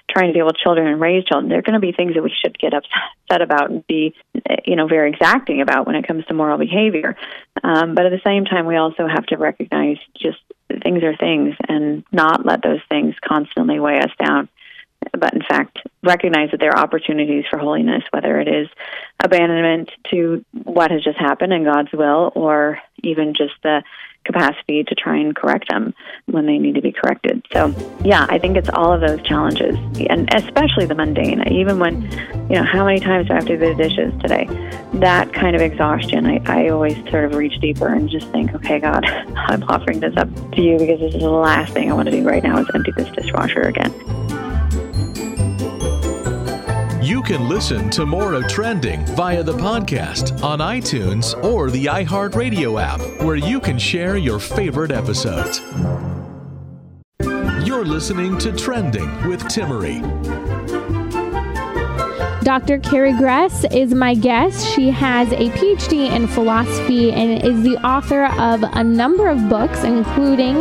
trying 0.09 0.27
to 0.27 0.33
deal 0.33 0.45
with 0.45 0.57
children 0.57 0.87
and 0.87 0.99
raise 0.99 1.23
children 1.23 1.47
there 1.49 1.59
are 1.59 1.61
going 1.61 1.73
to 1.73 1.79
be 1.79 1.93
things 1.93 2.13
that 2.15 2.23
we 2.23 2.33
should 2.43 2.59
get 2.59 2.73
upset 2.73 3.41
about 3.41 3.71
and 3.71 3.87
be 3.87 4.13
you 4.65 4.75
know 4.75 4.87
very 4.87 5.11
exacting 5.11 5.61
about 5.61 5.87
when 5.87 5.95
it 5.95 6.05
comes 6.05 6.25
to 6.25 6.33
moral 6.33 6.57
behavior. 6.57 7.15
Um, 7.63 7.95
but 7.95 8.05
at 8.05 8.11
the 8.11 8.21
same 8.23 8.45
time 8.45 8.65
we 8.65 8.75
also 8.75 9.07
have 9.07 9.25
to 9.27 9.37
recognize 9.37 9.97
just 10.17 10.39
things 10.83 11.03
are 11.03 11.15
things 11.15 11.55
and 11.67 12.03
not 12.11 12.45
let 12.45 12.61
those 12.63 12.81
things 12.89 13.15
constantly 13.25 13.79
weigh 13.79 13.99
us 13.99 14.11
down 14.19 14.49
but 15.17 15.33
in 15.33 15.41
fact 15.41 15.79
recognize 16.03 16.49
that 16.51 16.59
there 16.59 16.71
are 16.71 16.83
opportunities 16.83 17.45
for 17.49 17.57
holiness, 17.57 18.03
whether 18.11 18.39
it 18.39 18.47
is 18.47 18.67
abandonment 19.23 19.91
to 20.09 20.43
what 20.63 20.91
has 20.91 21.03
just 21.03 21.17
happened 21.17 21.53
and 21.53 21.65
God's 21.65 21.91
will, 21.93 22.31
or 22.35 22.79
even 23.03 23.33
just 23.33 23.53
the 23.63 23.83
capacity 24.23 24.83
to 24.83 24.93
try 24.95 25.17
and 25.17 25.35
correct 25.35 25.69
them 25.69 25.93
when 26.27 26.45
they 26.45 26.57
need 26.57 26.75
to 26.75 26.81
be 26.81 26.91
corrected. 26.91 27.43
So, 27.51 27.73
yeah, 28.03 28.27
I 28.29 28.37
think 28.37 28.55
it's 28.55 28.69
all 28.69 28.93
of 28.93 29.01
those 29.01 29.21
challenges, 29.23 29.75
and 30.09 30.31
especially 30.35 30.85
the 30.85 30.95
mundane. 30.95 31.41
Even 31.51 31.79
when, 31.79 32.03
you 32.49 32.55
know, 32.55 32.63
how 32.63 32.85
many 32.85 32.99
times 32.99 33.27
do 33.27 33.33
I 33.33 33.35
have 33.37 33.45
to 33.47 33.57
do 33.57 33.73
the 33.73 33.75
dishes 33.75 34.13
today? 34.21 34.47
That 34.95 35.33
kind 35.33 35.55
of 35.55 35.61
exhaustion, 35.61 36.27
I, 36.27 36.41
I 36.45 36.69
always 36.69 36.95
sort 37.09 37.25
of 37.25 37.35
reach 37.35 37.59
deeper 37.59 37.87
and 37.87 38.09
just 38.09 38.29
think, 38.31 38.53
okay, 38.53 38.79
God, 38.79 39.05
I'm 39.35 39.63
offering 39.63 39.99
this 39.99 40.15
up 40.17 40.29
to 40.51 40.61
you 40.61 40.77
because 40.77 40.99
this 40.99 41.15
is 41.15 41.21
the 41.21 41.29
last 41.29 41.73
thing 41.73 41.89
I 41.89 41.93
want 41.95 42.07
to 42.07 42.11
do 42.11 42.23
right 42.23 42.43
now 42.43 42.59
is 42.59 42.67
empty 42.75 42.91
this 42.95 43.09
dishwasher 43.09 43.61
again. 43.61 43.91
You 47.11 47.21
can 47.21 47.49
listen 47.49 47.89
to 47.89 48.05
more 48.05 48.35
of 48.35 48.47
Trending 48.47 49.05
via 49.07 49.43
the 49.43 49.51
podcast 49.51 50.41
on 50.45 50.59
iTunes 50.59 51.35
or 51.43 51.69
the 51.69 51.87
iHeartRadio 51.87 52.81
app, 52.81 53.01
where 53.21 53.35
you 53.35 53.59
can 53.59 53.77
share 53.77 54.15
your 54.15 54.39
favorite 54.39 54.91
episodes. 54.91 55.59
You're 57.67 57.83
listening 57.83 58.37
to 58.37 58.53
Trending 58.53 59.27
with 59.27 59.43
Timmerie. 59.43 59.99
Dr. 62.43 62.79
Carrie 62.79 63.13
Gress 63.13 63.65
is 63.65 63.93
my 63.93 64.15
guest. 64.15 64.67
She 64.73 64.89
has 64.89 65.31
a 65.31 65.51
PhD 65.51 66.11
in 66.11 66.27
philosophy 66.27 67.11
and 67.11 67.43
is 67.43 67.61
the 67.61 67.77
author 67.85 68.25
of 68.25 68.63
a 68.63 68.83
number 68.83 69.29
of 69.29 69.47
books, 69.47 69.83
including 69.83 70.57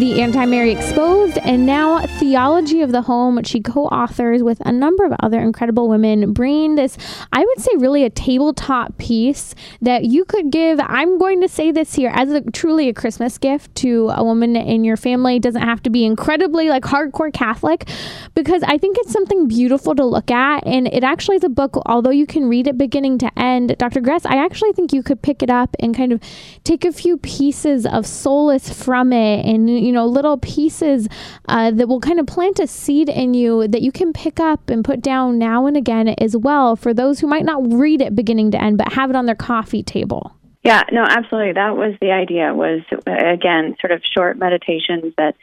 The 0.00 0.22
Anti 0.22 0.46
Mary 0.46 0.70
Exposed 0.70 1.36
and 1.36 1.66
now 1.66 2.06
Theology 2.18 2.80
of 2.80 2.92
the 2.92 3.02
Home, 3.02 3.36
which 3.36 3.48
she 3.48 3.60
co 3.60 3.84
authors 3.88 4.42
with 4.42 4.62
a 4.64 4.72
number 4.72 5.04
of 5.04 5.12
other 5.20 5.38
incredible 5.38 5.86
women, 5.86 6.32
bringing 6.32 6.76
this, 6.76 6.96
I 7.30 7.44
would 7.44 7.60
say, 7.60 7.72
really 7.76 8.04
a 8.04 8.10
tabletop 8.10 8.96
piece 8.96 9.54
that 9.82 10.06
you 10.06 10.24
could 10.24 10.50
give. 10.50 10.80
I'm 10.82 11.18
going 11.18 11.42
to 11.42 11.48
say 11.48 11.72
this 11.72 11.94
here 11.94 12.10
as 12.14 12.32
a 12.32 12.40
truly 12.52 12.88
a 12.88 12.94
Christmas 12.94 13.36
gift 13.36 13.74
to 13.76 14.10
a 14.14 14.24
woman 14.24 14.56
in 14.56 14.82
your 14.82 14.96
family. 14.96 15.36
It 15.36 15.42
doesn't 15.42 15.60
have 15.60 15.82
to 15.82 15.90
be 15.90 16.06
incredibly 16.06 16.70
like 16.70 16.84
hardcore 16.84 17.34
Catholic 17.34 17.86
because 18.34 18.62
I 18.62 18.78
think 18.78 18.96
it's 18.98 19.12
something 19.12 19.46
beautiful 19.46 19.94
to 19.94 20.06
look 20.06 20.30
at 20.30 20.66
and 20.66 20.88
it 20.88 21.04
actually 21.04 21.17
actually 21.18 21.38
the 21.38 21.48
book, 21.48 21.76
although 21.84 22.12
you 22.12 22.26
can 22.26 22.48
read 22.48 22.68
it 22.68 22.78
beginning 22.78 23.18
to 23.18 23.28
end, 23.36 23.76
Dr. 23.76 24.00
Gress, 24.00 24.24
I 24.24 24.36
actually 24.36 24.70
think 24.72 24.92
you 24.92 25.02
could 25.02 25.20
pick 25.20 25.42
it 25.42 25.50
up 25.50 25.74
and 25.80 25.92
kind 25.92 26.12
of 26.12 26.20
take 26.62 26.84
a 26.84 26.92
few 26.92 27.16
pieces 27.16 27.84
of 27.84 28.06
solace 28.06 28.72
from 28.72 29.12
it 29.12 29.44
and, 29.44 29.68
you 29.68 29.90
know, 29.90 30.06
little 30.06 30.38
pieces 30.38 31.08
uh, 31.48 31.72
that 31.72 31.88
will 31.88 31.98
kind 31.98 32.20
of 32.20 32.28
plant 32.28 32.60
a 32.60 32.68
seed 32.68 33.08
in 33.08 33.34
you 33.34 33.66
that 33.66 33.82
you 33.82 33.90
can 33.90 34.12
pick 34.12 34.38
up 34.38 34.70
and 34.70 34.84
put 34.84 35.02
down 35.02 35.38
now 35.40 35.66
and 35.66 35.76
again 35.76 36.06
as 36.06 36.36
well 36.36 36.76
for 36.76 36.94
those 36.94 37.18
who 37.18 37.26
might 37.26 37.44
not 37.44 37.68
read 37.72 38.00
it 38.00 38.14
beginning 38.14 38.52
to 38.52 38.62
end, 38.62 38.78
but 38.78 38.92
have 38.92 39.10
it 39.10 39.16
on 39.16 39.26
their 39.26 39.34
coffee 39.34 39.82
table. 39.82 40.36
Yeah, 40.62 40.84
no, 40.92 41.02
absolutely. 41.02 41.54
That 41.54 41.76
was 41.76 41.94
the 42.00 42.12
idea 42.12 42.54
was 42.54 42.82
again 43.08 43.74
sort 43.80 43.90
of 43.90 44.02
short 44.16 44.38
meditations 44.38 45.14
that 45.18 45.34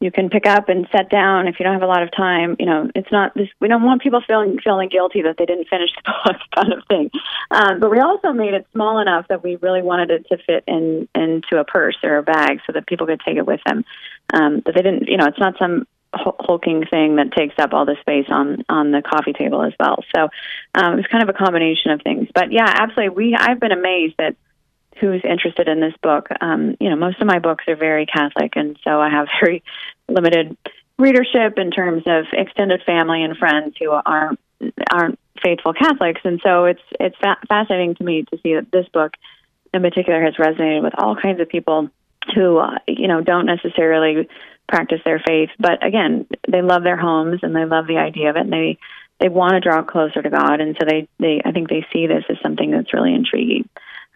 you 0.00 0.10
can 0.10 0.30
pick 0.30 0.46
up 0.46 0.70
and 0.70 0.88
set 0.90 1.10
down 1.10 1.46
if 1.46 1.56
you 1.60 1.64
don't 1.64 1.74
have 1.74 1.82
a 1.82 1.86
lot 1.86 2.02
of 2.02 2.10
time. 2.10 2.56
You 2.58 2.66
know, 2.66 2.90
it's 2.94 3.12
not 3.12 3.34
this. 3.34 3.48
We 3.60 3.68
don't 3.68 3.82
want 3.82 4.00
people 4.00 4.22
feeling 4.26 4.58
feeling 4.64 4.88
guilty 4.88 5.22
that 5.22 5.36
they 5.36 5.44
didn't 5.44 5.68
finish 5.68 5.90
the 5.94 6.12
book, 6.24 6.36
kind 6.54 6.72
of 6.72 6.82
thing. 6.88 7.10
Um, 7.50 7.80
but 7.80 7.90
we 7.90 8.00
also 8.00 8.32
made 8.32 8.54
it 8.54 8.66
small 8.72 8.98
enough 8.98 9.28
that 9.28 9.44
we 9.44 9.56
really 9.56 9.82
wanted 9.82 10.10
it 10.10 10.26
to 10.28 10.38
fit 10.38 10.64
in 10.66 11.06
into 11.14 11.58
a 11.58 11.64
purse 11.64 11.98
or 12.02 12.16
a 12.16 12.22
bag 12.22 12.60
so 12.66 12.72
that 12.72 12.86
people 12.86 13.06
could 13.06 13.20
take 13.20 13.36
it 13.36 13.46
with 13.46 13.60
them. 13.66 13.84
Um, 14.32 14.62
but 14.64 14.74
they 14.74 14.82
didn't. 14.82 15.06
You 15.06 15.18
know, 15.18 15.26
it's 15.26 15.38
not 15.38 15.58
some 15.58 15.86
hulking 16.14 16.84
thing 16.90 17.16
that 17.16 17.32
takes 17.32 17.54
up 17.58 17.74
all 17.74 17.84
the 17.84 17.96
space 18.00 18.26
on 18.30 18.64
on 18.70 18.92
the 18.92 19.02
coffee 19.02 19.34
table 19.34 19.62
as 19.62 19.74
well. 19.78 20.02
So 20.16 20.28
um, 20.74 20.94
it 20.94 20.96
was 20.96 21.06
kind 21.12 21.22
of 21.22 21.28
a 21.28 21.38
combination 21.38 21.90
of 21.90 22.00
things. 22.00 22.26
But 22.34 22.52
yeah, 22.52 22.66
absolutely. 22.66 23.10
We 23.10 23.36
I've 23.38 23.60
been 23.60 23.72
amazed 23.72 24.14
that 24.18 24.34
who's 25.00 25.22
interested 25.24 25.68
in 25.68 25.80
this 25.80 25.94
book. 26.02 26.28
Um, 26.40 26.76
you 26.78 26.90
know, 26.90 26.96
most 26.96 27.20
of 27.20 27.26
my 27.26 27.38
books 27.38 27.64
are 27.68 27.76
very 27.76 28.06
Catholic, 28.06 28.52
and 28.56 28.78
so 28.84 29.00
I 29.00 29.08
have 29.10 29.28
very 29.40 29.62
limited 30.08 30.56
readership 30.98 31.58
in 31.58 31.70
terms 31.70 32.02
of 32.06 32.26
extended 32.32 32.82
family 32.84 33.22
and 33.22 33.36
friends 33.36 33.74
who 33.78 33.90
aren't 33.90 34.38
aren't 34.92 35.18
faithful 35.42 35.72
Catholics. 35.72 36.20
And 36.24 36.40
so 36.44 36.66
it's 36.66 36.82
it's 36.98 37.16
fa- 37.16 37.38
fascinating 37.48 37.94
to 37.96 38.04
me 38.04 38.24
to 38.30 38.38
see 38.42 38.54
that 38.54 38.70
this 38.70 38.86
book, 38.88 39.14
in 39.72 39.82
particular, 39.82 40.22
has 40.22 40.34
resonated 40.34 40.82
with 40.82 40.94
all 40.98 41.16
kinds 41.16 41.40
of 41.40 41.48
people 41.48 41.88
who 42.34 42.58
uh, 42.58 42.78
you 42.86 43.08
know 43.08 43.20
don't 43.22 43.46
necessarily 43.46 44.28
practice 44.68 45.00
their 45.04 45.20
faith, 45.26 45.50
but 45.58 45.84
again, 45.84 46.26
they 46.48 46.62
love 46.62 46.84
their 46.84 46.96
homes 46.96 47.40
and 47.42 47.56
they 47.56 47.64
love 47.64 47.86
the 47.88 47.96
idea 47.96 48.30
of 48.30 48.36
it, 48.36 48.42
and 48.42 48.52
they 48.52 48.78
they 49.18 49.28
want 49.28 49.52
to 49.52 49.60
draw 49.60 49.82
closer 49.82 50.22
to 50.22 50.30
God, 50.30 50.60
and 50.60 50.76
so 50.78 50.86
they 50.86 51.08
they 51.18 51.40
I 51.44 51.52
think 51.52 51.68
they 51.68 51.86
see 51.92 52.06
this 52.06 52.24
as 52.28 52.36
something 52.42 52.70
that's 52.70 52.94
really 52.94 53.14
intriguing. 53.14 53.68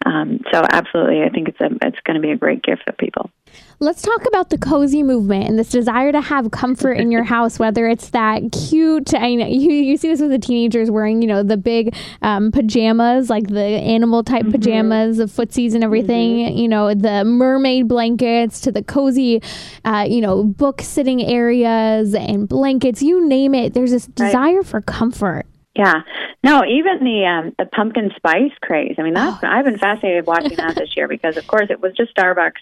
Um, 0.05 0.39
so 0.53 0.63
absolutely, 0.71 1.23
I 1.23 1.29
think 1.29 1.49
it's 1.49 1.59
a 1.59 1.65
it's 1.81 1.99
going 2.03 2.15
to 2.15 2.21
be 2.21 2.31
a 2.31 2.37
great 2.37 2.61
gift 2.61 2.83
for 2.85 2.93
people. 2.93 3.31
Let's 3.79 4.03
talk 4.03 4.27
about 4.27 4.51
the 4.51 4.57
cozy 4.57 5.01
movement 5.01 5.49
and 5.49 5.57
this 5.57 5.69
desire 5.69 6.11
to 6.11 6.21
have 6.21 6.51
comfort 6.51 6.93
in 6.93 7.11
your 7.11 7.23
house, 7.35 7.57
whether 7.57 7.87
it's 7.87 8.11
that 8.11 8.51
cute. 8.51 9.15
I 9.15 9.33
know 9.33 9.47
you, 9.47 9.71
you 9.71 9.97
see 9.97 10.09
this 10.09 10.21
with 10.21 10.29
the 10.29 10.37
teenagers 10.37 10.91
wearing, 10.91 11.23
you 11.23 11.27
know, 11.27 11.41
the 11.41 11.57
big 11.57 11.95
um, 12.21 12.51
pajamas, 12.51 13.31
like 13.31 13.47
the 13.47 13.63
animal 13.63 14.23
type 14.23 14.43
mm-hmm. 14.43 14.51
pajamas, 14.51 15.17
the 15.17 15.25
footsies 15.25 15.73
and 15.73 15.83
everything, 15.83 16.37
mm-hmm. 16.37 16.57
you 16.57 16.67
know, 16.67 16.93
the 16.93 17.25
mermaid 17.25 17.87
blankets 17.87 18.61
to 18.61 18.71
the 18.71 18.83
cozy, 18.83 19.41
uh, 19.85 20.05
you 20.07 20.21
know, 20.21 20.43
book 20.43 20.81
sitting 20.81 21.23
areas 21.23 22.13
and 22.13 22.47
blankets, 22.47 23.01
you 23.01 23.27
name 23.27 23.55
it. 23.55 23.73
There's 23.73 23.91
this 23.91 24.05
desire 24.05 24.57
right. 24.57 24.65
for 24.65 24.81
comfort. 24.81 25.47
Yeah. 25.75 26.01
No, 26.43 26.63
even 26.63 27.03
the 27.03 27.25
um, 27.25 27.55
the 27.57 27.65
pumpkin 27.65 28.11
spice 28.15 28.53
craze. 28.61 28.95
I 28.97 29.03
mean, 29.03 29.13
that's 29.13 29.43
oh. 29.43 29.47
I've 29.47 29.65
been 29.65 29.77
fascinated 29.77 30.25
watching 30.25 30.55
that 30.57 30.75
this 30.75 30.95
year 30.95 31.07
because, 31.07 31.37
of 31.37 31.45
course, 31.47 31.67
it 31.69 31.81
was 31.81 31.93
just 31.95 32.15
Starbucks 32.15 32.61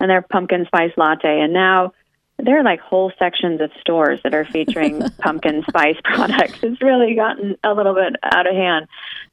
and 0.00 0.10
their 0.10 0.22
pumpkin 0.22 0.64
spice 0.66 0.92
latte, 0.96 1.40
and 1.40 1.52
now 1.52 1.92
there 2.38 2.58
are 2.58 2.64
like 2.64 2.80
whole 2.80 3.12
sections 3.18 3.60
of 3.60 3.70
stores 3.80 4.20
that 4.24 4.34
are 4.34 4.44
featuring 4.44 5.02
pumpkin 5.18 5.62
spice 5.68 5.96
products. 6.02 6.58
It's 6.62 6.80
really 6.82 7.14
gotten 7.14 7.56
a 7.62 7.74
little 7.74 7.94
bit 7.94 8.16
out 8.22 8.46
of 8.46 8.54
hand. 8.54 8.86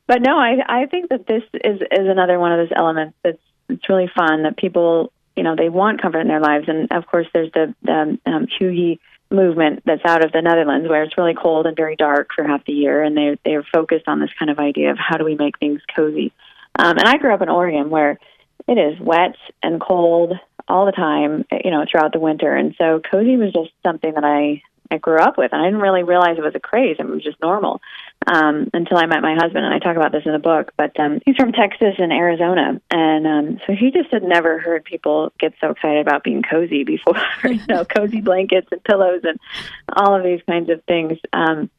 But 0.08 0.22
no, 0.22 0.38
I 0.38 0.58
I 0.68 0.86
think 0.88 1.10
that 1.10 1.26
this 1.26 1.44
is 1.54 1.82
is 1.82 2.08
another 2.08 2.38
one 2.38 2.52
of 2.52 2.60
those 2.60 2.76
elements 2.76 3.18
that's 3.24 3.42
it's 3.70 3.88
really 3.88 4.12
fun 4.14 4.44
that 4.44 4.58
people 4.58 5.14
you 5.36 5.44
know 5.44 5.56
they 5.56 5.70
want 5.70 6.02
comfort 6.02 6.20
in 6.20 6.28
their 6.28 6.42
lives, 6.42 6.66
and 6.68 6.92
of 6.92 7.08
course 7.08 7.28
there's 7.34 7.52
the 7.54 7.74
the 7.82 8.20
um, 8.26 8.48
hygge 8.60 9.00
movement 9.32 9.84
that's 9.86 10.06
out 10.06 10.24
of 10.24 10.32
the 10.32 10.42
Netherlands 10.42 10.88
where 10.88 11.04
it's 11.04 11.18
really 11.18 11.34
cold 11.34 11.66
and 11.66 11.76
very 11.76 11.96
dark 11.96 12.30
for 12.36 12.44
half 12.44 12.66
the 12.66 12.74
year, 12.74 13.04
and 13.04 13.16
they 13.16 13.38
they're 13.46 13.64
focused 13.64 14.08
on 14.08 14.20
this 14.20 14.32
kind 14.38 14.52
of 14.52 14.60
idea 14.60 14.92
of 14.92 14.98
how 14.98 15.18
do 15.18 15.26
we 15.26 15.36
make 15.36 15.58
things 15.60 15.82
cozy. 15.96 16.32
Um, 16.78 16.98
and 16.98 17.08
I 17.08 17.18
grew 17.18 17.34
up 17.34 17.42
in 17.42 17.50
Oregon 17.50 17.90
where 17.90 18.20
it 18.68 18.78
is 18.78 19.00
wet 19.00 19.36
and 19.62 19.82
cold 19.82 20.34
all 20.68 20.86
the 20.86 20.92
time, 20.92 21.46
you 21.64 21.72
know, 21.72 21.86
throughout 21.90 22.14
the 22.14 22.20
winter, 22.20 22.56
and 22.56 22.76
so 22.78 23.00
cozy 23.00 23.38
was 23.38 23.54
just 23.54 23.72
something 23.84 24.14
that 24.14 24.24
I 24.24 24.62
I 24.90 24.98
grew 24.98 25.20
up 25.20 25.38
with. 25.38 25.54
And 25.54 25.62
I 25.62 25.66
didn't 25.66 25.82
really 25.82 26.04
realize 26.04 26.38
it 26.38 26.44
was 26.44 26.56
a 26.56 26.60
craze; 26.60 26.98
it 27.00 27.08
was 27.08 27.24
just 27.24 27.42
normal 27.42 27.82
um, 28.28 28.70
until 28.74 28.98
I 28.98 29.06
met 29.06 29.22
my 29.22 29.36
husband, 29.36 29.66
and 29.66 29.74
I 29.74 29.80
talk 29.80 29.96
about 29.96 30.12
this 30.12 30.24
in 30.26 30.32
the 30.32 30.40
book. 30.40 30.72
But 30.78 31.00
um, 31.00 31.20
he's 31.26 31.36
from 31.36 31.52
Texas 31.52 31.96
and 31.98 32.12
Arizona, 32.12 32.82
and 32.92 33.28
um, 33.28 33.60
so 33.66 33.74
he 33.74 33.92
just 33.92 34.12
had 34.12 34.24
never 34.24 34.60
heard 34.60 34.84
people 34.86 35.32
get 35.40 35.54
so 35.60 35.72
excited 35.72 36.06
about 36.06 36.24
being 36.24 36.44
cozy 36.44 36.84
before. 36.84 37.16
you 37.44 37.66
know, 37.68 37.86
cozy 37.86 38.22
blankets 38.22 38.68
and 38.72 38.84
pillows 38.84 39.22
and 39.24 39.40
all 39.92 40.16
of 40.16 40.24
these 40.24 40.42
kinds 40.48 40.70
of 40.70 40.84
things. 40.86 41.18
Um, 41.34 41.70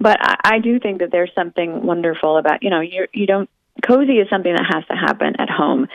but 0.00 0.18
I, 0.20 0.56
I 0.56 0.58
do 0.58 0.80
think 0.80 1.00
that 1.00 1.12
there's 1.12 1.32
something 1.34 1.84
wonderful 1.86 2.36
about 2.36 2.62
you 2.62 2.70
know 2.70 2.80
you 2.80 3.06
you 3.12 3.26
don't 3.26 3.48
cozy 3.86 4.18
is 4.18 4.28
something 4.28 4.52
that 4.52 4.66
has 4.72 4.84
to 4.86 4.94
happen 4.94 5.34
at 5.38 5.50
home, 5.50 5.88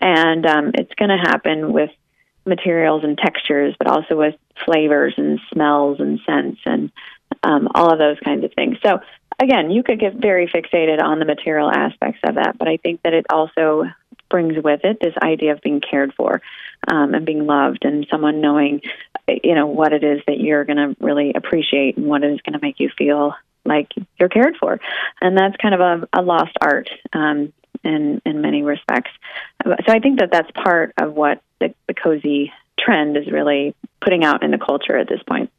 and 0.00 0.46
um, 0.46 0.72
it's 0.74 0.94
going 0.94 1.10
to 1.10 1.18
happen 1.18 1.72
with 1.72 1.90
materials 2.46 3.02
and 3.04 3.16
textures, 3.16 3.74
but 3.78 3.88
also 3.88 4.16
with 4.16 4.34
flavors 4.64 5.14
and 5.16 5.40
smells 5.52 5.98
and 6.00 6.20
scents 6.26 6.60
and 6.66 6.92
um, 7.42 7.68
all 7.74 7.92
of 7.92 7.98
those 7.98 8.18
kinds 8.24 8.44
of 8.44 8.52
things. 8.54 8.76
So 8.84 9.00
again, 9.40 9.70
you 9.70 9.82
could 9.82 10.00
get 10.00 10.14
very 10.14 10.46
fixated 10.46 11.02
on 11.02 11.18
the 11.18 11.24
material 11.24 11.70
aspects 11.70 12.20
of 12.24 12.36
that, 12.36 12.58
but 12.58 12.68
I 12.68 12.76
think 12.78 13.02
that 13.02 13.14
it 13.14 13.26
also 13.30 13.84
brings 14.30 14.54
with 14.62 14.80
it 14.84 14.98
this 15.00 15.14
idea 15.22 15.52
of 15.52 15.60
being 15.60 15.80
cared 15.80 16.12
for 16.14 16.42
um, 16.88 17.14
and 17.14 17.24
being 17.26 17.46
loved, 17.46 17.84
and 17.84 18.06
someone 18.10 18.40
knowing, 18.40 18.80
you 19.28 19.54
know, 19.54 19.66
what 19.66 19.92
it 19.92 20.02
is 20.02 20.20
that 20.26 20.38
you're 20.38 20.64
going 20.64 20.76
to 20.76 20.96
really 21.00 21.32
appreciate 21.34 21.96
and 21.96 22.06
what 22.06 22.24
is 22.24 22.40
going 22.42 22.58
to 22.58 22.60
make 22.60 22.80
you 22.80 22.90
feel 22.96 23.34
like 23.64 23.92
you're 24.18 24.28
cared 24.28 24.56
for, 24.58 24.78
and 25.20 25.38
that's 25.38 25.56
kind 25.56 25.74
of 25.74 25.80
a, 25.80 26.08
a 26.12 26.22
lost 26.22 26.56
art 26.60 26.88
um, 27.12 27.52
in 27.82 28.20
in 28.26 28.40
many 28.42 28.62
respects. 28.62 29.10
So 29.64 29.74
I 29.88 30.00
think 30.00 30.20
that 30.20 30.30
that's 30.30 30.50
part 30.50 30.92
of 30.98 31.14
what 31.14 31.42
the, 31.60 31.74
the 31.86 31.94
cozy 31.94 32.52
trend 32.78 33.16
is 33.16 33.30
really 33.30 33.74
putting 34.00 34.24
out 34.24 34.42
in 34.42 34.50
the 34.50 34.58
culture 34.58 34.98
at 34.98 35.08
this 35.08 35.22
point. 35.26 35.50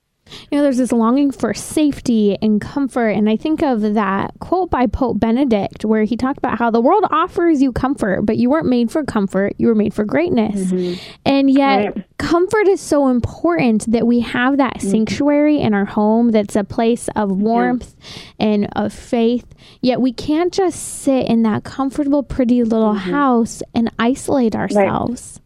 You 0.50 0.58
know, 0.58 0.64
there's 0.64 0.78
this 0.78 0.92
longing 0.92 1.32
for 1.32 1.54
safety 1.54 2.38
and 2.42 2.60
comfort. 2.60 3.10
And 3.10 3.30
I 3.30 3.36
think 3.36 3.62
of 3.62 3.94
that 3.94 4.34
quote 4.40 4.72
by 4.72 4.88
Pope 4.88 5.20
Benedict, 5.20 5.86
where 5.86 6.04
he 6.04 6.18
talked 6.18 6.40
about 6.40 6.58
how 6.58 6.72
the 6.72 6.82
world 6.82 7.06
offers 7.12 7.62
you 7.62 7.72
comfort, 7.72 8.26
but 8.26 8.38
you 8.38 8.50
weren't 8.50 8.66
made 8.68 8.92
for 8.92 9.04
comfort. 9.04 9.54
You 9.58 9.68
were 9.68 9.76
made 9.76 9.94
for 9.94 10.04
greatness. 10.04 10.72
Mm-hmm. 10.72 11.02
And 11.26 11.50
yet, 11.52 11.96
right. 11.96 12.06
comfort 12.18 12.68
is 12.68 12.82
so 12.82 13.08
important 13.08 13.92
that 13.92 14.08
we 14.08 14.22
have 14.22 14.58
that 14.58 14.78
mm-hmm. 14.78 14.90
sanctuary 14.90 15.60
in 15.60 15.74
our 15.74 15.86
home 15.86 16.32
that's 16.32 16.56
a 16.56 16.64
place 16.64 17.08
of 17.16 17.32
warmth 17.32 17.96
yeah. 18.00 18.46
and 18.48 18.70
of 18.76 18.94
faith. 18.94 19.46
Yet, 19.82 20.02
we 20.02 20.12
can't 20.12 20.52
just 20.52 21.02
sit 21.02 21.28
in 21.28 21.44
that 21.44 21.64
comfortable, 21.64 22.24
pretty 22.24 22.64
little 22.64 22.96
mm-hmm. 22.96 23.12
house 23.12 23.62
and 23.76 23.92
isolate 24.00 24.56
ourselves. 24.56 25.40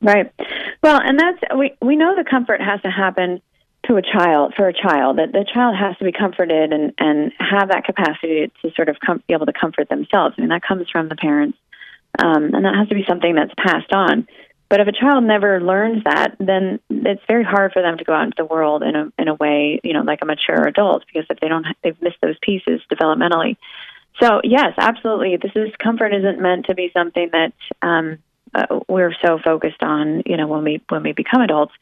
Right. 0.00 0.30
right. 0.38 0.48
Well, 0.82 1.00
and 1.02 1.18
that's, 1.18 1.38
we, 1.58 1.76
we 1.82 1.96
know 1.96 2.14
the 2.16 2.24
comfort 2.28 2.60
has 2.60 2.80
to 2.82 2.90
happen 2.90 3.42
to 3.86 3.96
a 3.96 4.02
child 4.02 4.54
for 4.56 4.68
a 4.68 4.72
child 4.72 5.18
that 5.18 5.32
the 5.32 5.44
child 5.52 5.74
has 5.76 5.96
to 5.98 6.04
be 6.04 6.12
comforted 6.12 6.72
and 6.72 6.92
and 6.98 7.32
have 7.38 7.68
that 7.68 7.84
capacity 7.84 8.50
to 8.62 8.70
sort 8.74 8.88
of 8.88 8.96
com- 9.04 9.22
be 9.26 9.34
able 9.34 9.46
to 9.46 9.52
comfort 9.52 9.88
themselves. 9.88 10.34
I 10.36 10.42
mean 10.42 10.50
that 10.50 10.62
comes 10.62 10.88
from 10.90 11.08
the 11.08 11.16
parents, 11.16 11.58
um, 12.18 12.54
and 12.54 12.64
that 12.64 12.74
has 12.74 12.88
to 12.88 12.94
be 12.94 13.04
something 13.08 13.34
that's 13.34 13.54
passed 13.56 13.92
on. 13.92 14.28
But 14.68 14.80
if 14.80 14.86
a 14.86 14.92
child 14.92 15.24
never 15.24 15.60
learns 15.60 16.04
that, 16.04 16.36
then 16.38 16.78
it's 16.90 17.22
very 17.26 17.42
hard 17.42 17.72
for 17.72 17.82
them 17.82 17.98
to 17.98 18.04
go 18.04 18.12
out 18.12 18.24
into 18.24 18.36
the 18.38 18.44
world 18.44 18.82
in 18.82 18.94
a 18.94 19.12
in 19.18 19.28
a 19.28 19.34
way 19.34 19.80
you 19.82 19.94
know 19.94 20.02
like 20.02 20.20
a 20.22 20.26
mature 20.26 20.66
adult 20.66 21.04
because 21.06 21.26
if 21.30 21.40
they 21.40 21.48
don't 21.48 21.66
they've 21.82 22.00
missed 22.02 22.18
those 22.22 22.38
pieces 22.42 22.80
developmentally. 22.92 23.56
So 24.20 24.40
yes, 24.44 24.74
absolutely, 24.76 25.38
this 25.38 25.52
is 25.54 25.74
comfort 25.82 26.12
isn't 26.12 26.40
meant 26.40 26.66
to 26.66 26.74
be 26.74 26.90
something 26.92 27.30
that 27.32 27.52
um, 27.80 28.18
uh, 28.54 28.80
we're 28.88 29.14
so 29.24 29.38
focused 29.42 29.82
on 29.82 30.22
you 30.26 30.36
know 30.36 30.46
when 30.46 30.64
we 30.64 30.82
when 30.88 31.02
we 31.02 31.12
become 31.12 31.40
adults 31.42 31.72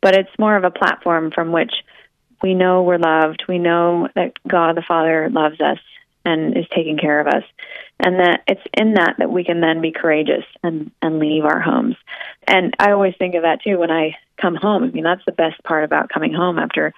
but 0.00 0.14
it's 0.14 0.30
more 0.38 0.56
of 0.56 0.64
a 0.64 0.70
platform 0.70 1.30
from 1.30 1.52
which 1.52 1.72
we 2.42 2.54
know 2.54 2.82
we're 2.82 2.98
loved. 2.98 3.44
We 3.48 3.58
know 3.58 4.08
that 4.14 4.32
God 4.46 4.76
the 4.76 4.82
Father 4.82 5.28
loves 5.30 5.60
us 5.60 5.78
and 6.24 6.56
is 6.56 6.66
taking 6.74 6.98
care 6.98 7.20
of 7.20 7.26
us. 7.26 7.44
And 8.00 8.20
that 8.20 8.42
it's 8.46 8.62
in 8.74 8.94
that 8.94 9.16
that 9.18 9.30
we 9.30 9.44
can 9.44 9.60
then 9.60 9.80
be 9.80 9.90
courageous 9.90 10.44
and, 10.62 10.90
and 11.02 11.18
leave 11.18 11.44
our 11.44 11.60
homes. 11.60 11.96
And 12.46 12.74
I 12.78 12.92
always 12.92 13.14
think 13.18 13.34
of 13.34 13.42
that 13.42 13.62
too 13.62 13.78
when 13.78 13.90
I 13.90 14.16
come 14.40 14.54
home. 14.54 14.84
I 14.84 14.88
mean, 14.88 15.04
that's 15.04 15.24
the 15.24 15.32
best 15.32 15.62
part 15.64 15.84
about 15.84 16.10
coming 16.10 16.32
home 16.32 16.58
after 16.58 16.92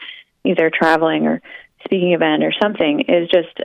either 0.45 0.71
traveling 0.71 1.27
or 1.27 1.41
speaking 1.85 2.13
event 2.13 2.45
or 2.45 2.53
something 2.61 3.01
is 3.09 3.29
just, 3.31 3.61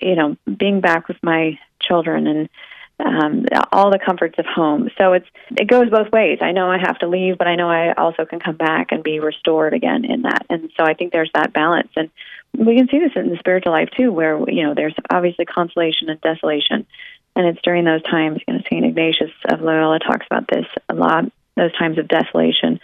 you 0.00 0.14
know, 0.14 0.36
being 0.56 0.80
back 0.80 1.08
with 1.08 1.18
my 1.22 1.58
children 1.82 2.26
and 2.26 2.48
um, 3.00 3.46
all 3.72 3.90
the 3.90 3.98
comforts 3.98 4.38
of 4.38 4.46
home. 4.46 4.90
So 4.98 5.12
it's 5.12 5.26
it 5.56 5.68
goes 5.68 5.90
both 5.90 6.10
ways. 6.10 6.38
I 6.40 6.52
know 6.52 6.70
I 6.70 6.78
have 6.78 6.98
to 6.98 7.08
leave, 7.08 7.38
but 7.38 7.46
I 7.46 7.54
know 7.54 7.70
I 7.70 7.92
also 7.92 8.24
can 8.24 8.40
come 8.40 8.56
back 8.56 8.88
and 8.90 9.02
be 9.02 9.20
restored 9.20 9.74
again 9.74 10.04
in 10.04 10.22
that. 10.22 10.46
And 10.50 10.70
so 10.76 10.84
I 10.84 10.94
think 10.94 11.12
there's 11.12 11.30
that 11.34 11.52
balance, 11.52 11.90
and 11.96 12.10
we 12.56 12.76
can 12.76 12.88
see 12.88 12.98
this 12.98 13.12
in 13.14 13.30
the 13.30 13.38
spiritual 13.38 13.72
life 13.72 13.90
too, 13.96 14.10
where 14.12 14.38
you 14.50 14.64
know 14.64 14.74
there's 14.74 14.94
obviously 15.10 15.44
consolation 15.44 16.10
and 16.10 16.20
desolation, 16.20 16.86
and 17.36 17.46
it's 17.46 17.62
during 17.62 17.84
those 17.84 18.02
times. 18.02 18.40
You 18.46 18.54
know, 18.54 18.60
Saint 18.70 18.84
Ignatius 18.84 19.30
of 19.48 19.60
Loyola 19.60 20.00
talks 20.00 20.26
about 20.30 20.48
this 20.48 20.66
a 20.88 20.94
lot. 20.94 21.24
Those 21.56 21.76
times 21.76 21.98
of 21.98 22.08
desolation, 22.08 22.80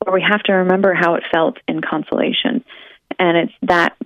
where 0.00 0.14
we 0.14 0.22
have 0.22 0.42
to 0.44 0.52
remember 0.52 0.94
how 0.94 1.14
it 1.14 1.24
felt 1.30 1.58
in 1.66 1.80
consolation, 1.80 2.64
and 3.18 3.36
it's 3.36 3.54
that 3.62 3.96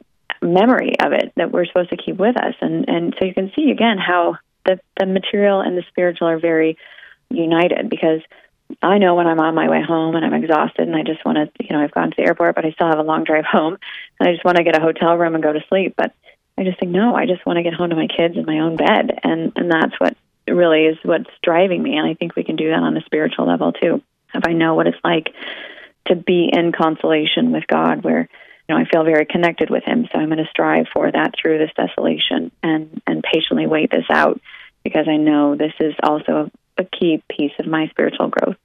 memory 0.41 0.95
of 1.01 1.13
it 1.13 1.33
that 1.37 1.53
we're 1.53 1.67
supposed 1.67 1.91
to 1.91 1.97
keep 1.97 2.17
with 2.17 2.37
us. 2.37 2.55
And 2.61 2.89
and 2.89 3.15
so 3.19 3.25
you 3.25 3.35
can 3.35 3.53
see 3.55 3.71
again 3.71 3.99
how 3.99 4.39
the 4.65 4.81
the 4.99 5.07
material 5.07 5.61
and 5.61 5.77
the 5.77 5.85
spiritual 5.89 6.29
are 6.29 6.39
very 6.39 6.77
united 7.31 7.89
because 7.89 8.21
I 8.81 8.99
know 8.99 9.15
when 9.15 9.27
I'm 9.27 9.41
on 9.41 9.55
my 9.55 9.69
way 9.69 9.83
home 9.83 10.15
and 10.15 10.25
I'm 10.25 10.35
exhausted 10.35 10.87
and 10.87 10.97
I 10.97 11.03
just 11.03 11.25
want 11.25 11.37
to, 11.37 11.65
you 11.65 11.77
know, 11.77 11.83
I've 11.83 11.93
gone 11.93 12.11
to 12.11 12.17
the 12.17 12.25
airport, 12.25 12.55
but 12.55 12.65
I 12.65 12.71
still 12.71 12.87
have 12.87 12.99
a 12.99 13.03
long 13.03 13.25
drive 13.25 13.45
home 13.45 13.77
and 14.19 14.29
I 14.29 14.33
just 14.33 14.45
want 14.45 14.57
to 14.57 14.65
get 14.65 14.77
a 14.77 14.81
hotel 14.81 15.17
room 15.17 15.35
and 15.35 15.43
go 15.43 15.53
to 15.53 15.65
sleep. 15.69 15.95
But 15.97 16.15
I 16.57 16.65
just 16.65 16.79
think, 16.79 16.93
no, 16.93 17.15
I 17.15 17.27
just 17.27 17.45
want 17.45 17.59
to 17.59 17.63
get 17.63 17.75
home 17.75 17.91
to 17.91 17.97
my 17.97 18.07
kids 18.07 18.37
in 18.37 18.47
my 18.47 18.61
own 18.61 18.77
bed. 18.77 19.19
And, 19.25 19.53
and 19.57 19.71
that's 19.71 19.99
what 19.99 20.17
really 20.49 20.85
is 20.85 20.99
what's 21.03 21.31
driving 21.43 21.83
me. 21.83 21.97
And 21.97 22.07
I 22.07 22.15
think 22.15 22.37
we 22.37 22.45
can 22.45 22.57
do 22.57 22.71
that 22.71 22.79
on 22.79 22.97
a 22.97 23.03
spiritual 23.03 23.47
level 23.47 23.73
too. 23.73 24.03
If 24.35 24.43
I 24.47 24.53
know 24.53 24.75
what 24.75 24.87
it's 24.87 25.05
like 25.05 25.35
to 26.07 26.17
be 26.17 26.51
in 26.53 26.73
consolation 26.73 27.53
with 27.53 27.67
God, 27.67 28.03
where, 28.03 28.29
know, 28.73 28.79
I 28.79 28.85
feel 28.91 29.05
very 29.05 29.27
connected 29.27 29.71
with 29.71 29.85
Him. 29.85 30.09
So 30.13 30.19
I'm 30.19 30.27
going 30.27 30.39
to 30.39 30.51
strive 30.51 30.87
for 30.93 31.11
that 31.11 31.35
through 31.41 31.59
this 31.59 31.71
desolation 31.77 32.51
and, 32.63 33.01
and 33.07 33.23
patiently 33.23 33.67
wait 33.67 33.91
this 33.91 34.07
out 34.11 34.41
because 34.85 35.07
I 35.09 35.17
know 35.17 35.57
this 35.57 35.73
is 35.81 35.95
also 36.03 36.51
a 36.79 36.85
key 36.85 37.23
piece 37.29 37.53
of 37.59 37.67
my 37.67 37.89
spiritual 37.89 38.29
growth. 38.29 38.57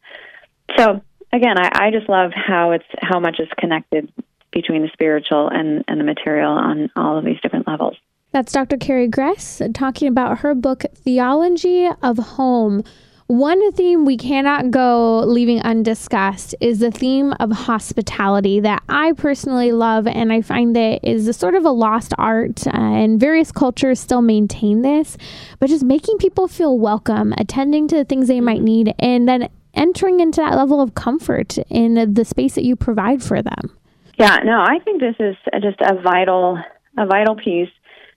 So 0.77 1.01
again, 1.31 1.57
I, 1.57 1.87
I 1.87 1.91
just 1.91 2.09
love 2.09 2.31
how 2.33 2.71
it's 2.71 2.85
how 2.99 3.19
much 3.19 3.39
is 3.39 3.49
connected 3.57 4.11
between 4.51 4.81
the 4.81 4.89
spiritual 4.93 5.49
and, 5.49 5.83
and 5.87 5.99
the 5.99 6.03
material 6.03 6.51
on 6.51 6.89
all 6.95 7.17
of 7.17 7.25
these 7.25 7.39
different 7.41 7.67
levels. 7.67 7.95
That's 8.31 8.51
Dr. 8.51 8.77
Carrie 8.77 9.07
Gress 9.07 9.61
talking 9.73 10.07
about 10.07 10.39
her 10.39 10.53
book, 10.53 10.83
Theology 10.93 11.89
of 12.01 12.17
Home. 12.17 12.83
One 13.27 13.73
theme 13.73 14.05
we 14.05 14.15
cannot 14.15 14.71
go 14.71 15.19
leaving 15.19 15.61
undiscussed 15.61 16.55
is 16.61 16.79
the 16.79 16.91
theme 16.91 17.33
of 17.41 17.51
hospitality 17.51 18.61
that 18.61 18.81
I 18.87 19.11
personally 19.11 19.73
love, 19.73 20.07
and 20.07 20.31
I 20.31 20.41
find 20.41 20.73
that 20.77 21.01
is 21.03 21.27
a 21.27 21.33
sort 21.33 21.53
of 21.53 21.65
a 21.65 21.69
lost 21.69 22.13
art, 22.17 22.65
uh, 22.65 22.71
and 22.71 23.19
various 23.19 23.51
cultures 23.51 23.99
still 23.99 24.21
maintain 24.21 24.81
this. 24.81 25.17
But 25.59 25.67
just 25.67 25.83
making 25.83 26.19
people 26.19 26.47
feel 26.47 26.79
welcome, 26.79 27.33
attending 27.37 27.89
to 27.89 27.97
the 27.97 28.05
things 28.05 28.29
they 28.29 28.39
might 28.39 28.61
need, 28.61 28.95
and 28.97 29.27
then 29.27 29.49
entering 29.73 30.21
into 30.21 30.39
that 30.39 30.55
level 30.55 30.79
of 30.79 30.95
comfort 30.95 31.57
in 31.69 32.13
the 32.13 32.23
space 32.23 32.55
that 32.55 32.63
you 32.63 32.77
provide 32.77 33.21
for 33.21 33.41
them. 33.41 33.77
Yeah, 34.17 34.37
no, 34.45 34.61
I 34.61 34.79
think 34.85 35.01
this 35.01 35.15
is 35.19 35.35
just 35.61 35.81
a 35.81 36.01
vital, 36.01 36.59
a 36.97 37.05
vital 37.05 37.35
piece. 37.35 37.69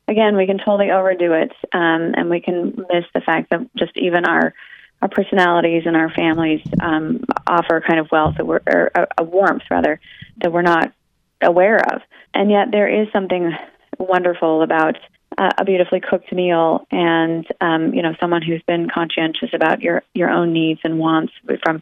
Again, 0.06 0.36
we 0.36 0.46
can 0.46 0.58
totally 0.58 0.92
overdo 0.92 1.32
it, 1.32 1.50
um, 1.74 2.14
and 2.16 2.30
we 2.30 2.40
can 2.40 2.76
miss 2.92 3.06
the 3.12 3.20
fact 3.26 3.50
that 3.50 3.68
just 3.76 3.96
even 3.96 4.24
our 4.24 4.54
our 5.02 5.08
personalities 5.08 5.84
and 5.86 5.96
our 5.96 6.10
families 6.10 6.60
um, 6.80 7.24
offer 7.46 7.82
kind 7.86 8.00
of 8.00 8.10
wealth 8.10 8.34
that 8.36 8.46
we're, 8.46 8.60
or 8.66 8.90
a, 8.94 9.06
a 9.18 9.24
warmth 9.24 9.62
rather 9.70 10.00
that 10.38 10.52
we're 10.52 10.62
not 10.62 10.92
aware 11.42 11.78
of. 11.94 12.02
And 12.34 12.50
yet 12.50 12.70
there 12.70 12.88
is 12.88 13.08
something 13.12 13.52
wonderful 13.98 14.62
about 14.62 14.96
uh, 15.38 15.50
a 15.58 15.64
beautifully 15.64 16.00
cooked 16.00 16.32
meal 16.32 16.86
and 16.90 17.46
um, 17.60 17.94
you 17.94 18.02
know 18.02 18.14
someone 18.20 18.42
who's 18.42 18.62
been 18.62 18.88
conscientious 18.90 19.50
about 19.54 19.80
your 19.80 20.02
your 20.12 20.28
own 20.28 20.52
needs 20.52 20.80
and 20.84 20.98
wants 20.98 21.32
from 21.62 21.80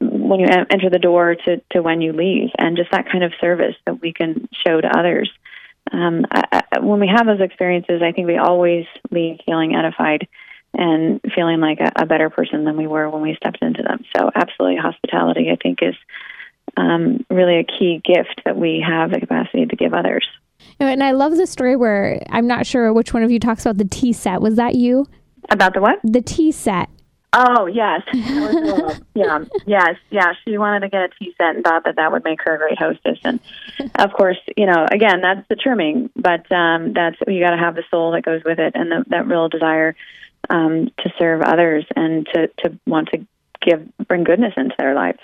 when 0.00 0.40
you 0.40 0.46
enter 0.46 0.88
the 0.88 0.98
door 0.98 1.34
to, 1.34 1.60
to 1.70 1.82
when 1.82 2.00
you 2.00 2.12
leave 2.12 2.48
and 2.58 2.76
just 2.76 2.90
that 2.90 3.10
kind 3.10 3.22
of 3.22 3.32
service 3.40 3.74
that 3.84 4.00
we 4.00 4.12
can 4.12 4.48
show 4.66 4.80
to 4.80 4.98
others 4.98 5.30
um, 5.92 6.24
I, 6.30 6.62
I, 6.72 6.78
when 6.80 7.00
we 7.00 7.08
have 7.08 7.26
those 7.26 7.40
experiences 7.40 8.00
i 8.02 8.12
think 8.12 8.26
we 8.26 8.38
always 8.38 8.86
leave 9.10 9.40
feeling 9.44 9.76
edified 9.76 10.26
and 10.74 11.20
feeling 11.34 11.60
like 11.60 11.80
a, 11.80 11.92
a 12.02 12.06
better 12.06 12.30
person 12.30 12.64
than 12.64 12.76
we 12.76 12.86
were 12.86 13.08
when 13.10 13.22
we 13.22 13.34
stepped 13.34 13.58
into 13.62 13.82
them. 13.82 14.04
So, 14.16 14.30
absolutely, 14.34 14.76
hospitality, 14.76 15.50
I 15.50 15.56
think, 15.56 15.80
is 15.82 15.94
um, 16.76 17.24
really 17.30 17.58
a 17.58 17.64
key 17.64 18.00
gift 18.04 18.42
that 18.44 18.56
we 18.56 18.84
have 18.86 19.10
the 19.10 19.20
capacity 19.20 19.66
to 19.66 19.76
give 19.76 19.94
others. 19.94 20.26
And 20.78 21.02
I 21.02 21.12
love 21.12 21.36
the 21.36 21.46
story 21.46 21.76
where 21.76 22.22
I'm 22.30 22.46
not 22.46 22.66
sure 22.66 22.92
which 22.92 23.12
one 23.12 23.22
of 23.22 23.30
you 23.30 23.38
talks 23.38 23.64
about 23.64 23.78
the 23.78 23.84
tea 23.84 24.12
set. 24.12 24.40
Was 24.40 24.56
that 24.56 24.74
you? 24.74 25.06
About 25.50 25.74
the 25.74 25.80
what? 25.80 25.98
The 26.04 26.20
tea 26.20 26.52
set. 26.52 26.88
Oh 27.32 27.66
yes, 27.66 28.02
yeah, 29.14 29.44
yes, 29.64 29.94
yeah. 30.10 30.32
She 30.44 30.58
wanted 30.58 30.80
to 30.80 30.88
get 30.88 31.02
a 31.02 31.08
tea 31.16 31.32
set 31.38 31.54
and 31.54 31.62
thought 31.62 31.84
that 31.84 31.94
that 31.94 32.10
would 32.10 32.24
make 32.24 32.40
her 32.42 32.56
a 32.56 32.58
great 32.58 32.78
hostess. 32.78 33.18
And 33.22 33.38
of 33.94 34.12
course, 34.12 34.38
you 34.56 34.66
know, 34.66 34.84
again, 34.90 35.20
that's 35.20 35.46
the 35.48 35.54
trimming, 35.54 36.10
but 36.16 36.50
um, 36.50 36.92
that's 36.92 37.16
you 37.28 37.40
got 37.40 37.52
to 37.52 37.56
have 37.56 37.76
the 37.76 37.84
soul 37.88 38.10
that 38.12 38.24
goes 38.24 38.42
with 38.44 38.58
it 38.58 38.72
and 38.74 38.90
the, 38.90 39.04
that 39.08 39.28
real 39.28 39.48
desire 39.48 39.94
um, 40.50 40.90
to 40.98 41.12
serve 41.18 41.42
others 41.42 41.86
and 41.96 42.26
to, 42.34 42.48
to 42.58 42.78
want 42.86 43.08
to 43.10 43.26
give 43.60 43.86
bring 44.08 44.24
goodness 44.24 44.54
into 44.56 44.74
their 44.78 44.94
lives. 44.94 45.18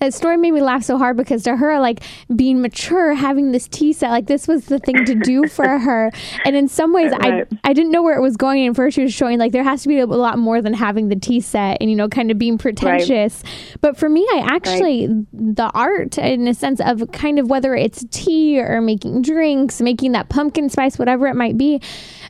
That 0.00 0.12
story 0.12 0.36
made 0.36 0.52
me 0.52 0.60
laugh 0.60 0.82
so 0.82 0.98
hard 0.98 1.16
because 1.16 1.42
to 1.44 1.56
her, 1.56 1.78
like 1.80 2.02
being 2.34 2.60
mature, 2.60 3.14
having 3.14 3.52
this 3.52 3.68
tea 3.68 3.92
set, 3.92 4.10
like 4.10 4.26
this 4.26 4.48
was 4.48 4.66
the 4.66 4.78
thing 4.78 5.04
to 5.04 5.14
do 5.14 5.46
for 5.46 5.66
her. 5.78 6.10
And 6.44 6.56
in 6.56 6.68
some 6.68 6.92
ways, 6.92 7.12
right. 7.12 7.46
I 7.64 7.70
I 7.70 7.72
didn't 7.72 7.92
know 7.92 8.02
where 8.02 8.16
it 8.16 8.22
was 8.22 8.36
going. 8.36 8.66
And 8.66 8.74
first, 8.74 8.96
she 8.96 9.02
was 9.02 9.12
showing 9.12 9.38
like 9.38 9.52
there 9.52 9.62
has 9.62 9.82
to 9.82 9.88
be 9.88 9.98
a 9.98 10.06
lot 10.06 10.38
more 10.38 10.60
than 10.60 10.74
having 10.74 11.08
the 11.08 11.16
tea 11.16 11.40
set 11.40 11.78
and 11.80 11.90
you 11.90 11.96
know 11.96 12.08
kind 12.08 12.30
of 12.30 12.38
being 12.38 12.58
pretentious. 12.58 13.42
Right. 13.44 13.78
But 13.80 13.96
for 13.96 14.08
me, 14.08 14.26
I 14.32 14.46
actually 14.50 15.08
right. 15.08 15.56
the 15.56 15.70
art 15.74 16.18
in 16.18 16.48
a 16.48 16.54
sense 16.54 16.80
of 16.80 17.10
kind 17.12 17.38
of 17.38 17.48
whether 17.48 17.74
it's 17.74 18.04
tea 18.10 18.60
or 18.60 18.80
making 18.80 19.22
drinks, 19.22 19.80
making 19.80 20.12
that 20.12 20.28
pumpkin 20.28 20.68
spice, 20.68 20.98
whatever 20.98 21.26
it 21.26 21.34
might 21.34 21.56
be. 21.56 21.80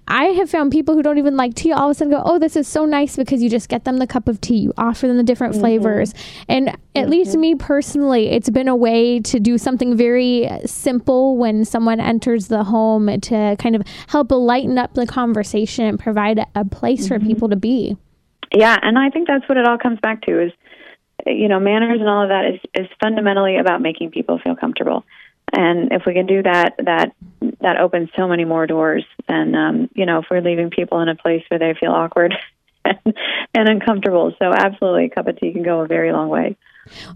I 0.09 0.25
have 0.25 0.51
found 0.51 0.73
people 0.73 0.95
who 0.95 1.03
don't 1.03 1.19
even 1.19 1.37
like 1.37 1.55
tea 1.55 1.73
all 1.73 1.89
of 1.89 1.93
a 1.93 1.95
sudden 1.95 2.13
go, 2.13 2.23
"Oh, 2.25 2.39
this 2.39 2.57
is 2.57 2.67
so 2.67 2.85
nice," 2.85 3.17
because 3.17 3.43
you 3.43 3.49
just 3.49 3.69
get 3.69 3.85
them 3.85 3.99
the 3.99 4.07
cup 4.07 4.29
of 4.29 4.41
tea, 4.41 4.57
you 4.57 4.73
offer 4.77 5.07
them 5.07 5.17
the 5.17 5.23
different 5.23 5.55
mm-hmm. 5.55 5.63
flavors, 5.63 6.15
and 6.49 6.69
at 6.69 6.79
mm-hmm. 6.95 7.11
least 7.11 7.37
me 7.37 7.55
personally, 7.55 8.29
it's 8.29 8.51
been 8.51 8.69
a 8.69 8.77
way 8.77 9.21
to 9.21 9.41
do 9.41 9.59
something 9.59 9.97
very 9.97 10.49
simple 10.67 11.37
when 11.37 11.65
someone 11.65 12.01
enters 12.01 12.49
the 12.49 12.65
home 12.65 13.21
to 13.21 13.57
kind 13.59 13.77
of 13.77 13.83
help 14.09 14.31
lighten 14.33 14.77
up 14.77 14.95
the 14.95 15.07
conversation 15.07 15.85
and 15.85 15.99
provide 15.99 16.45
a 16.55 16.65
place 16.65 17.07
mm-hmm. 17.07 17.21
for 17.21 17.21
people 17.21 17.49
to 17.49 17.57
be. 17.57 17.97
Yeah, 18.55 18.79
and 18.83 18.99
I 18.99 19.09
think 19.11 19.29
that's 19.29 19.49
what 19.49 19.57
it 19.57 19.67
all 19.67 19.79
comes 19.79 19.99
back 20.01 20.23
to 20.23 20.43
is 20.47 20.53
you 21.27 21.49
know 21.49 21.61
manners 21.61 22.01
and 22.01 22.09
all 22.09 22.25
of 22.25 22.29
that 22.29 22.45
is 22.45 22.61
is 22.75 22.89
fundamentally 23.01 23.57
about 23.57 23.81
making 23.81 24.11
people 24.11 24.41
feel 24.43 24.57
comfortable 24.57 25.05
and 25.53 25.93
if 25.93 26.03
we 26.07 26.15
can 26.15 26.27
do 26.27 26.43
that 26.43 26.75
that 26.79 27.15
that 27.61 27.79
opens 27.79 28.09
so 28.17 28.27
many 28.27 28.45
more 28.45 28.67
doors 28.67 29.05
than 29.29 29.55
um, 29.55 29.91
you 29.95 30.07
know 30.07 30.19
if 30.21 30.27
we're 30.31 30.41
leaving 30.41 30.71
people 30.71 31.01
in 31.01 31.09
a 31.09 31.17
place 31.17 31.43
where 31.49 31.59
they 31.59 31.75
feel 31.79 31.93
awkward 31.93 32.35
and, 32.85 33.15
and 33.55 33.69
uncomfortable 33.69 34.35
so 34.39 34.53
absolutely 34.53 35.07
a 35.07 35.11
cup 35.11 35.29
of 35.29 35.39
tea 35.39 35.53
can 35.53 35.63
go 35.63 35.81
a 35.81 35.87
very 35.87 36.13
long 36.13 36.29
way 36.29 36.57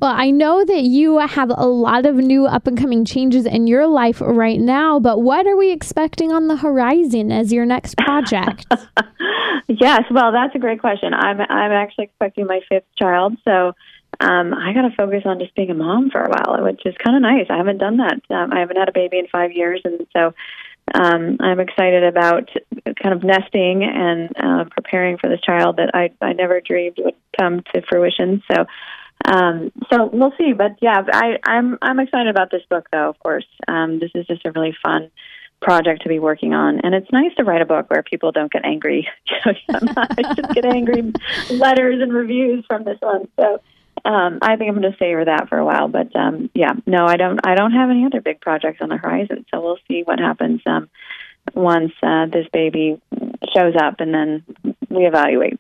well, 0.01 0.15
I 0.15 0.31
know 0.31 0.65
that 0.65 0.83
you 0.83 1.19
have 1.19 1.51
a 1.51 1.67
lot 1.67 2.07
of 2.07 2.17
new 2.17 2.47
up 2.47 2.67
and 2.67 2.79
coming 2.79 3.05
changes 3.05 3.47
in 3.47 3.67
your 3.67 3.87
life 3.87 4.21
right 4.21 4.61
now, 4.61 5.01
but 5.01 5.23
what 5.23 5.47
are 5.47 5.57
we 5.57 5.73
expecting 5.73 6.33
on 6.33 6.47
the 6.47 6.57
horizon 6.57 7.33
as 7.33 7.53
your 7.53 7.67
next 7.67 7.97
project? 7.99 8.67
yes, 9.69 10.05
well, 10.11 10.31
that's 10.33 10.55
a 10.55 10.59
great 10.59 10.81
question. 10.81 11.13
I'm 11.13 11.41
I'm 11.41 11.73
actually 11.73 12.05
expecting 12.05 12.47
my 12.47 12.61
fifth 12.69 12.87
child, 12.97 13.37
so 13.45 13.73
um, 14.21 14.55
I 14.55 14.73
got 14.73 14.83
to 14.83 14.97
focus 14.97 15.23
on 15.25 15.39
just 15.39 15.55
being 15.55 15.71
a 15.71 15.75
mom 15.75 16.11
for 16.11 16.23
a 16.23 16.31
while, 16.31 16.65
which 16.65 16.83
is 16.85 16.95
kind 17.03 17.17
of 17.17 17.23
nice. 17.23 17.47
I 17.51 17.57
haven't 17.57 17.79
done 17.79 17.99
that. 17.99 18.21
Um, 18.31 18.53
I 18.53 18.61
haven't 18.61 18.77
had 18.77 18.89
a 18.89 18.93
baby 18.93 19.19
in 19.19 19.27
five 19.29 19.53
years, 19.53 19.81
and 19.85 20.07
so 20.17 20.33
um, 20.95 21.37
I'm 21.41 21.61
excited 21.61 22.05
about 22.05 22.49
kind 23.03 23.15
of 23.15 23.23
nesting 23.23 23.83
and 23.85 24.31
uh, 24.37 24.65
preparing 24.71 25.19
for 25.19 25.29
this 25.29 25.41
child 25.41 25.77
that 25.77 25.91
I 25.95 26.11
I 26.25 26.33
never 26.33 26.61
dreamed 26.61 26.97
would 26.99 27.15
come 27.39 27.63
to 27.75 27.83
fruition. 27.89 28.43
So. 28.53 28.67
Um, 29.25 29.73
so 29.91 30.11
we'll 30.13 30.35
see, 30.39 30.53
but 30.53 30.77
yeah, 30.83 31.03
I, 31.11 31.39
I'm 31.43 31.79
I'm 31.81 31.99
excited 31.99 32.29
about 32.29 32.51
this 32.51 32.61
book, 32.69 32.87
though. 32.93 33.09
Of 33.09 33.19
course, 33.19 33.47
um, 33.67 33.99
this 33.99 34.11
is 34.15 34.27
just 34.27 34.45
a 34.45 34.53
really 34.53 34.77
fun 34.85 35.11
project 35.61 36.03
to 36.03 36.09
be 36.09 36.19
working 36.19 36.53
on. 36.53 36.81
And 36.81 36.95
it's 36.95 37.11
nice 37.11 37.35
to 37.37 37.45
write 37.45 37.63
a 37.63 37.67
book 37.67 37.91
where 37.91 38.03
people 38.03 38.31
don't 38.31 38.53
get 38.53 38.65
angry. 38.65 39.09
I 39.47 40.35
just 40.37 40.55
get 40.55 40.67
angry 40.67 41.13
letters 41.51 42.01
and 42.03 42.13
reviews 42.13 42.65
from 42.67 42.85
this 42.85 42.99
one. 43.01 43.27
So 43.41 43.61
um, 44.07 44.39
I 44.41 44.55
think 44.57 44.69
I'm 44.71 44.81
going 44.81 44.93
to 44.93 44.99
savor 44.99 45.25
that 45.25 45.49
for 45.49 45.59
a 45.59 45.65
while. 45.65 45.89
But 45.89 46.15
um, 46.15 46.49
yeah, 46.55 46.75
no, 46.87 47.07
I 47.07 47.17
don't. 47.17 47.41
I 47.45 47.55
don't 47.57 47.73
have 47.73 47.91
any 47.91 48.07
other 48.07 48.21
big 48.21 48.41
projects 48.41 48.79
on 48.81 48.89
the 48.89 48.97
horizon. 48.97 49.45
So 49.53 49.61
we'll 49.61 49.79
see 49.89 50.03
what 50.05 50.21
happens 50.21 50.61
um, 50.65 50.89
once 51.55 51.93
uh, 52.03 52.27
this 52.27 52.47
baby 52.53 53.01
shows 53.55 53.75
up, 53.77 53.97
and 53.99 54.15
then 54.15 54.45
we 54.89 55.07
evaluate. 55.07 55.59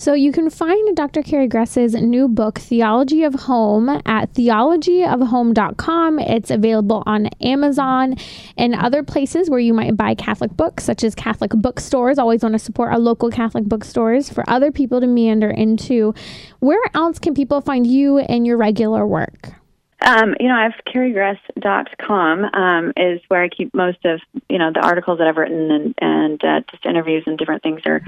So 0.00 0.14
you 0.14 0.32
can 0.32 0.48
find 0.48 0.96
Dr. 0.96 1.22
Carrie 1.22 1.46
Gress's 1.46 1.92
new 1.92 2.26
book, 2.26 2.58
Theology 2.58 3.22
of 3.22 3.34
Home, 3.34 3.90
at 4.06 4.32
theologyofhome.com. 4.32 6.18
It's 6.18 6.50
available 6.50 7.02
on 7.04 7.26
Amazon 7.42 8.16
and 8.56 8.74
other 8.74 9.02
places 9.02 9.50
where 9.50 9.60
you 9.60 9.74
might 9.74 9.98
buy 9.98 10.14
Catholic 10.14 10.56
books, 10.56 10.84
such 10.84 11.04
as 11.04 11.14
Catholic 11.14 11.50
bookstores. 11.50 12.18
Always 12.18 12.42
want 12.42 12.54
to 12.54 12.58
support 12.58 12.90
our 12.90 12.98
local 12.98 13.28
Catholic 13.28 13.64
bookstores 13.64 14.30
for 14.30 14.42
other 14.48 14.72
people 14.72 15.02
to 15.02 15.06
meander 15.06 15.50
into. 15.50 16.14
Where 16.60 16.80
else 16.94 17.18
can 17.18 17.34
people 17.34 17.60
find 17.60 17.86
you 17.86 18.20
and 18.20 18.46
your 18.46 18.56
regular 18.56 19.06
work? 19.06 19.59
Um, 20.02 20.34
you 20.40 20.48
know, 20.48 20.54
I 20.54 20.62
have 20.62 20.72
carriegress.com 20.86 22.44
um, 22.54 22.92
is 22.96 23.20
where 23.28 23.42
I 23.42 23.48
keep 23.48 23.74
most 23.74 24.04
of 24.04 24.20
you 24.48 24.58
know 24.58 24.72
the 24.72 24.80
articles 24.80 25.18
that 25.18 25.28
I've 25.28 25.36
written 25.36 25.70
and 25.70 25.94
and 26.00 26.44
uh, 26.44 26.60
just 26.70 26.86
interviews 26.86 27.24
and 27.26 27.36
different 27.36 27.62
things 27.62 27.82
are 27.84 28.02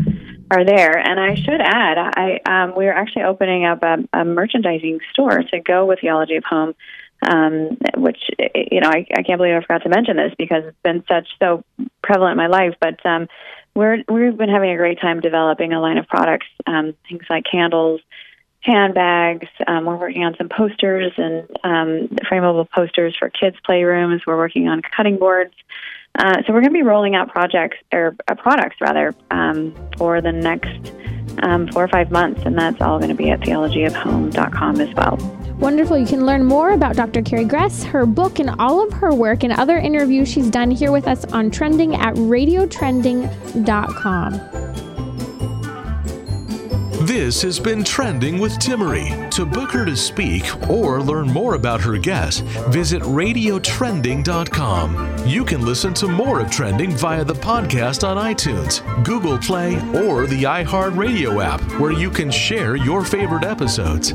are 0.50 0.64
there. 0.64 0.96
And 0.96 1.20
I 1.20 1.34
should 1.34 1.60
add, 1.60 1.98
I 1.98 2.40
um, 2.46 2.74
we 2.76 2.86
are 2.86 2.94
actually 2.94 3.24
opening 3.24 3.66
up 3.66 3.82
a, 3.82 3.98
a 4.12 4.24
merchandising 4.24 5.00
store 5.12 5.42
to 5.42 5.60
go 5.60 5.84
with 5.84 6.00
Theology 6.00 6.36
of 6.36 6.44
Home. 6.44 6.74
Um, 7.24 7.78
which 7.98 8.18
you 8.52 8.80
know 8.80 8.88
I, 8.88 9.06
I 9.14 9.22
can't 9.22 9.38
believe 9.38 9.54
I 9.54 9.60
forgot 9.60 9.84
to 9.84 9.88
mention 9.88 10.16
this 10.16 10.32
because 10.36 10.64
it's 10.64 10.82
been 10.82 11.04
such 11.06 11.28
so 11.38 11.62
prevalent 12.02 12.32
in 12.32 12.38
my 12.38 12.48
life. 12.48 12.74
But 12.80 13.04
um, 13.06 13.28
we're 13.74 14.02
we've 14.08 14.36
been 14.36 14.48
having 14.48 14.70
a 14.70 14.76
great 14.76 15.00
time 15.00 15.20
developing 15.20 15.72
a 15.72 15.80
line 15.80 15.98
of 15.98 16.08
products, 16.08 16.46
um, 16.66 16.94
things 17.08 17.22
like 17.30 17.44
candles, 17.48 18.00
handbags. 18.62 19.48
Um, 19.66 19.84
we're 19.84 19.96
working 19.96 20.24
on 20.24 20.34
some 20.36 20.48
posters 20.48 21.12
and 21.16 21.48
um, 21.64 22.08
frameable 22.30 22.68
posters 22.70 23.16
for 23.18 23.28
kids' 23.28 23.56
playrooms. 23.68 24.20
We're 24.26 24.36
working 24.36 24.68
on 24.68 24.82
cutting 24.82 25.18
boards. 25.18 25.54
Uh, 26.14 26.42
so 26.46 26.52
we're 26.52 26.60
going 26.60 26.72
to 26.72 26.78
be 26.78 26.82
rolling 26.82 27.14
out 27.14 27.28
projects 27.28 27.78
or 27.92 28.14
uh, 28.28 28.34
products 28.34 28.76
rather 28.80 29.14
um, 29.30 29.74
for 29.96 30.20
the 30.20 30.32
next 30.32 30.92
um, 31.42 31.68
four 31.68 31.84
or 31.84 31.88
five 31.88 32.10
months, 32.10 32.42
and 32.44 32.58
that's 32.58 32.82
all 32.82 32.98
going 32.98 33.08
to 33.08 33.14
be 33.14 33.30
at 33.30 33.40
theologyofhome.com 33.40 34.80
as 34.80 34.94
well. 34.94 35.16
Wonderful. 35.58 35.96
You 35.96 36.06
can 36.06 36.26
learn 36.26 36.44
more 36.44 36.72
about 36.72 36.96
Dr. 36.96 37.22
Carrie 37.22 37.46
Gress, 37.46 37.82
her 37.84 38.04
book, 38.04 38.40
and 38.40 38.50
all 38.58 38.86
of 38.86 38.92
her 38.94 39.14
work 39.14 39.42
and 39.42 39.54
other 39.54 39.78
interviews 39.78 40.28
she's 40.28 40.50
done 40.50 40.70
here 40.70 40.92
with 40.92 41.06
us 41.06 41.24
on 41.26 41.50
Trending 41.50 41.94
at 41.94 42.14
radiotrending.com. 42.14 44.91
This 47.06 47.40
has 47.42 47.58
been 47.58 47.82
Trending 47.82 48.38
with 48.38 48.52
Timmerie. 48.60 49.28
To 49.32 49.44
book 49.44 49.72
her 49.72 49.84
to 49.84 49.96
speak 49.96 50.44
or 50.70 51.02
learn 51.02 51.26
more 51.26 51.54
about 51.54 51.80
her 51.80 51.98
guests, 51.98 52.42
visit 52.68 53.02
radiotrending.com. 53.02 55.26
You 55.26 55.44
can 55.44 55.66
listen 55.66 55.94
to 55.94 56.06
more 56.06 56.38
of 56.38 56.48
Trending 56.48 56.92
via 56.92 57.24
the 57.24 57.34
podcast 57.34 58.06
on 58.06 58.18
iTunes, 58.18 59.04
Google 59.04 59.36
Play, 59.38 59.78
or 60.04 60.28
the 60.28 60.44
iHeartRadio 60.44 61.44
app, 61.44 61.60
where 61.80 61.90
you 61.90 62.08
can 62.08 62.30
share 62.30 62.76
your 62.76 63.04
favorite 63.04 63.42
episodes. 63.42 64.12